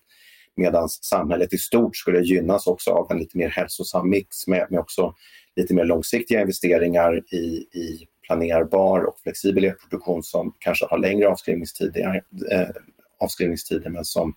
medan 0.56 0.90
samhället 0.90 1.54
i 1.54 1.58
stort 1.58 1.96
skulle 1.96 2.22
gynnas 2.22 2.68
också 2.68 2.92
av 2.92 3.12
en 3.12 3.20
lite 3.20 3.38
mer 3.38 3.50
hälsosam 3.50 4.10
mix 4.10 4.48
med, 4.48 4.68
med 4.70 4.80
också 4.80 5.14
lite 5.56 5.74
mer 5.74 5.86
långsiktiga 5.86 6.42
investeringar 6.42 7.34
i, 7.34 7.38
i 7.80 8.08
planerbar 8.28 9.04
och 9.04 9.20
flexibel 9.24 9.64
elproduktion 9.64 10.24
som 10.24 10.54
kanske 10.60 10.86
har 10.86 10.98
längre 10.98 11.28
avskrivningstider, 11.28 12.24
eh, 12.52 12.68
avskrivningstider 13.20 13.90
men 13.90 14.06
som, 14.06 14.34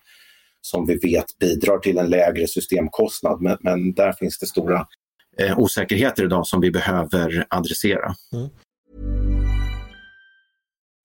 som 0.61 0.85
vi 0.85 0.95
vet 0.95 1.39
bidrar 1.39 1.79
till 1.79 1.97
en 1.97 2.09
lägre 2.09 2.47
systemkostnad. 2.47 3.41
Men, 3.41 3.57
men 3.61 3.93
där 3.93 4.13
finns 4.13 4.39
det 4.39 4.45
stora 4.45 4.87
eh, 5.37 5.59
osäkerheter 5.59 6.23
idag 6.23 6.47
som 6.47 6.61
vi 6.61 6.71
behöver 6.71 7.45
adressera. 7.49 8.15
Mm. 8.33 8.49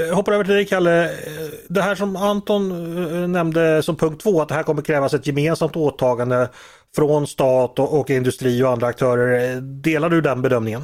Eh, 0.00 0.14
hoppar 0.14 0.32
över 0.32 0.44
till 0.44 0.54
dig 0.54 0.66
Kalle. 0.66 1.04
Eh, 1.04 1.50
det 1.68 1.82
här 1.82 1.94
som 1.94 2.16
Anton 2.16 2.70
eh, 2.72 3.28
nämnde 3.28 3.82
som 3.82 3.96
punkt 3.96 4.22
två, 4.22 4.42
att 4.42 4.48
det 4.48 4.54
här 4.54 4.62
kommer 4.62 4.82
krävas 4.82 5.14
ett 5.14 5.26
gemensamt 5.26 5.76
åtagande 5.76 6.48
från 6.96 7.26
stat 7.26 7.78
och, 7.78 8.00
och 8.00 8.10
industri 8.10 8.62
och 8.62 8.70
andra 8.70 8.86
aktörer. 8.86 9.60
Delar 9.60 10.10
du 10.10 10.20
den 10.20 10.42
bedömningen? 10.42 10.82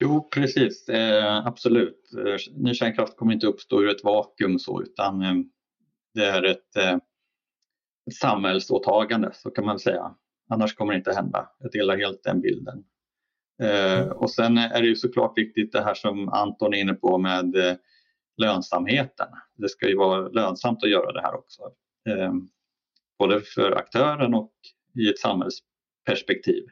Jo, 0.00 0.28
precis. 0.34 0.88
Eh, 0.88 1.46
absolut. 1.46 2.10
Ny 2.56 2.74
kärnkraft 2.74 3.16
kommer 3.16 3.32
inte 3.32 3.46
uppstå 3.46 3.82
ur 3.82 3.88
ett 3.88 4.04
vakuum 4.04 4.58
så 4.58 4.82
utan 4.82 5.22
eh, 5.22 5.34
det 6.14 6.24
är 6.24 6.42
ett, 6.42 6.76
eh, 6.76 6.94
ett 8.06 8.14
samhällsåtagande 8.20 9.30
så 9.34 9.50
kan 9.50 9.64
man 9.64 9.78
säga. 9.78 10.14
Annars 10.48 10.74
kommer 10.74 10.92
det 10.92 10.98
inte 10.98 11.12
hända. 11.12 11.48
Jag 11.58 11.72
delar 11.72 11.96
helt 11.96 12.22
den 12.24 12.40
bilden. 12.40 12.84
Eh, 13.62 14.08
Och 14.08 14.30
sen 14.30 14.58
är 14.58 14.82
det 14.82 14.88
ju 14.88 14.96
såklart 14.96 15.38
viktigt 15.38 15.72
det 15.72 15.82
här 15.82 15.94
som 15.94 16.28
Anton 16.28 16.74
är 16.74 16.78
inne 16.78 16.94
på 16.94 17.18
med 17.18 17.56
eh, 17.56 17.76
lönsamheten. 18.36 19.28
Det 19.54 19.68
ska 19.68 19.88
ju 19.88 19.96
vara 19.96 20.28
lönsamt 20.28 20.82
att 20.82 20.90
göra 20.90 21.12
det 21.12 21.22
här 21.22 21.34
också. 21.34 21.62
Eh, 22.08 22.32
både 23.18 23.40
för 23.40 23.72
aktören 23.72 24.34
och 24.34 24.52
i 24.94 25.08
ett 25.08 25.18
samhällsperspektiv. 25.18 26.64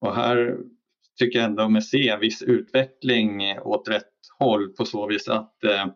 Och 0.00 0.14
här 0.14 0.56
tycker 1.18 1.38
jag 1.38 1.46
ändå 1.48 1.68
mig 1.68 1.82
se 1.82 2.08
en 2.08 2.20
viss 2.20 2.42
utveckling 2.42 3.58
åt 3.58 3.88
rätt 3.88 4.10
håll 4.38 4.68
på 4.68 4.84
så 4.84 5.06
vis 5.06 5.28
att 5.28 5.64
eh, 5.64 5.86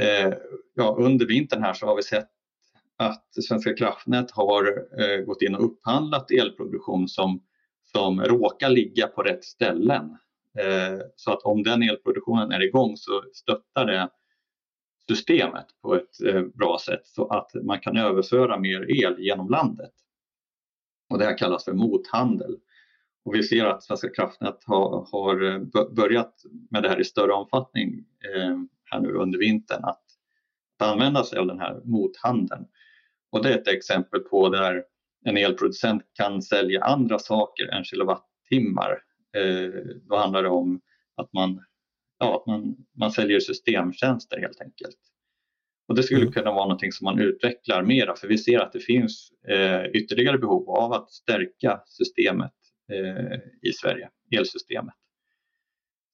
eh, 0.00 0.34
ja, 0.74 0.96
under 0.98 1.26
vintern 1.26 1.62
här 1.62 1.74
så 1.74 1.86
har 1.86 1.96
vi 1.96 2.02
sett 2.02 2.28
att 2.96 3.44
Svenska 3.48 3.74
kraftnät 3.76 4.30
har 4.30 4.64
eh, 5.00 5.24
gått 5.24 5.42
in 5.42 5.54
och 5.54 5.64
upphandlat 5.64 6.30
elproduktion 6.30 7.08
som, 7.08 7.42
som 7.96 8.20
råkar 8.20 8.68
ligga 8.68 9.06
på 9.06 9.22
rätt 9.22 9.44
ställen. 9.44 10.18
Eh, 10.58 10.98
så 11.16 11.32
att 11.32 11.42
om 11.42 11.62
den 11.62 11.82
elproduktionen 11.82 12.52
är 12.52 12.62
igång 12.62 12.96
så 12.96 13.22
stöttar 13.32 13.86
det 13.86 14.08
systemet 15.08 15.66
på 15.82 15.94
ett 15.94 16.20
eh, 16.26 16.42
bra 16.42 16.78
sätt 16.86 17.06
så 17.06 17.28
att 17.28 17.50
man 17.62 17.80
kan 17.80 17.96
överföra 17.96 18.58
mer 18.58 19.04
el 19.04 19.18
genom 19.18 19.48
landet. 19.48 19.92
Och 21.10 21.18
det 21.18 21.24
här 21.24 21.38
kallas 21.38 21.64
för 21.64 21.72
mothandel. 21.72 22.56
Och 23.24 23.34
vi 23.34 23.42
ser 23.42 23.64
att 23.64 23.82
Svenska 23.82 24.08
kraftnät 24.08 24.64
har, 24.66 24.84
eh, 24.84 25.00
har 25.12 25.94
börjat 25.94 26.34
med 26.70 26.82
det 26.82 26.88
här 26.88 27.00
i 27.00 27.04
större 27.04 27.32
omfattning 27.32 28.04
eh, 28.34 28.58
här 28.84 29.00
nu 29.00 29.12
under 29.12 29.38
vintern 29.38 29.84
att 29.84 30.04
använda 30.78 31.24
sig 31.24 31.38
av 31.38 31.46
den 31.46 31.60
här 31.60 31.80
mothandeln. 31.84 32.66
Och 33.30 33.42
det 33.42 33.52
är 33.52 33.58
ett 33.58 33.68
exempel 33.68 34.20
på 34.20 34.48
där 34.48 34.84
en 35.24 35.36
elproducent 35.36 36.02
kan 36.12 36.42
sälja 36.42 36.84
andra 36.84 37.18
saker 37.18 37.68
än 37.68 37.84
kilowattimmar. 37.84 38.98
Eh, 39.36 39.70
då 40.08 40.16
handlar 40.16 40.42
det 40.42 40.48
om 40.48 40.80
att 41.16 41.32
man, 41.32 41.64
ja, 42.18 42.44
man, 42.46 42.76
man 42.98 43.12
säljer 43.12 43.40
systemtjänster 43.40 44.40
helt 44.40 44.60
enkelt. 44.60 44.98
Och 45.88 45.94
det 45.94 46.02
skulle 46.02 46.20
mm. 46.20 46.32
kunna 46.32 46.50
vara 46.50 46.64
någonting 46.64 46.92
som 46.92 47.04
man 47.04 47.18
utvecklar 47.18 47.82
mera 47.82 48.16
för 48.16 48.28
vi 48.28 48.38
ser 48.38 48.58
att 48.58 48.72
det 48.72 48.80
finns 48.80 49.32
eh, 49.48 49.84
ytterligare 49.84 50.38
behov 50.38 50.70
av 50.70 50.92
att 50.92 51.10
stärka 51.10 51.80
systemet 51.86 52.52
eh, 52.92 53.38
i 53.62 53.72
Sverige, 53.72 54.10
elsystemet. 54.30 54.94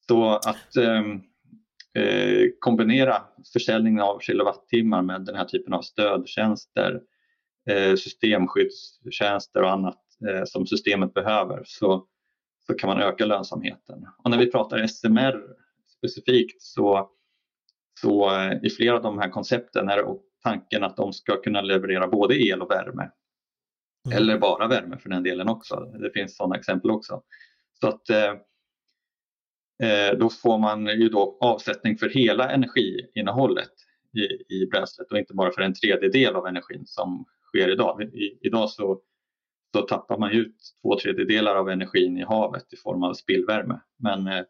Så 0.08 0.34
att 0.34 0.76
ehm, 0.76 1.20
eh, 1.94 2.48
kombinera 2.58 3.22
försäljningen 3.52 4.00
av 4.00 4.18
kilowattimmar 4.20 5.02
med 5.02 5.24
den 5.24 5.34
här 5.34 5.44
typen 5.44 5.72
av 5.72 5.82
stödtjänster, 5.82 7.00
systemskyddstjänster 7.96 9.62
och 9.62 9.70
annat 9.70 9.98
eh, 10.28 10.44
som 10.44 10.66
systemet 10.66 11.14
behöver 11.14 11.62
så, 11.66 12.06
så 12.66 12.74
kan 12.74 12.88
man 12.88 13.00
öka 13.00 13.26
lönsamheten. 13.26 14.06
Och 14.24 14.30
när 14.30 14.38
vi 14.38 14.50
pratar 14.50 14.86
SMR 14.86 15.42
specifikt 15.98 16.62
så, 16.62 17.10
så 18.00 18.36
eh, 18.36 18.52
i 18.62 18.70
flera 18.70 18.96
av 18.96 19.02
de 19.02 19.18
här 19.18 19.30
koncepten 19.30 19.88
är 19.88 20.04
tanken 20.42 20.84
att 20.84 20.96
de 20.96 21.12
ska 21.12 21.42
kunna 21.42 21.60
leverera 21.60 22.08
både 22.08 22.42
el 22.42 22.62
och 22.62 22.70
värme. 22.70 23.10
Mm. 24.06 24.18
Eller 24.18 24.38
bara 24.38 24.68
värme 24.68 24.98
för 24.98 25.08
den 25.08 25.22
delen 25.22 25.48
också. 25.48 25.76
Det 25.80 26.10
finns 26.10 26.36
sådana 26.36 26.56
exempel 26.56 26.90
också. 26.90 27.22
Så 27.80 27.88
att 27.88 28.10
eh, 28.10 28.34
Eh, 29.82 30.18
då 30.18 30.30
får 30.30 30.58
man 30.58 30.86
ju 30.86 31.08
då 31.08 31.38
avsättning 31.40 31.98
för 31.98 32.08
hela 32.08 32.50
energiinnehållet 32.50 33.72
i, 34.12 34.54
i 34.54 34.66
bränslet 34.66 35.12
och 35.12 35.18
inte 35.18 35.34
bara 35.34 35.52
för 35.52 35.62
en 35.62 35.74
tredjedel 35.74 36.36
av 36.36 36.46
energin 36.46 36.86
som 36.86 37.24
sker 37.54 37.72
idag. 37.72 38.02
I, 38.02 38.38
idag 38.40 38.70
så, 38.70 39.00
så 39.74 39.82
tappar 39.82 40.18
man 40.18 40.30
ut 40.30 40.56
två 40.82 40.98
tredjedelar 40.98 41.56
av 41.56 41.70
energin 41.70 42.18
i 42.18 42.24
havet 42.24 42.72
i 42.72 42.76
form 42.76 43.02
av 43.02 43.14
spillvärme. 43.14 43.80
Men 43.98 44.26
eh, 44.26 44.44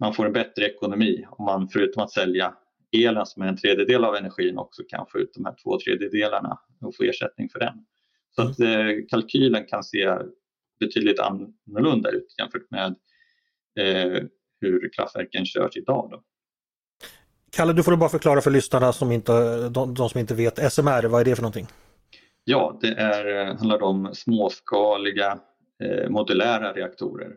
man 0.00 0.14
får 0.14 0.26
en 0.26 0.32
bättre 0.32 0.66
ekonomi 0.66 1.26
om 1.30 1.44
man 1.44 1.68
förutom 1.68 2.02
att 2.02 2.10
sälja 2.10 2.54
elen 2.96 3.26
som 3.26 3.42
är 3.42 3.46
en 3.46 3.56
tredjedel 3.56 4.04
av 4.04 4.16
energin 4.16 4.58
också 4.58 4.82
kan 4.88 5.06
få 5.12 5.18
ut 5.18 5.34
de 5.34 5.44
här 5.44 5.54
två 5.64 5.78
tredjedelarna 5.78 6.58
och 6.80 6.96
få 6.96 7.02
ersättning 7.02 7.48
för 7.48 7.58
den. 7.58 7.74
Så 8.34 8.42
att 8.42 8.60
eh, 8.60 9.06
kalkylen 9.08 9.66
kan 9.66 9.84
se 9.84 10.18
betydligt 10.80 11.20
annorlunda 11.20 12.10
ut 12.10 12.34
jämfört 12.38 12.70
med 12.70 12.96
eh, 13.80 14.22
hur 14.60 14.92
kraftverken 14.96 15.46
körs 15.46 15.76
idag. 15.76 16.08
Då. 16.10 16.22
Kalle, 17.52 17.72
du 17.72 17.82
får 17.82 17.96
bara 17.96 18.10
förklara 18.10 18.40
för 18.40 18.50
lyssnarna 18.50 18.92
som 18.92 19.12
inte, 19.12 19.68
de, 19.68 19.94
de 19.94 20.08
som 20.08 20.20
inte 20.20 20.34
vet, 20.34 20.72
SMR, 20.72 21.08
vad 21.08 21.20
är 21.20 21.24
det 21.24 21.36
för 21.36 21.42
någonting? 21.42 21.66
Ja, 22.50 22.78
det 22.80 22.88
är, 22.88 23.26
eh, 23.26 23.56
handlar 23.56 23.82
om 23.82 24.10
småskaliga 24.14 25.40
eh, 25.82 26.10
modulära 26.10 26.72
reaktorer. 26.72 27.36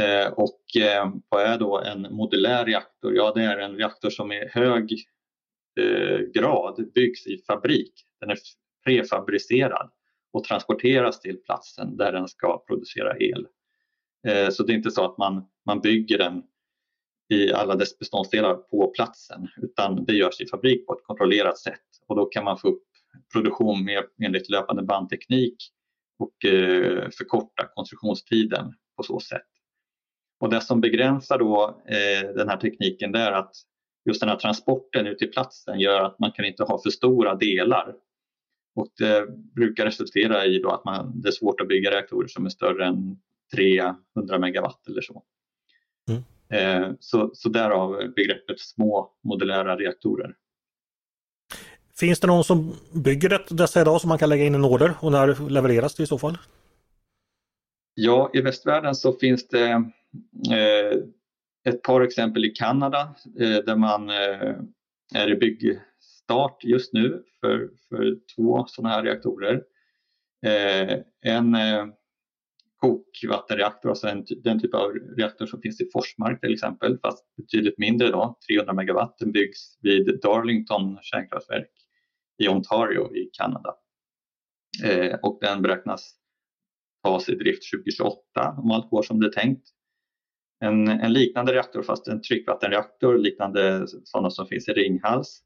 Eh, 0.00 0.32
och 0.32 0.60
eh, 0.80 1.10
vad 1.28 1.42
är 1.42 1.58
då 1.58 1.80
en 1.80 2.02
modulär 2.02 2.64
reaktor? 2.64 3.14
Ja, 3.14 3.32
det 3.34 3.42
är 3.42 3.58
en 3.58 3.76
reaktor 3.76 4.10
som 4.10 4.32
i 4.32 4.48
hög 4.52 4.92
eh, 5.80 6.18
grad 6.34 6.92
byggs 6.94 7.26
i 7.26 7.38
fabrik. 7.46 7.92
Den 8.20 8.30
är 8.30 8.38
prefabricerad 8.84 9.90
och 10.32 10.44
transporteras 10.44 11.20
till 11.20 11.36
platsen 11.36 11.96
där 11.96 12.12
den 12.12 12.28
ska 12.28 12.64
producera 12.66 13.16
el. 13.18 13.46
Eh, 14.28 14.48
så 14.50 14.62
det 14.62 14.72
är 14.72 14.76
inte 14.76 14.90
så 14.90 15.04
att 15.04 15.18
man, 15.18 15.44
man 15.66 15.80
bygger 15.80 16.18
den 16.18 16.42
i 17.28 17.52
alla 17.52 17.74
dess 17.74 17.98
beståndsdelar 17.98 18.54
på 18.54 18.92
platsen 18.96 19.48
utan 19.56 20.04
det 20.04 20.12
görs 20.12 20.40
i 20.40 20.46
fabrik 20.46 20.86
på 20.86 20.92
ett 20.92 21.04
kontrollerat 21.04 21.58
sätt 21.58 21.80
och 22.06 22.16
då 22.16 22.24
kan 22.24 22.44
man 22.44 22.58
få 22.58 22.68
upp 22.68 22.87
produktion 23.32 23.84
med, 23.84 24.04
enligt 24.22 24.50
löpande 24.50 24.82
bandteknik 24.82 25.56
och 26.18 26.44
eh, 26.44 27.10
förkorta 27.18 27.66
konstruktionstiden 27.74 28.74
på 28.96 29.02
så 29.02 29.20
sätt. 29.20 29.46
Och 30.40 30.50
det 30.50 30.60
som 30.60 30.80
begränsar 30.80 31.38
då 31.38 31.82
eh, 31.86 32.28
den 32.34 32.48
här 32.48 32.56
tekniken 32.56 33.14
är 33.14 33.32
att 33.32 33.52
just 34.08 34.20
den 34.20 34.28
här 34.28 34.36
transporten 34.36 35.06
ut 35.06 35.18
till 35.18 35.30
platsen 35.30 35.80
gör 35.80 36.00
att 36.04 36.18
man 36.18 36.32
kan 36.32 36.44
inte 36.44 36.62
ha 36.62 36.82
för 36.82 36.90
stora 36.90 37.34
delar. 37.34 37.94
Och 38.74 38.88
det 38.98 39.26
brukar 39.54 39.84
resultera 39.84 40.46
i 40.46 40.58
då 40.58 40.70
att 40.70 40.84
man, 40.84 41.20
det 41.20 41.28
är 41.28 41.32
svårt 41.32 41.60
att 41.60 41.68
bygga 41.68 41.90
reaktorer 41.90 42.28
som 42.28 42.46
är 42.46 42.50
större 42.50 42.86
än 42.86 43.18
300 43.54 44.38
megawatt 44.38 44.88
eller 44.88 45.00
så. 45.00 45.22
Mm. 46.08 46.22
Eh, 46.50 46.92
så, 47.00 47.30
så 47.34 47.48
därav 47.48 48.12
begreppet 48.16 48.60
små 48.60 49.12
modulära 49.22 49.76
reaktorer. 49.76 50.34
Finns 52.00 52.20
det 52.20 52.26
någon 52.26 52.44
som 52.44 52.72
bygger 52.92 53.44
dessa 53.50 53.80
idag 53.80 54.00
som 54.00 54.08
man 54.08 54.18
kan 54.18 54.28
lägga 54.28 54.44
in 54.44 54.54
en 54.54 54.64
order 54.64 54.94
och 55.00 55.12
när 55.12 55.50
levereras 55.50 55.94
det 55.94 56.02
i 56.02 56.06
så 56.06 56.18
fall? 56.18 56.38
Ja, 57.94 58.30
i 58.34 58.40
västvärlden 58.40 58.94
så 58.94 59.12
finns 59.12 59.48
det 59.48 59.70
eh, 60.52 60.98
ett 61.68 61.82
par 61.82 62.00
exempel 62.00 62.44
i 62.44 62.50
Kanada 62.50 63.14
eh, 63.40 63.56
där 63.66 63.76
man 63.76 64.10
eh, 64.10 64.54
är 65.14 65.30
i 65.30 65.36
byggstart 65.36 66.64
just 66.64 66.92
nu 66.92 67.22
för, 67.40 67.70
för 67.88 68.16
två 68.36 68.64
sådana 68.68 68.94
här 68.94 69.02
reaktorer. 69.02 69.62
Eh, 70.46 70.98
en 71.22 71.54
eh, 71.54 71.86
kokvattenreaktor, 72.76 73.88
alltså 73.88 74.08
en, 74.08 74.26
den 74.44 74.60
typ 74.60 74.74
av 74.74 74.92
reaktor 75.16 75.46
som 75.46 75.60
finns 75.60 75.80
i 75.80 75.90
Forsmark 75.92 76.40
till 76.40 76.52
exempel, 76.52 76.98
fast 77.02 77.24
betydligt 77.36 77.78
mindre 77.78 78.10
då, 78.10 78.38
300 78.48 78.72
megawatt. 78.72 79.18
Den 79.18 79.32
byggs 79.32 79.78
vid 79.82 80.20
Darlington 80.22 80.98
kärnkraftverk 81.02 81.77
i 82.38 82.48
Ontario 82.48 83.16
i 83.16 83.30
Kanada. 83.32 83.74
Eh, 84.84 85.14
och 85.22 85.38
den 85.40 85.62
beräknas 85.62 86.14
tas 87.04 87.28
i 87.28 87.34
drift 87.34 87.62
2028 87.72 88.20
om 88.58 88.70
allt 88.70 88.90
går 88.90 89.02
som 89.02 89.20
det 89.20 89.26
är 89.26 89.30
tänkt. 89.30 89.68
En, 90.64 90.88
en 90.88 91.12
liknande 91.12 91.52
reaktor, 91.52 91.82
fast 91.82 92.08
en 92.08 92.22
tryckvattenreaktor 92.22 93.18
liknande 93.18 93.86
sådana 94.04 94.30
som 94.30 94.46
finns 94.46 94.68
i 94.68 94.72
Ringhals, 94.72 95.42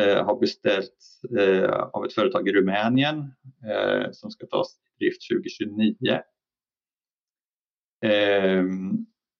eh, 0.00 0.24
har 0.24 0.40
beställts 0.40 1.24
eh, 1.38 1.70
av 1.70 2.04
ett 2.04 2.12
företag 2.12 2.48
i 2.48 2.52
Rumänien 2.52 3.18
eh, 3.66 4.10
som 4.12 4.30
ska 4.30 4.46
tas 4.46 4.76
i 4.98 5.04
drift 5.04 5.28
2029 5.30 6.20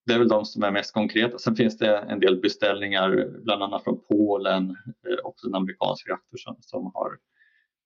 det 0.06 0.12
är 0.12 0.18
väl 0.18 0.28
de 0.28 0.44
som 0.44 0.62
är 0.62 0.70
mest 0.70 0.94
konkreta. 0.94 1.38
Sen 1.38 1.56
finns 1.56 1.78
det 1.78 1.96
en 1.96 2.20
del 2.20 2.40
beställningar, 2.40 3.28
bland 3.44 3.62
annat 3.62 3.84
från 3.84 4.00
Polen, 4.08 4.70
eh, 4.70 5.24
också 5.24 5.46
en 5.46 5.54
amerikansk 5.54 6.08
reaktor 6.08 6.38
som, 6.38 6.56
som 6.60 6.90
har, 6.94 7.18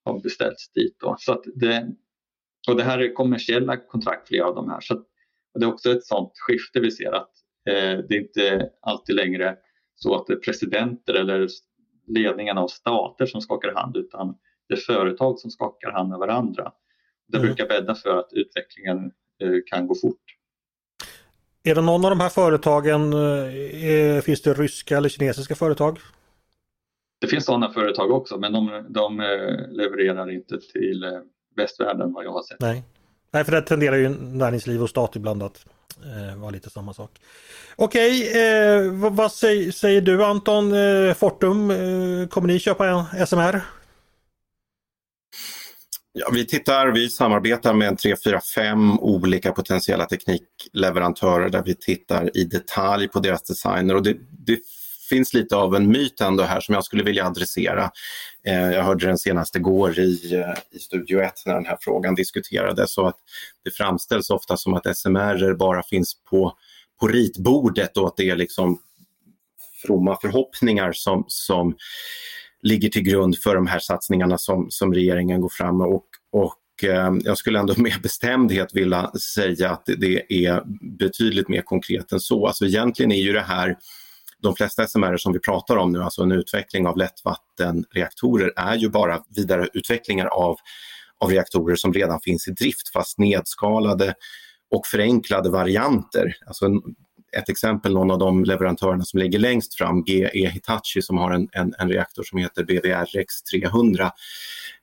har 0.05 0.21
beställts 0.21 0.73
dit. 0.73 0.97
Då. 1.01 1.17
Så 1.19 1.43
det, 1.55 1.87
och 2.69 2.77
det 2.77 2.85
här 2.85 2.99
är 2.99 3.15
kommersiella 3.15 3.77
kontrakt, 3.77 4.29
flera 4.29 4.47
av 4.47 4.55
de 4.55 4.71
här. 4.71 4.81
Så 4.81 5.05
det 5.55 5.65
är 5.65 5.73
också 5.73 5.91
ett 5.91 6.05
sådant 6.05 6.33
skifte 6.35 6.81
vi 6.81 6.91
ser 6.91 7.13
att 7.13 7.31
eh, 7.69 7.99
det 8.09 8.15
är 8.17 8.21
inte 8.21 8.71
alltid 8.81 9.17
längre 9.17 9.57
så 9.95 10.15
att 10.15 10.27
det 10.27 10.33
är 10.33 10.37
presidenter 10.37 11.15
eller 11.15 11.49
ledningen 12.07 12.59
av 12.59 12.69
stater 12.69 13.27
som 13.27 13.41
skakar 13.41 13.75
hand 13.75 13.97
utan 13.97 14.37
det 14.69 14.75
är 14.75 14.79
företag 14.79 15.39
som 15.39 15.51
skakar 15.51 15.93
hand 15.93 16.09
med 16.09 16.19
varandra. 16.19 16.73
Det 17.29 17.37
mm. 17.39 17.47
brukar 17.47 17.69
bädda 17.69 17.95
för 17.95 18.19
att 18.19 18.33
utvecklingen 18.33 19.13
eh, 19.43 19.59
kan 19.67 19.87
gå 19.87 19.95
fort. 19.95 20.25
Är 21.67 21.75
det 21.75 21.81
någon 21.81 22.05
av 22.05 22.11
de 22.11 22.21
här 22.21 22.29
företagen, 22.29 23.13
eh, 23.13 24.23
finns 24.23 24.43
det 24.43 24.55
ryska 24.55 24.97
eller 24.97 25.09
kinesiska 25.09 25.55
företag? 25.55 25.99
Det 27.21 27.27
finns 27.27 27.45
sådana 27.45 27.73
företag 27.73 28.11
också 28.11 28.39
men 28.39 28.53
de, 28.53 28.87
de 28.89 29.21
eh, 29.21 29.27
levererar 29.69 30.31
inte 30.31 30.59
till 30.73 31.05
eh, 31.05 31.11
västvärlden 31.57 32.13
vad 32.13 32.25
jag 32.25 32.33
har 32.33 32.43
sett. 32.43 32.61
Nej, 32.61 32.83
Nej 33.31 33.45
för 33.45 33.53
det 33.53 33.63
tenderar 33.63 33.97
ju 33.97 34.09
näringsliv 34.09 34.83
och 34.83 34.91
stat 34.91 35.17
ibland 35.17 35.43
att 35.43 35.67
eh, 36.05 36.41
vara 36.41 36.51
lite 36.51 36.71
samma 36.71 36.95
sak. 36.95 37.11
Okej, 37.77 38.43
eh, 38.43 38.93
vad, 38.93 39.17
vad 39.17 39.33
säger, 39.33 39.71
säger, 39.73 40.01
du 40.01 40.25
Anton? 40.25 40.73
Eh, 40.73 41.15
Fortum, 41.15 41.71
eh, 41.71 42.29
kommer 42.29 42.47
ni 42.47 42.59
köpa 42.59 42.89
en 42.89 43.27
SMR? 43.27 43.61
Ja, 46.17 46.31
vi 46.33 46.47
tittar, 46.47 46.87
vi 46.87 47.09
samarbetar 47.09 47.75
med 47.75 47.99
3, 47.99 48.17
4, 48.25 48.41
5 48.55 49.01
olika 49.01 49.53
potentiella 49.53 50.07
teknikleverantörer 50.07 51.49
där 51.49 51.63
vi 51.63 51.75
tittar 51.75 52.37
i 52.37 52.45
detalj 52.45 53.09
på 53.09 53.21
deras 53.21 53.43
designer 53.43 53.95
och 53.95 54.03
det, 54.03 54.17
det 54.47 54.59
finns 55.09 55.35
lite 55.35 55.57
av 55.57 55.75
en 55.75 55.89
myt 55.89 56.21
ändå 56.21 56.43
här 56.43 56.61
som 56.61 56.75
jag 56.75 56.85
skulle 56.85 57.03
vilja 57.03 57.27
adressera. 57.27 57.91
Eh, 58.47 58.71
jag 58.71 58.83
hörde 58.83 59.07
den 59.07 59.19
senaste 59.19 59.59
igår 59.59 59.99
i, 59.99 60.35
eh, 60.35 60.55
i 60.71 60.79
Studio 60.79 61.21
1 61.21 61.33
när 61.47 61.55
den 61.55 61.67
här 61.67 61.79
frågan 61.81 62.15
diskuterades 62.15 62.93
så 62.93 63.07
att 63.07 63.19
det 63.65 63.71
framställs 63.71 64.31
ofta 64.31 64.57
som 64.57 64.75
att 64.75 64.97
SMR 64.97 65.55
bara 65.55 65.83
finns 65.83 66.17
på, 66.31 66.57
på 67.01 67.09
ritbordet 67.09 67.97
och 67.97 68.07
att 68.07 68.17
det 68.17 68.31
är 68.31 68.37
liksom 68.37 68.79
fromma 69.87 70.19
förhoppningar 70.21 70.93
som, 70.93 71.25
som 71.29 71.77
ligger 72.65 72.89
till 72.89 73.03
grund 73.03 73.39
för 73.39 73.55
de 73.55 73.67
här 73.67 73.79
satsningarna 73.79 74.39
som, 74.39 74.67
som 74.71 74.95
regeringen 74.95 75.41
går 75.41 75.49
fram 75.49 75.79
med. 75.79 75.87
Och, 75.87 76.07
och 76.33 76.85
eh, 76.85 77.13
jag 77.25 77.39
skulle 77.39 77.59
ändå 77.59 77.75
med 77.79 78.01
bestämdhet 78.03 78.69
vilja 78.75 79.11
säga 79.35 79.71
att 79.71 79.85
det 79.99 80.47
är 80.47 80.63
betydligt 80.99 81.49
mer 81.49 81.63
konkret 81.63 82.13
än 82.13 82.21
så. 82.21 82.47
Alltså 82.47 82.67
egentligen 82.67 83.13
är 83.13 83.23
ju 83.23 83.33
det 83.33 83.41
här 83.41 83.77
de 84.45 84.57
flesta 84.57 84.87
SMR 84.87 85.17
som 85.17 85.33
vi 85.33 85.39
pratar 85.39 85.77
om 85.77 85.93
nu, 85.93 86.03
alltså 86.03 86.23
en 86.23 86.33
utveckling 86.33 86.87
av 86.87 86.97
lättvattenreaktorer, 86.97 88.53
är 88.57 88.77
ju 88.77 88.89
bara 88.89 89.23
vidareutvecklingar 89.37 90.27
av, 90.27 90.57
av 91.21 91.31
reaktorer 91.31 91.77
som 91.77 91.93
redan 91.93 92.21
finns 92.21 92.49
i 92.49 92.51
drift 92.51 92.93
fast 92.93 93.19
nedskalade 93.19 94.15
och 94.71 94.87
förenklade 94.87 95.51
varianter. 95.51 96.37
Alltså 96.47 96.67
ett 97.37 97.49
exempel, 97.49 97.93
någon 97.93 98.11
av 98.11 98.19
de 98.19 98.45
leverantörerna 98.45 99.05
som 99.05 99.21
ligger 99.21 99.39
längst 99.39 99.75
fram, 99.75 100.05
GE 100.07 100.49
Hitachi 100.49 101.03
som 101.03 101.19
har 101.19 101.31
en, 101.31 101.49
en, 101.53 101.75
en 101.79 101.89
reaktor 101.89 102.23
som 102.23 102.39
heter 102.39 102.65
BWRX 102.65 103.43
300. 103.43 104.13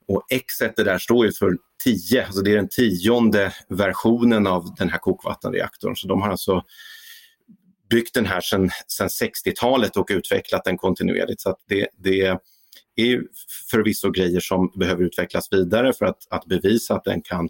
Och 0.07 0.25
X 0.29 0.57
där 0.75 0.97
står 0.97 1.25
ju 1.25 1.31
för 1.31 1.57
10, 1.83 2.25
alltså 2.25 2.41
det 2.41 2.51
är 2.51 2.55
den 2.55 2.69
tionde 2.69 3.53
versionen 3.69 4.47
av 4.47 4.75
den 4.77 4.89
här 4.89 4.97
kokvattenreaktorn. 4.97 5.95
Så 5.95 6.07
de 6.07 6.21
har 6.21 6.29
alltså 6.29 6.63
byggt 7.89 8.13
den 8.13 8.25
här 8.25 8.41
sedan 8.41 8.69
60-talet 8.99 9.97
och 9.97 10.07
utvecklat 10.11 10.63
den 10.63 10.77
kontinuerligt. 10.77 11.41
Så 11.41 11.55
det, 11.67 11.87
det 11.97 12.37
är 12.95 13.21
förvisso 13.71 14.11
grejer 14.11 14.39
som 14.39 14.71
behöver 14.75 15.03
utvecklas 15.03 15.47
vidare 15.51 15.93
för 15.93 16.05
att, 16.05 16.27
att 16.29 16.45
bevisa 16.45 16.95
att 16.95 17.03
den 17.03 17.21
kan 17.21 17.49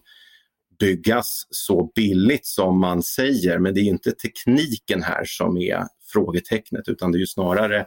byggas 0.82 1.48
så 1.50 1.91
billigt 1.96 2.46
som 2.46 2.80
man 2.80 3.04
säger. 3.04 3.60
Men 3.60 3.74
det 3.74 3.80
är 3.80 3.86
inte 3.86 4.12
tekniken 4.12 5.04
här 5.04 5.24
som 5.26 5.58
är 5.58 5.84
frågetecknet 6.13 6.88
utan 6.88 7.12
det 7.12 7.22
är 7.22 7.26
snarare 7.26 7.86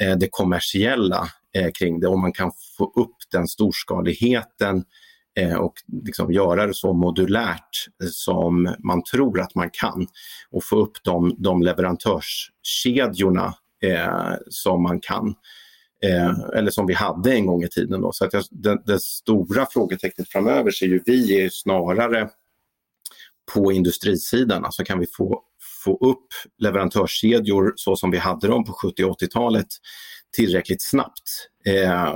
eh, 0.00 0.16
det 0.16 0.28
kommersiella 0.30 1.28
eh, 1.56 1.70
kring 1.78 2.00
det. 2.00 2.08
Om 2.08 2.20
man 2.20 2.32
kan 2.32 2.52
få 2.78 2.84
upp 2.84 3.16
den 3.32 3.48
storskaligheten 3.48 4.84
eh, 5.38 5.54
och 5.54 5.74
liksom 6.04 6.32
göra 6.32 6.66
det 6.66 6.74
så 6.74 6.92
modulärt 6.92 7.86
som 8.10 8.74
man 8.78 9.02
tror 9.04 9.40
att 9.40 9.54
man 9.54 9.70
kan 9.72 10.06
och 10.50 10.64
få 10.64 10.76
upp 10.76 11.04
de, 11.04 11.36
de 11.38 11.62
leverantörskedjorna 11.62 13.54
eh, 13.84 14.34
som 14.50 14.82
man 14.82 15.00
kan. 15.00 15.34
Eh, 16.04 16.38
eller 16.54 16.70
som 16.70 16.86
vi 16.86 16.94
hade 16.94 17.34
en 17.34 17.46
gång 17.46 17.62
i 17.62 17.68
tiden. 17.68 18.00
Då. 18.00 18.12
Så 18.12 18.24
att 18.24 18.30
det, 18.50 18.82
det 18.86 19.00
stora 19.00 19.66
frågetecknet 19.66 20.28
framöver 20.28 20.70
ser 20.70 20.86
ju 20.86 21.02
vi 21.06 21.44
är 21.44 21.48
snarare 21.48 22.28
på 23.54 23.72
industrisidan. 23.72 24.64
Alltså 24.64 24.84
kan 24.84 24.98
vi 24.98 25.06
få, 25.06 25.42
få 25.84 25.96
upp 25.96 26.26
leverantörskedjor 26.58 27.72
så 27.76 27.96
som 27.96 28.10
vi 28.10 28.18
hade 28.18 28.48
dem 28.48 28.64
på 28.64 28.72
70 28.72 29.04
och 29.04 29.20
80-talet 29.20 29.66
tillräckligt 30.36 30.82
snabbt? 30.82 31.48
Eh, 31.66 32.14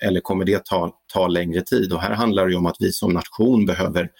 eller 0.00 0.20
kommer 0.20 0.44
det 0.44 0.64
ta, 0.64 0.92
ta 1.12 1.28
längre 1.28 1.60
tid? 1.60 1.92
Och 1.92 2.00
här 2.00 2.14
handlar 2.14 2.48
det 2.48 2.56
om 2.56 2.66
att 2.66 2.76
vi 2.80 2.92
som 2.92 3.12
nation 3.12 3.66
behöver 3.66 4.10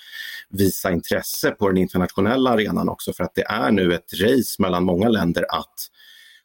visa 0.50 0.92
intresse 0.92 1.50
på 1.50 1.68
den 1.68 1.76
internationella 1.76 2.50
arenan 2.50 2.88
också 2.88 3.12
för 3.12 3.24
att 3.24 3.34
det 3.34 3.46
är 3.46 3.70
nu 3.70 3.94
ett 3.94 4.20
race 4.20 4.62
mellan 4.62 4.84
många 4.84 5.08
länder 5.08 5.46
att 5.48 5.74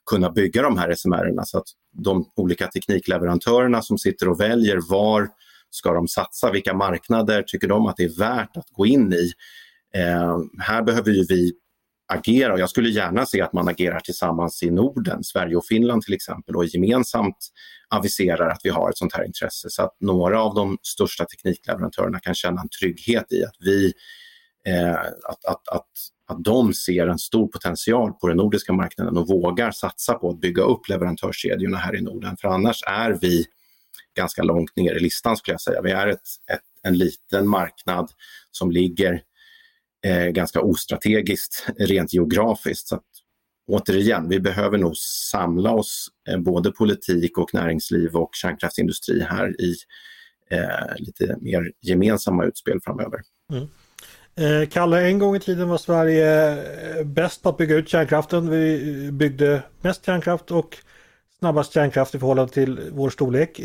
kunna 0.05 0.29
bygga 0.29 0.61
de 0.61 0.77
här 0.77 0.95
SMR-erna 0.95 1.45
så 1.45 1.57
att 1.57 1.67
de 1.91 2.31
olika 2.35 2.67
teknikleverantörerna 2.67 3.81
som 3.81 3.97
sitter 3.97 4.27
och 4.29 4.39
väljer 4.39 4.79
var 4.89 5.29
ska 5.69 5.93
de 5.93 6.07
satsa, 6.07 6.51
vilka 6.51 6.73
marknader 6.73 7.43
tycker 7.43 7.67
de 7.67 7.85
att 7.85 7.97
det 7.97 8.03
är 8.03 8.19
värt 8.19 8.57
att 8.57 8.69
gå 8.69 8.85
in 8.85 9.13
i. 9.13 9.31
Eh, 9.95 10.37
här 10.59 10.83
behöver 10.83 11.11
ju 11.11 11.25
vi 11.29 11.53
agera. 12.13 12.53
Och 12.53 12.59
jag 12.59 12.69
skulle 12.69 12.89
gärna 12.89 13.25
se 13.25 13.41
att 13.41 13.53
man 13.53 13.67
agerar 13.67 13.99
tillsammans 13.99 14.63
i 14.63 14.71
Norden, 14.71 15.23
Sverige 15.23 15.55
och 15.55 15.65
Finland 15.65 16.01
till 16.01 16.13
exempel 16.13 16.55
och 16.55 16.65
gemensamt 16.65 17.37
aviserar 17.89 18.49
att 18.49 18.61
vi 18.63 18.69
har 18.69 18.89
ett 18.89 18.97
sånt 18.97 19.13
här 19.13 19.25
intresse. 19.25 19.69
Så 19.69 19.83
att 19.83 19.95
några 19.99 20.41
av 20.41 20.55
de 20.55 20.77
största 20.81 21.25
teknikleverantörerna 21.25 22.19
kan 22.19 22.33
känna 22.33 22.61
en 22.61 22.69
trygghet 22.69 23.31
i 23.31 23.43
att 23.43 23.55
vi 23.59 23.93
eh, 24.67 24.99
att, 24.99 25.45
att, 25.45 25.67
att, 25.67 25.89
att 26.29 26.43
de 26.43 26.73
ser 26.73 27.07
en 27.07 27.19
stor 27.19 27.47
potential 27.47 28.13
på 28.13 28.27
den 28.27 28.37
nordiska 28.37 28.73
marknaden 28.73 29.17
och 29.17 29.27
vågar 29.27 29.71
satsa 29.71 30.13
på 30.13 30.29
att 30.29 30.39
bygga 30.39 30.63
upp 30.63 30.89
leverantörskedjorna 30.89 31.77
här 31.77 31.95
i 31.95 32.01
Norden. 32.01 32.37
För 32.37 32.47
annars 32.47 32.83
är 32.87 33.17
vi 33.21 33.45
ganska 34.17 34.43
långt 34.43 34.75
ner 34.75 34.95
i 34.95 34.99
listan 34.99 35.37
skulle 35.37 35.53
jag 35.53 35.61
säga. 35.61 35.81
Vi 35.81 35.91
är 35.91 36.07
ett, 36.07 36.27
ett 36.51 36.61
en 36.83 36.97
liten 36.97 37.47
marknad 37.47 38.11
som 38.51 38.71
ligger 38.71 39.21
eh, 40.05 40.25
ganska 40.25 40.61
ostrategiskt 40.61 41.67
rent 41.77 42.13
geografiskt. 42.13 42.87
Så 42.87 42.95
att, 42.95 43.05
återigen, 43.67 44.29
vi 44.29 44.39
behöver 44.39 44.77
nog 44.77 44.97
samla 44.97 45.71
oss, 45.71 46.07
eh, 46.29 46.37
både 46.37 46.71
politik 46.71 47.37
och 47.37 47.53
näringsliv 47.53 48.15
och 48.15 48.29
kärnkraftsindustri 48.33 49.21
här 49.21 49.61
i 49.61 49.75
eh, 50.51 50.95
lite 50.97 51.37
mer 51.41 51.71
gemensamma 51.81 52.45
utspel 52.45 52.79
framöver. 52.83 53.21
Mm. 53.51 53.67
Eh, 54.39 54.69
Kalle, 54.69 55.01
en 55.07 55.19
gång 55.19 55.35
i 55.35 55.39
tiden 55.39 55.69
var 55.69 55.77
Sverige 55.77 56.51
eh, 56.51 57.05
bäst 57.05 57.43
på 57.43 57.49
att 57.49 57.57
bygga 57.57 57.75
ut 57.75 57.89
kärnkraften. 57.89 58.49
Vi 58.49 59.05
eh, 59.05 59.11
byggde 59.11 59.63
mest 59.81 60.05
kärnkraft 60.05 60.51
och 60.51 60.77
snabbast 61.39 61.73
kärnkraft 61.73 62.15
i 62.15 62.19
förhållande 62.19 62.53
till 62.53 62.79
vår 62.91 63.09
storlek. 63.09 63.61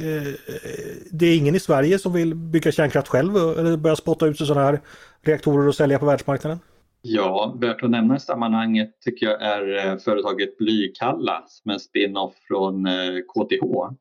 Det 1.10 1.26
är 1.26 1.37
ingen 1.37 1.54
i 1.54 1.60
Sverige 1.60 1.98
som 1.98 2.12
vill 2.12 2.34
bygga 2.34 2.72
kärnkraft 2.72 3.08
själv 3.08 3.37
eller 3.37 3.76
börja 3.76 3.96
spotta 3.96 4.26
ut 4.26 4.38
sig 4.38 4.46
sådana 4.46 4.66
här 4.66 4.80
reaktorer 5.22 5.68
och 5.68 5.74
sälja 5.74 5.98
på 5.98 6.06
världsmarknaden. 6.06 6.58
Ja, 7.02 7.56
värt 7.60 7.82
att 7.82 7.90
nämna 7.90 8.16
i 8.16 8.20
sammanhanget 8.20 9.00
tycker 9.00 9.26
jag 9.26 9.42
är 9.42 9.96
företaget 9.98 10.58
Blykalla 10.58 11.44
som 11.46 11.70
är 11.70 11.74
en 11.74 11.80
spin-off 11.80 12.34
från 12.48 12.88
KTH 13.34 13.94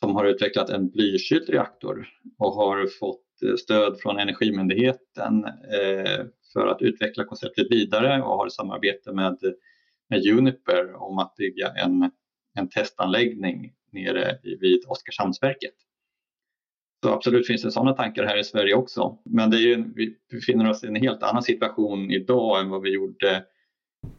som 0.00 0.16
har 0.16 0.24
utvecklat 0.24 0.70
en 0.70 0.90
blykyld 0.90 1.48
reaktor 1.48 2.08
och 2.38 2.54
har 2.54 2.98
fått 3.00 3.21
stöd 3.58 4.00
från 4.00 4.18
Energimyndigheten 4.18 5.44
eh, 5.44 6.24
för 6.52 6.66
att 6.66 6.82
utveckla 6.82 7.24
konceptet 7.24 7.66
vidare 7.70 8.22
och 8.22 8.36
har 8.36 8.48
samarbete 8.48 9.12
med, 9.12 9.38
med 10.08 10.26
Uniper 10.26 10.94
om 10.94 11.18
att 11.18 11.34
bygga 11.36 11.68
en, 11.68 12.10
en 12.54 12.68
testanläggning 12.68 13.72
nere 13.92 14.38
vid 14.42 14.84
Oskarshamnsverket. 14.86 15.74
Så 17.04 17.12
absolut 17.12 17.46
finns 17.46 17.62
det 17.62 17.72
sådana 17.72 17.92
tankar 17.92 18.24
här 18.24 18.38
i 18.38 18.44
Sverige 18.44 18.74
också. 18.74 19.18
Men 19.24 19.50
det 19.50 19.56
är 19.56 19.60
ju, 19.60 19.84
vi 19.94 20.16
befinner 20.30 20.70
oss 20.70 20.84
i 20.84 20.86
en 20.86 20.96
helt 20.96 21.22
annan 21.22 21.42
situation 21.42 22.10
idag 22.10 22.60
än 22.60 22.70
vad 22.70 22.82
vi 22.82 22.94
gjorde 22.94 23.44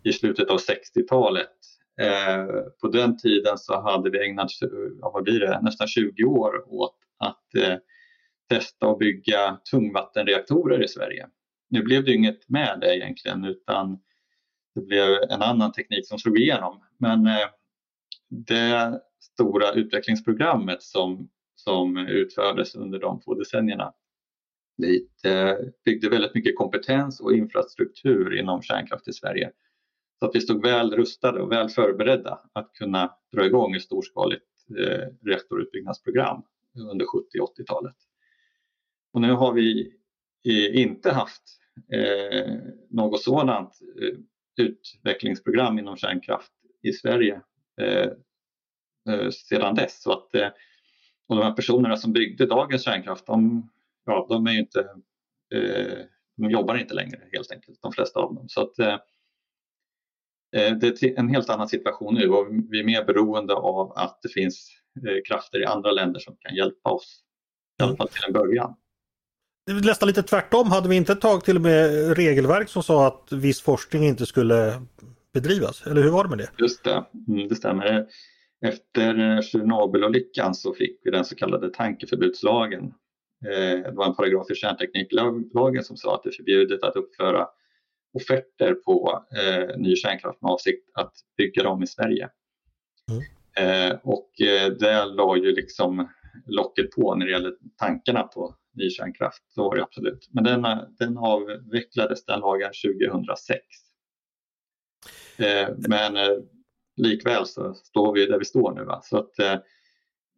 i 0.04 0.14
slutet 0.14 0.50
av 0.50 0.58
60-talet. 0.58 1.50
Eh, 2.02 2.46
på 2.82 2.88
den 2.88 3.18
tiden 3.18 3.58
så 3.58 3.82
hade 3.82 4.10
vi 4.10 4.26
ägnat 4.26 4.50
vad 5.02 5.24
blir 5.24 5.40
det, 5.40 5.60
nästan 5.62 5.88
20 5.88 6.24
år 6.24 6.74
åt 6.74 6.96
att 7.18 7.56
eh, 7.56 7.78
testa 8.54 8.92
att 8.92 9.00
bygga 9.00 9.60
tungvattenreaktorer 9.72 10.84
i 10.84 10.88
Sverige. 10.88 11.28
Nu 11.70 11.84
blev 11.84 12.04
det 12.04 12.14
inget 12.14 12.50
med 12.50 12.78
det 12.82 12.96
egentligen 12.96 13.46
utan 13.46 14.00
det 14.76 14.82
blev 14.82 15.10
en 15.30 15.42
annan 15.42 15.72
teknik 15.72 16.08
som 16.08 16.20
slog 16.20 16.40
igenom. 16.40 16.82
Men 16.98 17.28
eh, 17.28 17.48
det 18.30 19.02
stora 19.22 19.72
utvecklingsprogrammet 19.72 20.84
som, 20.84 21.30
som 21.56 21.98
utfördes 21.98 22.76
under 22.76 23.00
de 23.00 23.22
två 23.22 23.34
decennierna 23.34 23.94
det 24.78 25.30
eh, 25.30 25.58
byggde 25.86 26.10
väldigt 26.10 26.36
mycket 26.36 26.58
kompetens 26.58 27.20
och 27.20 27.34
infrastruktur 27.34 28.40
inom 28.40 28.62
kärnkraft 28.62 29.08
i 29.08 29.14
Sverige. 29.14 29.52
Så 30.20 30.26
att 30.26 30.36
vi 30.36 30.42
stod 30.42 30.66
väl 30.66 30.96
rustade 30.96 31.42
och 31.42 31.52
väl 31.52 31.70
förberedda 31.70 32.40
att 32.54 32.74
kunna 32.74 33.14
dra 33.32 33.46
igång 33.46 33.76
ett 33.76 33.82
storskaligt 33.82 34.46
eh, 34.80 35.08
reaktorutbyggnadsprogram 35.26 36.44
under 36.92 37.06
70 37.06 37.40
och 37.40 37.58
80-talet. 37.58 37.96
Och 39.14 39.22
nu 39.22 39.32
har 39.32 39.54
vi 39.54 39.94
eh, 40.48 40.82
inte 40.82 41.12
haft 41.12 41.44
eh, 41.94 42.54
något 42.90 43.22
sådant 43.22 43.80
eh, 44.02 44.18
utvecklingsprogram 44.66 45.80
inom 45.80 45.98
kärnkraft 45.98 46.52
i 46.82 46.94
Sverige 46.94 47.42
eh, 47.82 48.10
eh 49.10 49.30
sedan 49.30 49.76
dess. 49.76 50.02
Så 50.02 50.12
att, 50.12 50.36
eh, 50.36 50.48
och 51.28 51.36
de 51.36 51.42
här 51.42 51.54
personerna 51.54 51.98
som 51.98 52.14
byggde 52.14 52.46
dagens 52.46 52.84
kärnkraft 52.84 53.26
de 53.26 53.70
ja, 54.06 54.26
de 54.30 54.48
är 54.48 54.60
inte, 54.60 54.80
eh, 55.56 56.06
de 56.38 56.52
jobbar 56.52 56.76
inte 56.76 56.94
längre 56.94 57.22
helt 57.32 57.52
enkelt, 57.52 57.82
de 57.82 57.92
flesta 57.92 58.20
av 58.20 58.36
dem. 58.36 58.50
Så 58.50 58.62
att, 58.62 58.80
eh, 58.80 59.00
eh 60.56 60.78
det 60.78 61.04
är 61.04 61.20
en 61.20 61.30
helt 61.30 61.50
annan 61.50 61.68
situation 61.68 62.16
nu 62.16 62.30
och 62.30 62.48
vi 62.70 62.80
är 62.80 62.84
mer 62.84 63.06
beroende 63.06 63.54
av 63.54 63.92
att 63.92 64.20
det 64.22 64.30
finns 64.30 64.70
eh, 65.08 65.22
krafter 65.28 65.62
i 65.62 65.66
andra 65.66 65.92
länder 65.92 66.20
som 66.20 66.36
kan 66.40 66.56
hjälpa 66.56 66.90
oss, 66.90 67.24
i 67.80 67.84
alla 67.84 67.96
fall 67.96 68.08
till 68.08 68.24
en 68.28 68.34
början. 68.34 68.76
Det 69.66 69.72
är 69.72 69.88
nästan 69.88 70.08
lite 70.08 70.24
tvärtom. 70.24 70.72
Hade 70.72 70.90
vi 70.90 70.96
inte 70.96 71.14
ett 71.14 71.22
tag 71.22 71.44
till 71.46 71.56
och 71.56 71.62
med 71.62 72.18
regelverk 72.18 72.70
som 72.70 72.84
sa 72.84 73.08
att 73.08 73.32
viss 73.32 73.62
forskning 73.62 74.04
inte 74.04 74.26
skulle 74.26 74.82
bedrivas? 75.34 75.88
Eller 75.88 76.02
hur 76.02 76.10
var 76.10 76.24
det 76.24 76.30
med 76.30 76.38
det? 76.38 76.50
Just 76.58 76.84
det, 76.84 77.06
mm, 77.28 77.48
det 77.48 77.56
stämmer. 77.56 78.08
Efter 78.66 79.42
Tjernobylolyckan 79.42 80.56
så 80.56 80.74
fick 80.74 81.00
vi 81.04 81.12
den 81.12 81.26
så 81.26 81.36
kallade 81.36 81.70
tankeförbudslagen. 81.70 82.84
Eh, 83.46 83.80
det 83.84 83.92
var 83.92 84.06
en 84.06 84.16
paragraf 84.16 84.52
i 84.52 84.56
kärntekniklagen 84.56 85.84
som 85.84 85.98
sa 85.98 86.16
att 86.16 86.24
det 86.24 86.30
är 86.30 86.34
förbjudet 86.34 86.84
att 86.84 86.96
uppföra 86.96 87.48
offerter 88.14 88.74
på 88.74 89.26
eh, 89.38 89.78
ny 89.78 89.96
kärnkraft 89.96 90.42
med 90.42 90.52
avsikt 90.52 90.90
att 90.94 91.14
bygga 91.38 91.64
dem 91.64 91.84
i 91.84 91.88
Sverige. 91.88 92.30
Mm. 93.12 93.92
Eh, 93.92 93.98
och 94.04 94.30
det 94.80 95.06
la 95.06 95.38
ju 95.38 95.52
liksom 95.52 96.08
locket 96.46 96.92
på 96.92 97.16
när 97.16 97.26
det 97.26 97.32
gäller 97.32 97.54
tankarna 97.78 98.24
på 98.24 98.56
ny 98.74 98.90
kärnkraft. 98.90 99.44
Så 99.50 99.64
var 99.64 99.76
det 99.76 99.84
absolut. 99.84 100.30
Men 100.32 100.44
den, 100.44 100.66
den 101.00 101.18
avvecklades 101.18 102.26
den 102.26 102.40
lagen 102.40 102.72
2006. 103.02 103.60
Eh, 105.38 105.70
men 105.78 106.18
eh, 106.18 106.38
likväl 106.96 107.46
så 107.46 107.74
står 107.74 108.14
vi 108.14 108.26
där 108.26 108.40
vi 108.40 108.46
står 108.46 108.74
nu. 108.74 108.84
Va? 108.84 109.02
Så 109.04 109.18
att, 109.18 109.40
eh, 109.40 109.54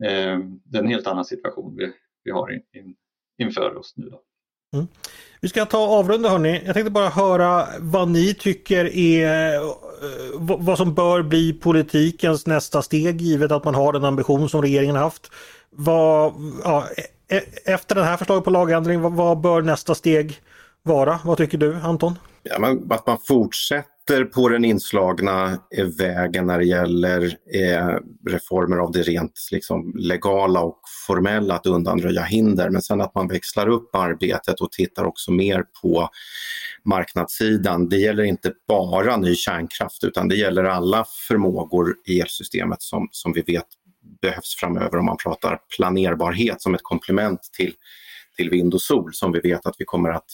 eh, 0.10 0.40
det 0.64 0.78
är 0.78 0.84
en 0.84 0.88
helt 0.88 1.08
annan 1.08 1.26
situation 1.26 1.76
vi, 1.78 1.94
vi 2.24 2.32
har 2.32 2.52
in, 2.52 2.62
in, 2.74 2.96
inför 3.38 3.78
oss 3.78 3.94
nu. 3.98 4.10
Då. 4.10 4.22
Mm. 4.74 4.88
Vi 5.42 5.50
ska 5.50 5.66
ta 5.66 5.78
avrunda 5.78 6.30
hörni. 6.30 6.62
Jag 6.66 6.74
tänkte 6.74 6.92
bara 6.92 7.10
höra 7.10 7.68
vad 7.80 8.10
ni 8.10 8.34
tycker 8.34 8.98
är 8.98 9.56
eh, 9.56 9.62
vad 10.60 10.78
som 10.78 10.94
bör 10.94 11.22
bli 11.22 11.54
politikens 11.54 12.48
nästa 12.48 12.82
steg 12.82 13.22
givet 13.22 13.52
att 13.52 13.64
man 13.64 13.76
har 13.76 13.94
den 13.94 14.06
ambition 14.06 14.50
som 14.50 14.62
regeringen 14.62 14.96
haft. 14.96 15.32
Vad, 15.78 16.34
ja, 16.64 16.88
e, 16.98 17.36
e 17.36 17.42
efter 17.66 17.96
det 17.96 18.04
här 18.04 18.18
förslaget 18.18 18.44
på 18.44 18.50
lagändring, 18.50 19.02
vad, 19.02 19.14
vad 19.14 19.42
bör 19.42 19.62
nästa 19.62 19.96
steg 19.96 20.42
vara? 20.84 21.20
Vad 21.26 21.38
tycker 21.38 21.58
du 21.58 21.76
Anton? 21.76 22.16
Ja, 22.44 22.60
men 22.60 22.92
att 22.92 23.08
man 23.08 23.18
fortsätter 23.28 24.26
på 24.26 24.50
den 24.50 24.66
inslagna 24.66 25.58
eh, 25.78 25.86
vägen 25.86 26.46
när 26.48 26.60
det 26.60 26.66
gäller 26.66 27.38
eh, 27.54 27.98
reformer 28.30 28.78
av 28.78 28.92
det 28.92 29.02
rent 29.02 29.48
liksom, 29.52 29.94
legala 29.96 30.62
och 30.62 30.80
formella, 31.08 31.56
att 31.56 31.66
undanröja 31.66 32.24
hinder. 32.24 32.70
Men 32.70 32.82
sen 32.82 33.02
att 33.02 33.16
man 33.16 33.28
växlar 33.28 33.68
upp 33.68 33.96
arbetet 33.96 34.62
och 34.62 34.72
tittar 34.72 35.04
också 35.04 35.32
mer 35.32 35.64
på 35.82 36.10
marknadssidan. 36.86 37.90
Det 37.90 37.98
gäller 37.98 38.24
inte 38.24 38.52
bara 38.68 39.18
ny 39.18 39.36
kärnkraft 39.36 40.04
utan 40.04 40.28
det 40.28 40.36
gäller 40.36 40.64
alla 40.64 41.06
förmågor 41.28 41.96
i 42.06 42.20
elsystemet 42.20 42.82
som, 42.82 43.08
som 43.12 43.34
vi 43.34 43.42
vet 43.42 43.68
behövs 44.22 44.56
framöver 44.60 44.98
om 44.98 45.06
man 45.06 45.18
pratar 45.18 45.60
planerbarhet 45.76 46.62
som 46.62 46.76
ett 46.76 46.84
komplement 46.84 47.50
till, 47.58 47.74
till 48.38 48.50
vind 48.50 48.74
och 48.74 48.82
sol 48.82 49.14
som 49.14 49.32
vi 49.32 49.40
vet 49.40 49.66
att 49.66 49.76
vi 49.78 49.86
kommer 49.86 50.10
att 50.10 50.26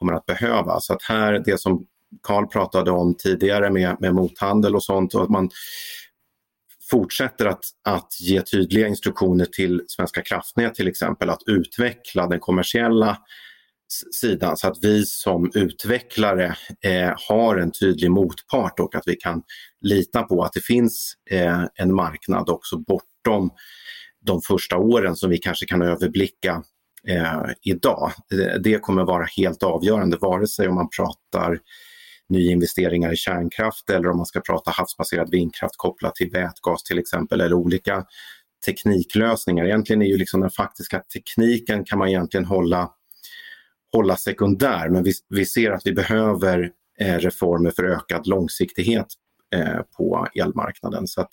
kommer 0.00 0.12
att 0.12 0.26
behöva. 0.26 0.80
Så 0.80 0.92
att 0.92 1.02
här, 1.02 1.42
det 1.44 1.60
som 1.60 1.86
Karl 2.22 2.46
pratade 2.46 2.90
om 2.90 3.14
tidigare 3.14 3.70
med, 3.70 3.96
med 4.00 4.14
mothandel 4.14 4.74
och 4.74 4.82
sånt, 4.82 5.14
och 5.14 5.22
att 5.22 5.28
man 5.28 5.50
fortsätter 6.90 7.46
att, 7.46 7.64
att 7.84 8.20
ge 8.20 8.42
tydliga 8.42 8.88
instruktioner 8.88 9.44
till 9.44 9.82
Svenska 9.88 10.22
kraftnät 10.22 10.74
till 10.74 10.88
exempel 10.88 11.30
att 11.30 11.42
utveckla 11.46 12.26
den 12.26 12.40
kommersiella 12.40 13.18
sidan 14.12 14.56
så 14.56 14.68
att 14.68 14.78
vi 14.84 15.06
som 15.06 15.50
utvecklare 15.54 16.56
eh, 16.84 17.12
har 17.28 17.56
en 17.56 17.72
tydlig 17.72 18.10
motpart 18.10 18.80
och 18.80 18.94
att 18.94 19.02
vi 19.06 19.16
kan 19.16 19.42
lita 19.80 20.22
på 20.22 20.42
att 20.42 20.52
det 20.52 20.64
finns 20.64 21.14
eh, 21.30 21.64
en 21.74 21.94
marknad 21.94 22.48
också 22.48 22.78
bortom 22.78 23.50
de 24.26 24.42
första 24.42 24.76
åren 24.76 25.16
som 25.16 25.30
vi 25.30 25.38
kanske 25.38 25.66
kan 25.66 25.82
överblicka 25.82 26.62
eh, 27.08 27.42
idag. 27.62 28.12
Det 28.60 28.78
kommer 28.78 29.04
vara 29.04 29.26
helt 29.36 29.62
avgörande 29.62 30.16
vare 30.20 30.46
sig 30.46 30.68
om 30.68 30.74
man 30.74 30.88
pratar 30.96 31.58
nyinvesteringar 32.28 33.12
i 33.12 33.16
kärnkraft 33.16 33.90
eller 33.90 34.08
om 34.08 34.16
man 34.16 34.26
ska 34.26 34.40
prata 34.40 34.70
havsbaserad 34.70 35.30
vindkraft 35.30 35.76
kopplat 35.76 36.14
till 36.14 36.30
vätgas 36.30 36.82
till 36.82 36.98
exempel 36.98 37.40
eller 37.40 37.54
olika 37.54 38.04
tekniklösningar. 38.66 39.64
Egentligen 39.64 40.02
är 40.02 40.06
ju 40.06 40.16
liksom 40.16 40.40
den 40.40 40.50
faktiska 40.50 41.02
tekniken 41.14 41.84
kan 41.84 41.98
man 41.98 42.08
egentligen 42.08 42.44
hålla, 42.44 42.90
hålla 43.92 44.16
sekundär 44.16 44.88
men 44.88 45.02
vi, 45.02 45.12
vi 45.28 45.46
ser 45.46 45.70
att 45.70 45.86
vi 45.86 45.92
behöver 45.92 46.70
eh, 47.00 47.18
reformer 47.18 47.70
för 47.70 47.84
ökad 47.84 48.26
långsiktighet 48.26 49.06
eh, 49.54 49.80
på 49.96 50.26
elmarknaden. 50.34 51.06
Så 51.06 51.20
att 51.20 51.32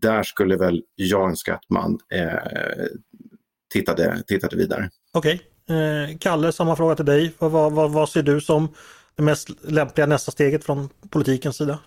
där 0.00 0.22
skulle 0.22 0.56
väl 0.56 0.82
jag 0.94 1.28
önska 1.28 1.54
att 1.54 1.70
man 1.70 1.98
eh, 2.12 2.86
tittade, 3.72 4.22
tittade 4.26 4.56
vidare. 4.56 4.90
Okej. 5.12 5.34
Okay. 5.34 5.76
Eh, 5.76 6.18
Kalle, 6.18 6.52
samma 6.52 6.76
fråga 6.76 6.94
till 6.94 7.04
dig. 7.04 7.32
Vad, 7.38 7.72
vad, 7.72 7.92
vad 7.92 8.08
ser 8.08 8.22
du 8.22 8.40
som 8.40 8.68
det 9.14 9.22
mest 9.22 9.48
lämpliga 9.64 10.06
nästa 10.06 10.32
steget 10.32 10.64
från 10.64 10.88
politikens 11.10 11.56
sida? 11.56 11.78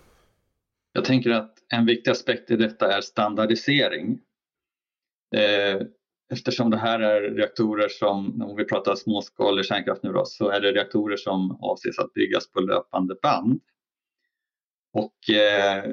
Jag 0.92 1.04
tänker 1.04 1.30
att 1.30 1.54
en 1.68 1.86
viktig 1.86 2.10
aspekt 2.10 2.50
i 2.50 2.56
detta 2.56 2.96
är 2.96 3.00
standardisering. 3.00 4.18
Eftersom 6.32 6.70
det 6.70 6.76
här 6.76 7.00
är 7.00 7.20
reaktorer 7.20 7.88
som, 7.88 8.42
om 8.42 8.56
vi 8.56 8.64
pratar 8.64 8.94
småskalig 8.94 9.64
kärnkraft 9.64 10.02
nu 10.02 10.12
då, 10.12 10.24
så 10.24 10.48
är 10.48 10.60
det 10.60 10.72
reaktorer 10.72 11.16
som 11.16 11.58
avses 11.60 11.98
att 11.98 12.12
byggas 12.12 12.50
på 12.50 12.60
löpande 12.60 13.14
band. 13.22 13.60
Och 14.92 15.34
eh, 15.34 15.84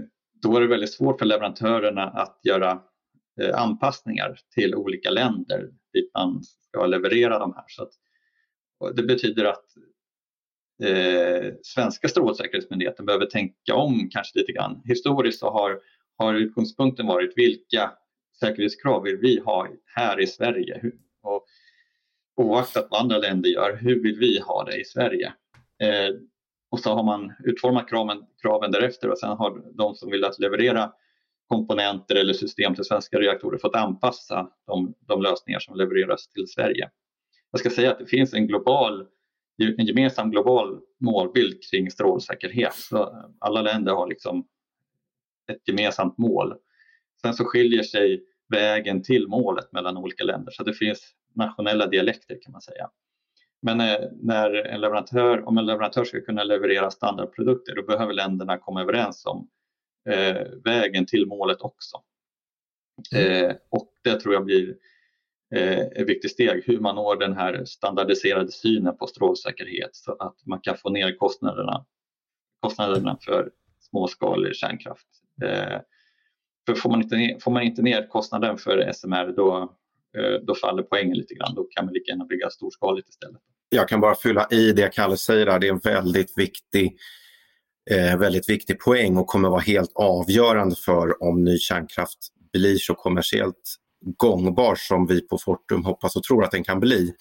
då 0.42 0.58
är 0.58 0.62
det 0.62 0.68
väldigt 0.68 0.94
svårt 0.94 1.20
för 1.20 1.26
leverantörerna 1.26 2.04
att 2.04 2.40
göra 2.44 2.82
Eh, 3.42 3.62
anpassningar 3.62 4.40
till 4.54 4.76
olika 4.76 5.10
länder 5.10 5.70
dit 5.94 6.12
man 6.14 6.44
ska 6.44 6.86
leverera 6.86 7.40
de 7.40 7.54
här. 7.54 7.64
Så 7.68 7.84
att, 7.84 7.94
det 8.96 9.04
betyder 9.04 9.46
att 9.46 9.66
eh, 10.84 11.54
svenska 11.64 12.08
strålsäkerhetsmyndigheten 12.08 13.06
behöver 13.06 13.26
tänka 13.26 13.76
om 13.76 14.10
kanske 14.12 14.40
lite 14.40 14.52
grann. 14.52 14.82
Historiskt 14.86 15.40
så 15.40 15.50
har, 15.50 15.80
har 16.18 16.34
utgångspunkten 16.34 17.08
varit 17.08 17.34
vilka 17.36 17.92
säkerhetskrav 18.40 19.04
vill 19.04 19.18
vi 19.18 19.40
ha 19.40 19.68
här 19.86 20.20
i 20.20 20.28
Sverige? 20.28 20.82
Och 21.22 21.46
oaktat 22.36 22.88
vad 22.92 23.02
andra 23.02 23.18
länder 23.18 23.50
gör, 23.50 23.78
hur 23.82 24.04
vill 24.04 24.20
vi 24.20 24.40
ha 24.40 24.64
det 24.64 24.82
i 24.82 24.86
Sverige? 24.86 25.34
Eh, 25.84 26.16
och 26.72 26.80
så 26.80 26.94
har 26.94 27.04
man 27.04 27.34
utformat 27.44 27.90
kraven, 27.90 28.26
kraven 28.42 28.72
därefter 28.72 29.10
och 29.10 29.20
sen 29.20 29.30
har 29.30 29.78
de 29.78 29.96
som 29.96 30.12
vill 30.12 30.26
att 30.26 30.40
leverera 30.40 30.92
komponenter 31.48 32.16
eller 32.16 32.34
system 32.34 32.76
till 32.76 32.84
svenska 32.84 33.20
reaktorer 33.20 33.58
fått 33.58 33.76
anpassa 33.76 34.50
de, 34.68 34.94
de 35.00 35.22
lösningar 35.22 35.60
som 35.60 35.78
levereras 35.78 36.28
till 36.28 36.48
Sverige. 36.48 36.90
Jag 37.52 37.60
ska 37.60 37.70
säga 37.70 37.92
att 37.92 38.00
det 38.00 38.06
finns 38.06 38.34
en 38.34 38.48
global 38.48 39.08
en 39.60 39.86
gemensam 39.86 40.32
global 40.32 40.80
målbild 41.00 41.64
kring 41.72 41.92
strålsäkerhet. 41.92 42.74
Så 42.74 43.30
alla 43.40 43.62
länder 43.62 43.94
har 43.94 44.08
liksom 44.08 44.48
ett 45.52 45.68
gemensamt 45.68 46.18
mål. 46.18 46.54
Sen 47.22 47.34
så 47.34 47.46
skiljer 47.46 47.84
sig 47.84 48.24
vägen 48.50 49.04
till 49.04 49.28
målet 49.28 49.72
mellan 49.72 49.97
olika 49.97 50.24
länder 50.24 50.52
så 50.52 50.64
det 50.64 50.74
finns 50.74 51.14
nationella 51.36 51.88
dialekter 51.88 52.38
kan 52.41 52.52
man 52.52 52.62
säga. 52.62 52.89
Men 53.62 53.82
eh, 53.82 54.00
när 54.22 54.54
en 54.54 54.82
leverantör, 54.82 55.47
om 55.47 55.58
en 55.58 55.66
leverantör 55.66 56.04
ska 56.04 56.22
kunna 56.22 56.43
leverera 56.43 56.91
standardprodukter 56.91 57.76
då 57.76 57.84
behöver 57.84 58.14
länderna 58.14 58.58
komma 58.58 58.82
överens 58.82 59.26
om 59.26 59.50
eh, 60.10 60.47
vägen 60.64 61.06
till 61.06 61.28
målet 61.28 61.62
också. 61.62 61.97
Mm. 63.16 63.45
Eh, 63.45 63.56
och 63.70 63.93
det 64.04 64.20
tror 64.20 64.34
jag 64.34 64.45
blir 64.45 64.76
eh, 65.56 65.80
ett 65.80 66.10
viktigt 66.10 66.32
steg, 66.32 66.64
hur 66.66 66.80
man 66.80 66.95
når 66.95 67.16
den 67.16 67.34
här 67.34 67.66
standardiserade 67.66 68.52
synen 68.52 68.97
på 68.97 69.08
strålsäkerhet 69.08 69.95
så 69.95 70.16
att 70.20 70.45
man 70.45 70.62
kan 70.62 70.78
få 70.78 70.89
ner 70.89 71.18
kostnaderna, 71.18 71.86
kostnaderna 72.60 73.18
för 73.22 73.52
småskalig 73.80 74.56
kärnkraft. 74.56 75.08
Eh, 75.43 75.80
för 76.76 76.82
får 76.82 76.89
man, 76.89 77.01
inte 77.01 77.15
ner, 77.15 77.39
får 77.39 77.51
man 77.51 77.63
inte 77.63 77.82
ner 77.82 78.07
kostnaden 78.07 78.57
för 78.57 78.91
SMR 78.93 79.36
då, 79.36 79.74
eh, 80.17 80.45
då 80.47 80.55
faller 80.55 80.84
poängen 80.84 81.17
lite 81.17 81.34
grann. 81.34 81.55
Då 81.55 81.63
kan 81.63 81.86
man 81.86 81.93
lika 81.93 82.11
gärna 82.11 82.26
bygga 82.26 82.49
storskaligt 82.49 83.09
istället. 83.09 83.41
Jag 83.70 83.89
kan 83.89 84.01
bara 84.01 84.15
fylla 84.15 84.47
i 84.51 84.72
det 84.72 84.93
Kalle 84.93 85.17
säger 85.17 85.45
där. 85.45 85.59
Det 85.59 85.67
är 85.67 85.72
en 85.72 85.80
väldigt 85.80 86.38
viktig 86.38 86.97
eh, 87.91 88.17
väldigt 88.17 88.49
viktig 88.49 88.80
poäng 88.80 89.17
och 89.17 89.28
kommer 89.28 89.49
vara 89.49 89.61
helt 89.61 89.91
avgörande 89.95 90.76
för 90.76 91.24
om 91.24 91.43
ny 91.43 91.57
kärnkraft 91.57 92.17
blir 92.53 92.78
så 92.78 92.93
kommersiellt 92.95 93.76
gångbar 94.17 94.76
som 94.76 95.07
vi 95.07 95.28
på 95.28 95.38
Fortum 95.38 95.86
hoppas 95.86 96.15
och 96.15 96.24
tror 96.24 96.43
att 96.43 96.51
den 96.51 96.63
kan 96.63 96.80
bli. 96.80 97.13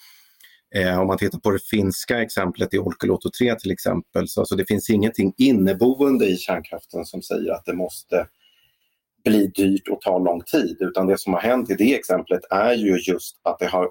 Eh, 0.75 0.99
om 0.99 1.07
man 1.07 1.17
tittar 1.17 1.39
på 1.39 1.51
det 1.51 1.59
finska 1.59 2.21
exemplet 2.21 2.73
i 2.73 2.79
Olkiluoto 2.79 3.29
3 3.39 3.55
till 3.55 3.71
exempel, 3.71 4.27
så 4.27 4.39
alltså 4.39 4.55
det 4.55 4.65
finns 4.65 4.89
ingenting 4.89 5.33
inneboende 5.37 6.25
i 6.25 6.37
kärnkraften 6.37 7.05
som 7.05 7.21
säger 7.21 7.51
att 7.51 7.65
det 7.65 7.73
måste 7.73 8.27
bli 9.29 9.47
dyrt 9.47 9.87
och 9.87 10.01
ta 10.01 10.17
lång 10.17 10.41
tid, 10.41 10.77
utan 10.79 11.07
det 11.07 11.17
som 11.17 11.33
har 11.33 11.41
hänt 11.41 11.69
i 11.69 11.75
det 11.75 11.95
exemplet 11.95 12.41
är 12.49 12.73
ju 12.73 12.97
just 12.97 13.41
att 13.43 13.59
det 13.59 13.67
har 13.67 13.89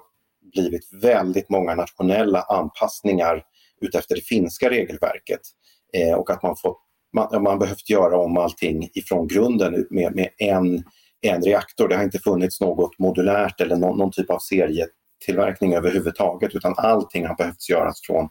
blivit 0.53 0.89
väldigt 1.01 1.49
många 1.49 1.75
nationella 1.75 2.41
anpassningar 2.41 3.43
utefter 3.81 4.15
det 4.15 4.21
finska 4.21 4.69
regelverket. 4.69 5.41
Eh, 5.97 6.13
och 6.13 6.29
att 6.29 6.43
man, 6.43 6.55
fått, 6.55 6.77
man, 7.13 7.43
man 7.43 7.59
behövt 7.59 7.89
göra 7.89 8.17
om 8.17 8.37
allting 8.37 8.89
ifrån 8.93 9.27
grunden 9.27 9.85
med, 9.89 10.15
med 10.15 10.29
en, 10.37 10.83
en 11.21 11.41
reaktor. 11.41 11.87
Det 11.87 11.95
har 11.95 12.03
inte 12.03 12.19
funnits 12.19 12.61
något 12.61 12.99
modulärt 12.99 13.61
eller 13.61 13.75
någon, 13.75 13.97
någon 13.97 14.11
typ 14.11 14.29
av 14.29 14.39
serietillverkning 14.39 15.73
överhuvudtaget 15.73 16.55
utan 16.55 16.73
allting 16.77 17.27
har 17.27 17.35
behövt 17.35 17.69
göras 17.69 18.01
från, 18.03 18.29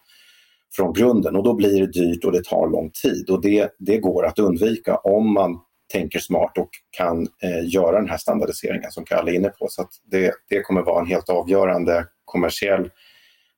från 0.76 0.92
grunden. 0.92 1.36
Och 1.36 1.42
då 1.42 1.54
blir 1.54 1.80
det 1.80 1.92
dyrt 1.92 2.24
och 2.24 2.32
det 2.32 2.44
tar 2.44 2.68
lång 2.68 2.90
tid. 3.02 3.30
Och 3.30 3.42
det, 3.42 3.70
det 3.78 3.98
går 3.98 4.26
att 4.26 4.38
undvika 4.38 4.96
om 4.96 5.34
man 5.34 5.60
tänker 5.92 6.18
smart 6.18 6.58
och 6.58 6.70
kan 6.90 7.22
eh, 7.22 7.68
göra 7.68 8.00
den 8.00 8.08
här 8.08 8.18
standardiseringen 8.18 8.90
som 8.90 9.04
Kalle 9.04 9.30
är 9.30 9.34
inne 9.34 9.48
på. 9.48 9.66
Så 9.70 9.88
det, 10.10 10.34
det 10.48 10.60
kommer 10.60 10.82
vara 10.82 11.00
en 11.00 11.06
helt 11.06 11.28
avgörande 11.28 12.06
kommersiell 12.24 12.90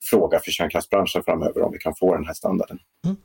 fråga 0.03 0.41
för 0.41 0.51
kärnkraftsbranschen 0.51 1.23
framöver 1.23 1.63
om 1.63 1.73
vi 1.73 1.79
kan 1.79 1.95
få 1.95 2.15
den 2.15 2.27
här 2.27 2.35
standarden. 2.35 2.79
Mm. 3.05 3.17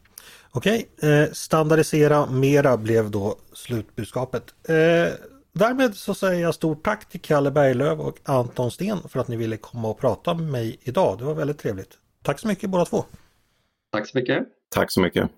Okej, 0.52 0.88
eh, 1.02 1.32
standardisera 1.32 2.26
mera 2.26 2.78
blev 2.78 3.12
då 3.12 3.36
slutbudskapet. 3.54 4.44
Eh, 4.70 5.14
därmed 5.54 5.96
så 5.96 6.14
säger 6.14 6.42
jag 6.42 6.56
stort 6.56 6.84
tack 6.84 7.10
till 7.10 7.22
Kalle 7.22 7.52
Berglöf 7.52 8.00
och 8.00 8.20
Anton 8.24 8.72
Sten 8.72 8.98
för 9.10 9.20
att 9.20 9.28
ni 9.28 9.36
ville 9.36 9.58
komma 9.58 9.88
och 9.88 10.00
prata 10.00 10.34
med 10.34 10.52
mig 10.52 10.80
idag. 10.82 11.18
Det 11.18 11.24
var 11.24 11.34
väldigt 11.34 11.60
trevligt. 11.60 11.98
Tack 12.24 12.40
så 12.40 12.48
mycket 12.48 12.70
båda 12.70 12.86
två. 12.86 13.06
Tack 13.92 14.08
så 14.08 14.18
mycket. 14.18 14.44
Tack 14.70 14.92
så 14.92 15.02
mycket. 15.02 15.32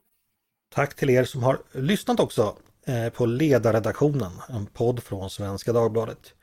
Tack 0.76 0.96
till 0.96 1.10
er 1.10 1.24
som 1.24 1.44
har 1.44 1.60
lyssnat 1.72 2.20
också 2.20 2.56
Eh, 2.88 3.10
på 3.10 3.26
Ledarredaktionen, 3.26 4.32
en 4.50 4.66
podd 4.66 5.04
från 5.04 5.30
Svenska 5.30 5.74
Dagbladet. 5.74 6.34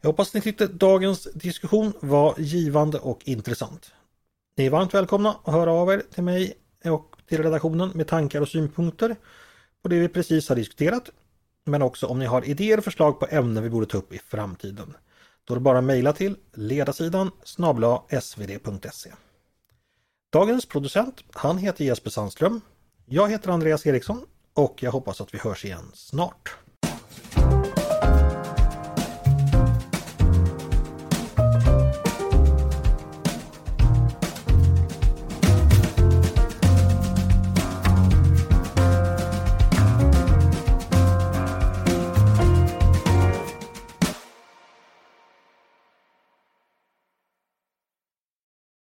Jag 0.00 0.08
hoppas 0.08 0.34
ni 0.34 0.40
tyckte 0.40 0.66
dagens 0.66 1.28
diskussion 1.34 1.92
var 2.00 2.34
givande 2.38 2.98
och 2.98 3.28
intressant. 3.28 3.92
Ni 4.56 4.66
är 4.66 4.70
varmt 4.70 4.94
välkomna 4.94 5.36
att 5.44 5.54
höra 5.54 5.72
av 5.72 5.92
er 5.92 6.02
till 6.14 6.22
mig 6.22 6.54
och 6.84 7.16
till 7.28 7.42
redaktionen 7.42 7.90
med 7.94 8.06
tankar 8.06 8.40
och 8.40 8.48
synpunkter 8.48 9.16
på 9.82 9.88
det 9.88 9.98
vi 9.98 10.08
precis 10.08 10.48
har 10.48 10.56
diskuterat. 10.56 11.10
Men 11.64 11.82
också 11.82 12.06
om 12.06 12.18
ni 12.18 12.26
har 12.26 12.44
idéer 12.44 12.78
och 12.78 12.84
förslag 12.84 13.20
på 13.20 13.26
ämnen 13.30 13.62
vi 13.62 13.70
borde 13.70 13.86
ta 13.86 13.98
upp 13.98 14.12
i 14.12 14.18
framtiden. 14.18 14.96
Då 15.44 15.54
är 15.54 15.56
det 15.56 15.60
bara 15.62 15.78
att 15.78 15.84
mejla 15.84 16.12
till 16.12 16.36
ledarsidan 16.54 17.30
snabla 17.44 18.02
svd.se. 18.20 19.10
Dagens 20.32 20.66
producent, 20.66 21.24
han 21.30 21.58
heter 21.58 21.84
Jesper 21.84 22.10
Sandström. 22.10 22.60
Jag 23.06 23.30
heter 23.30 23.50
Andreas 23.50 23.86
Eriksson 23.86 24.26
och 24.58 24.82
jag 24.82 24.92
hoppas 24.92 25.20
att 25.20 25.34
vi 25.34 25.38
hörs 25.38 25.64
igen 25.64 25.90
snart. 25.94 26.56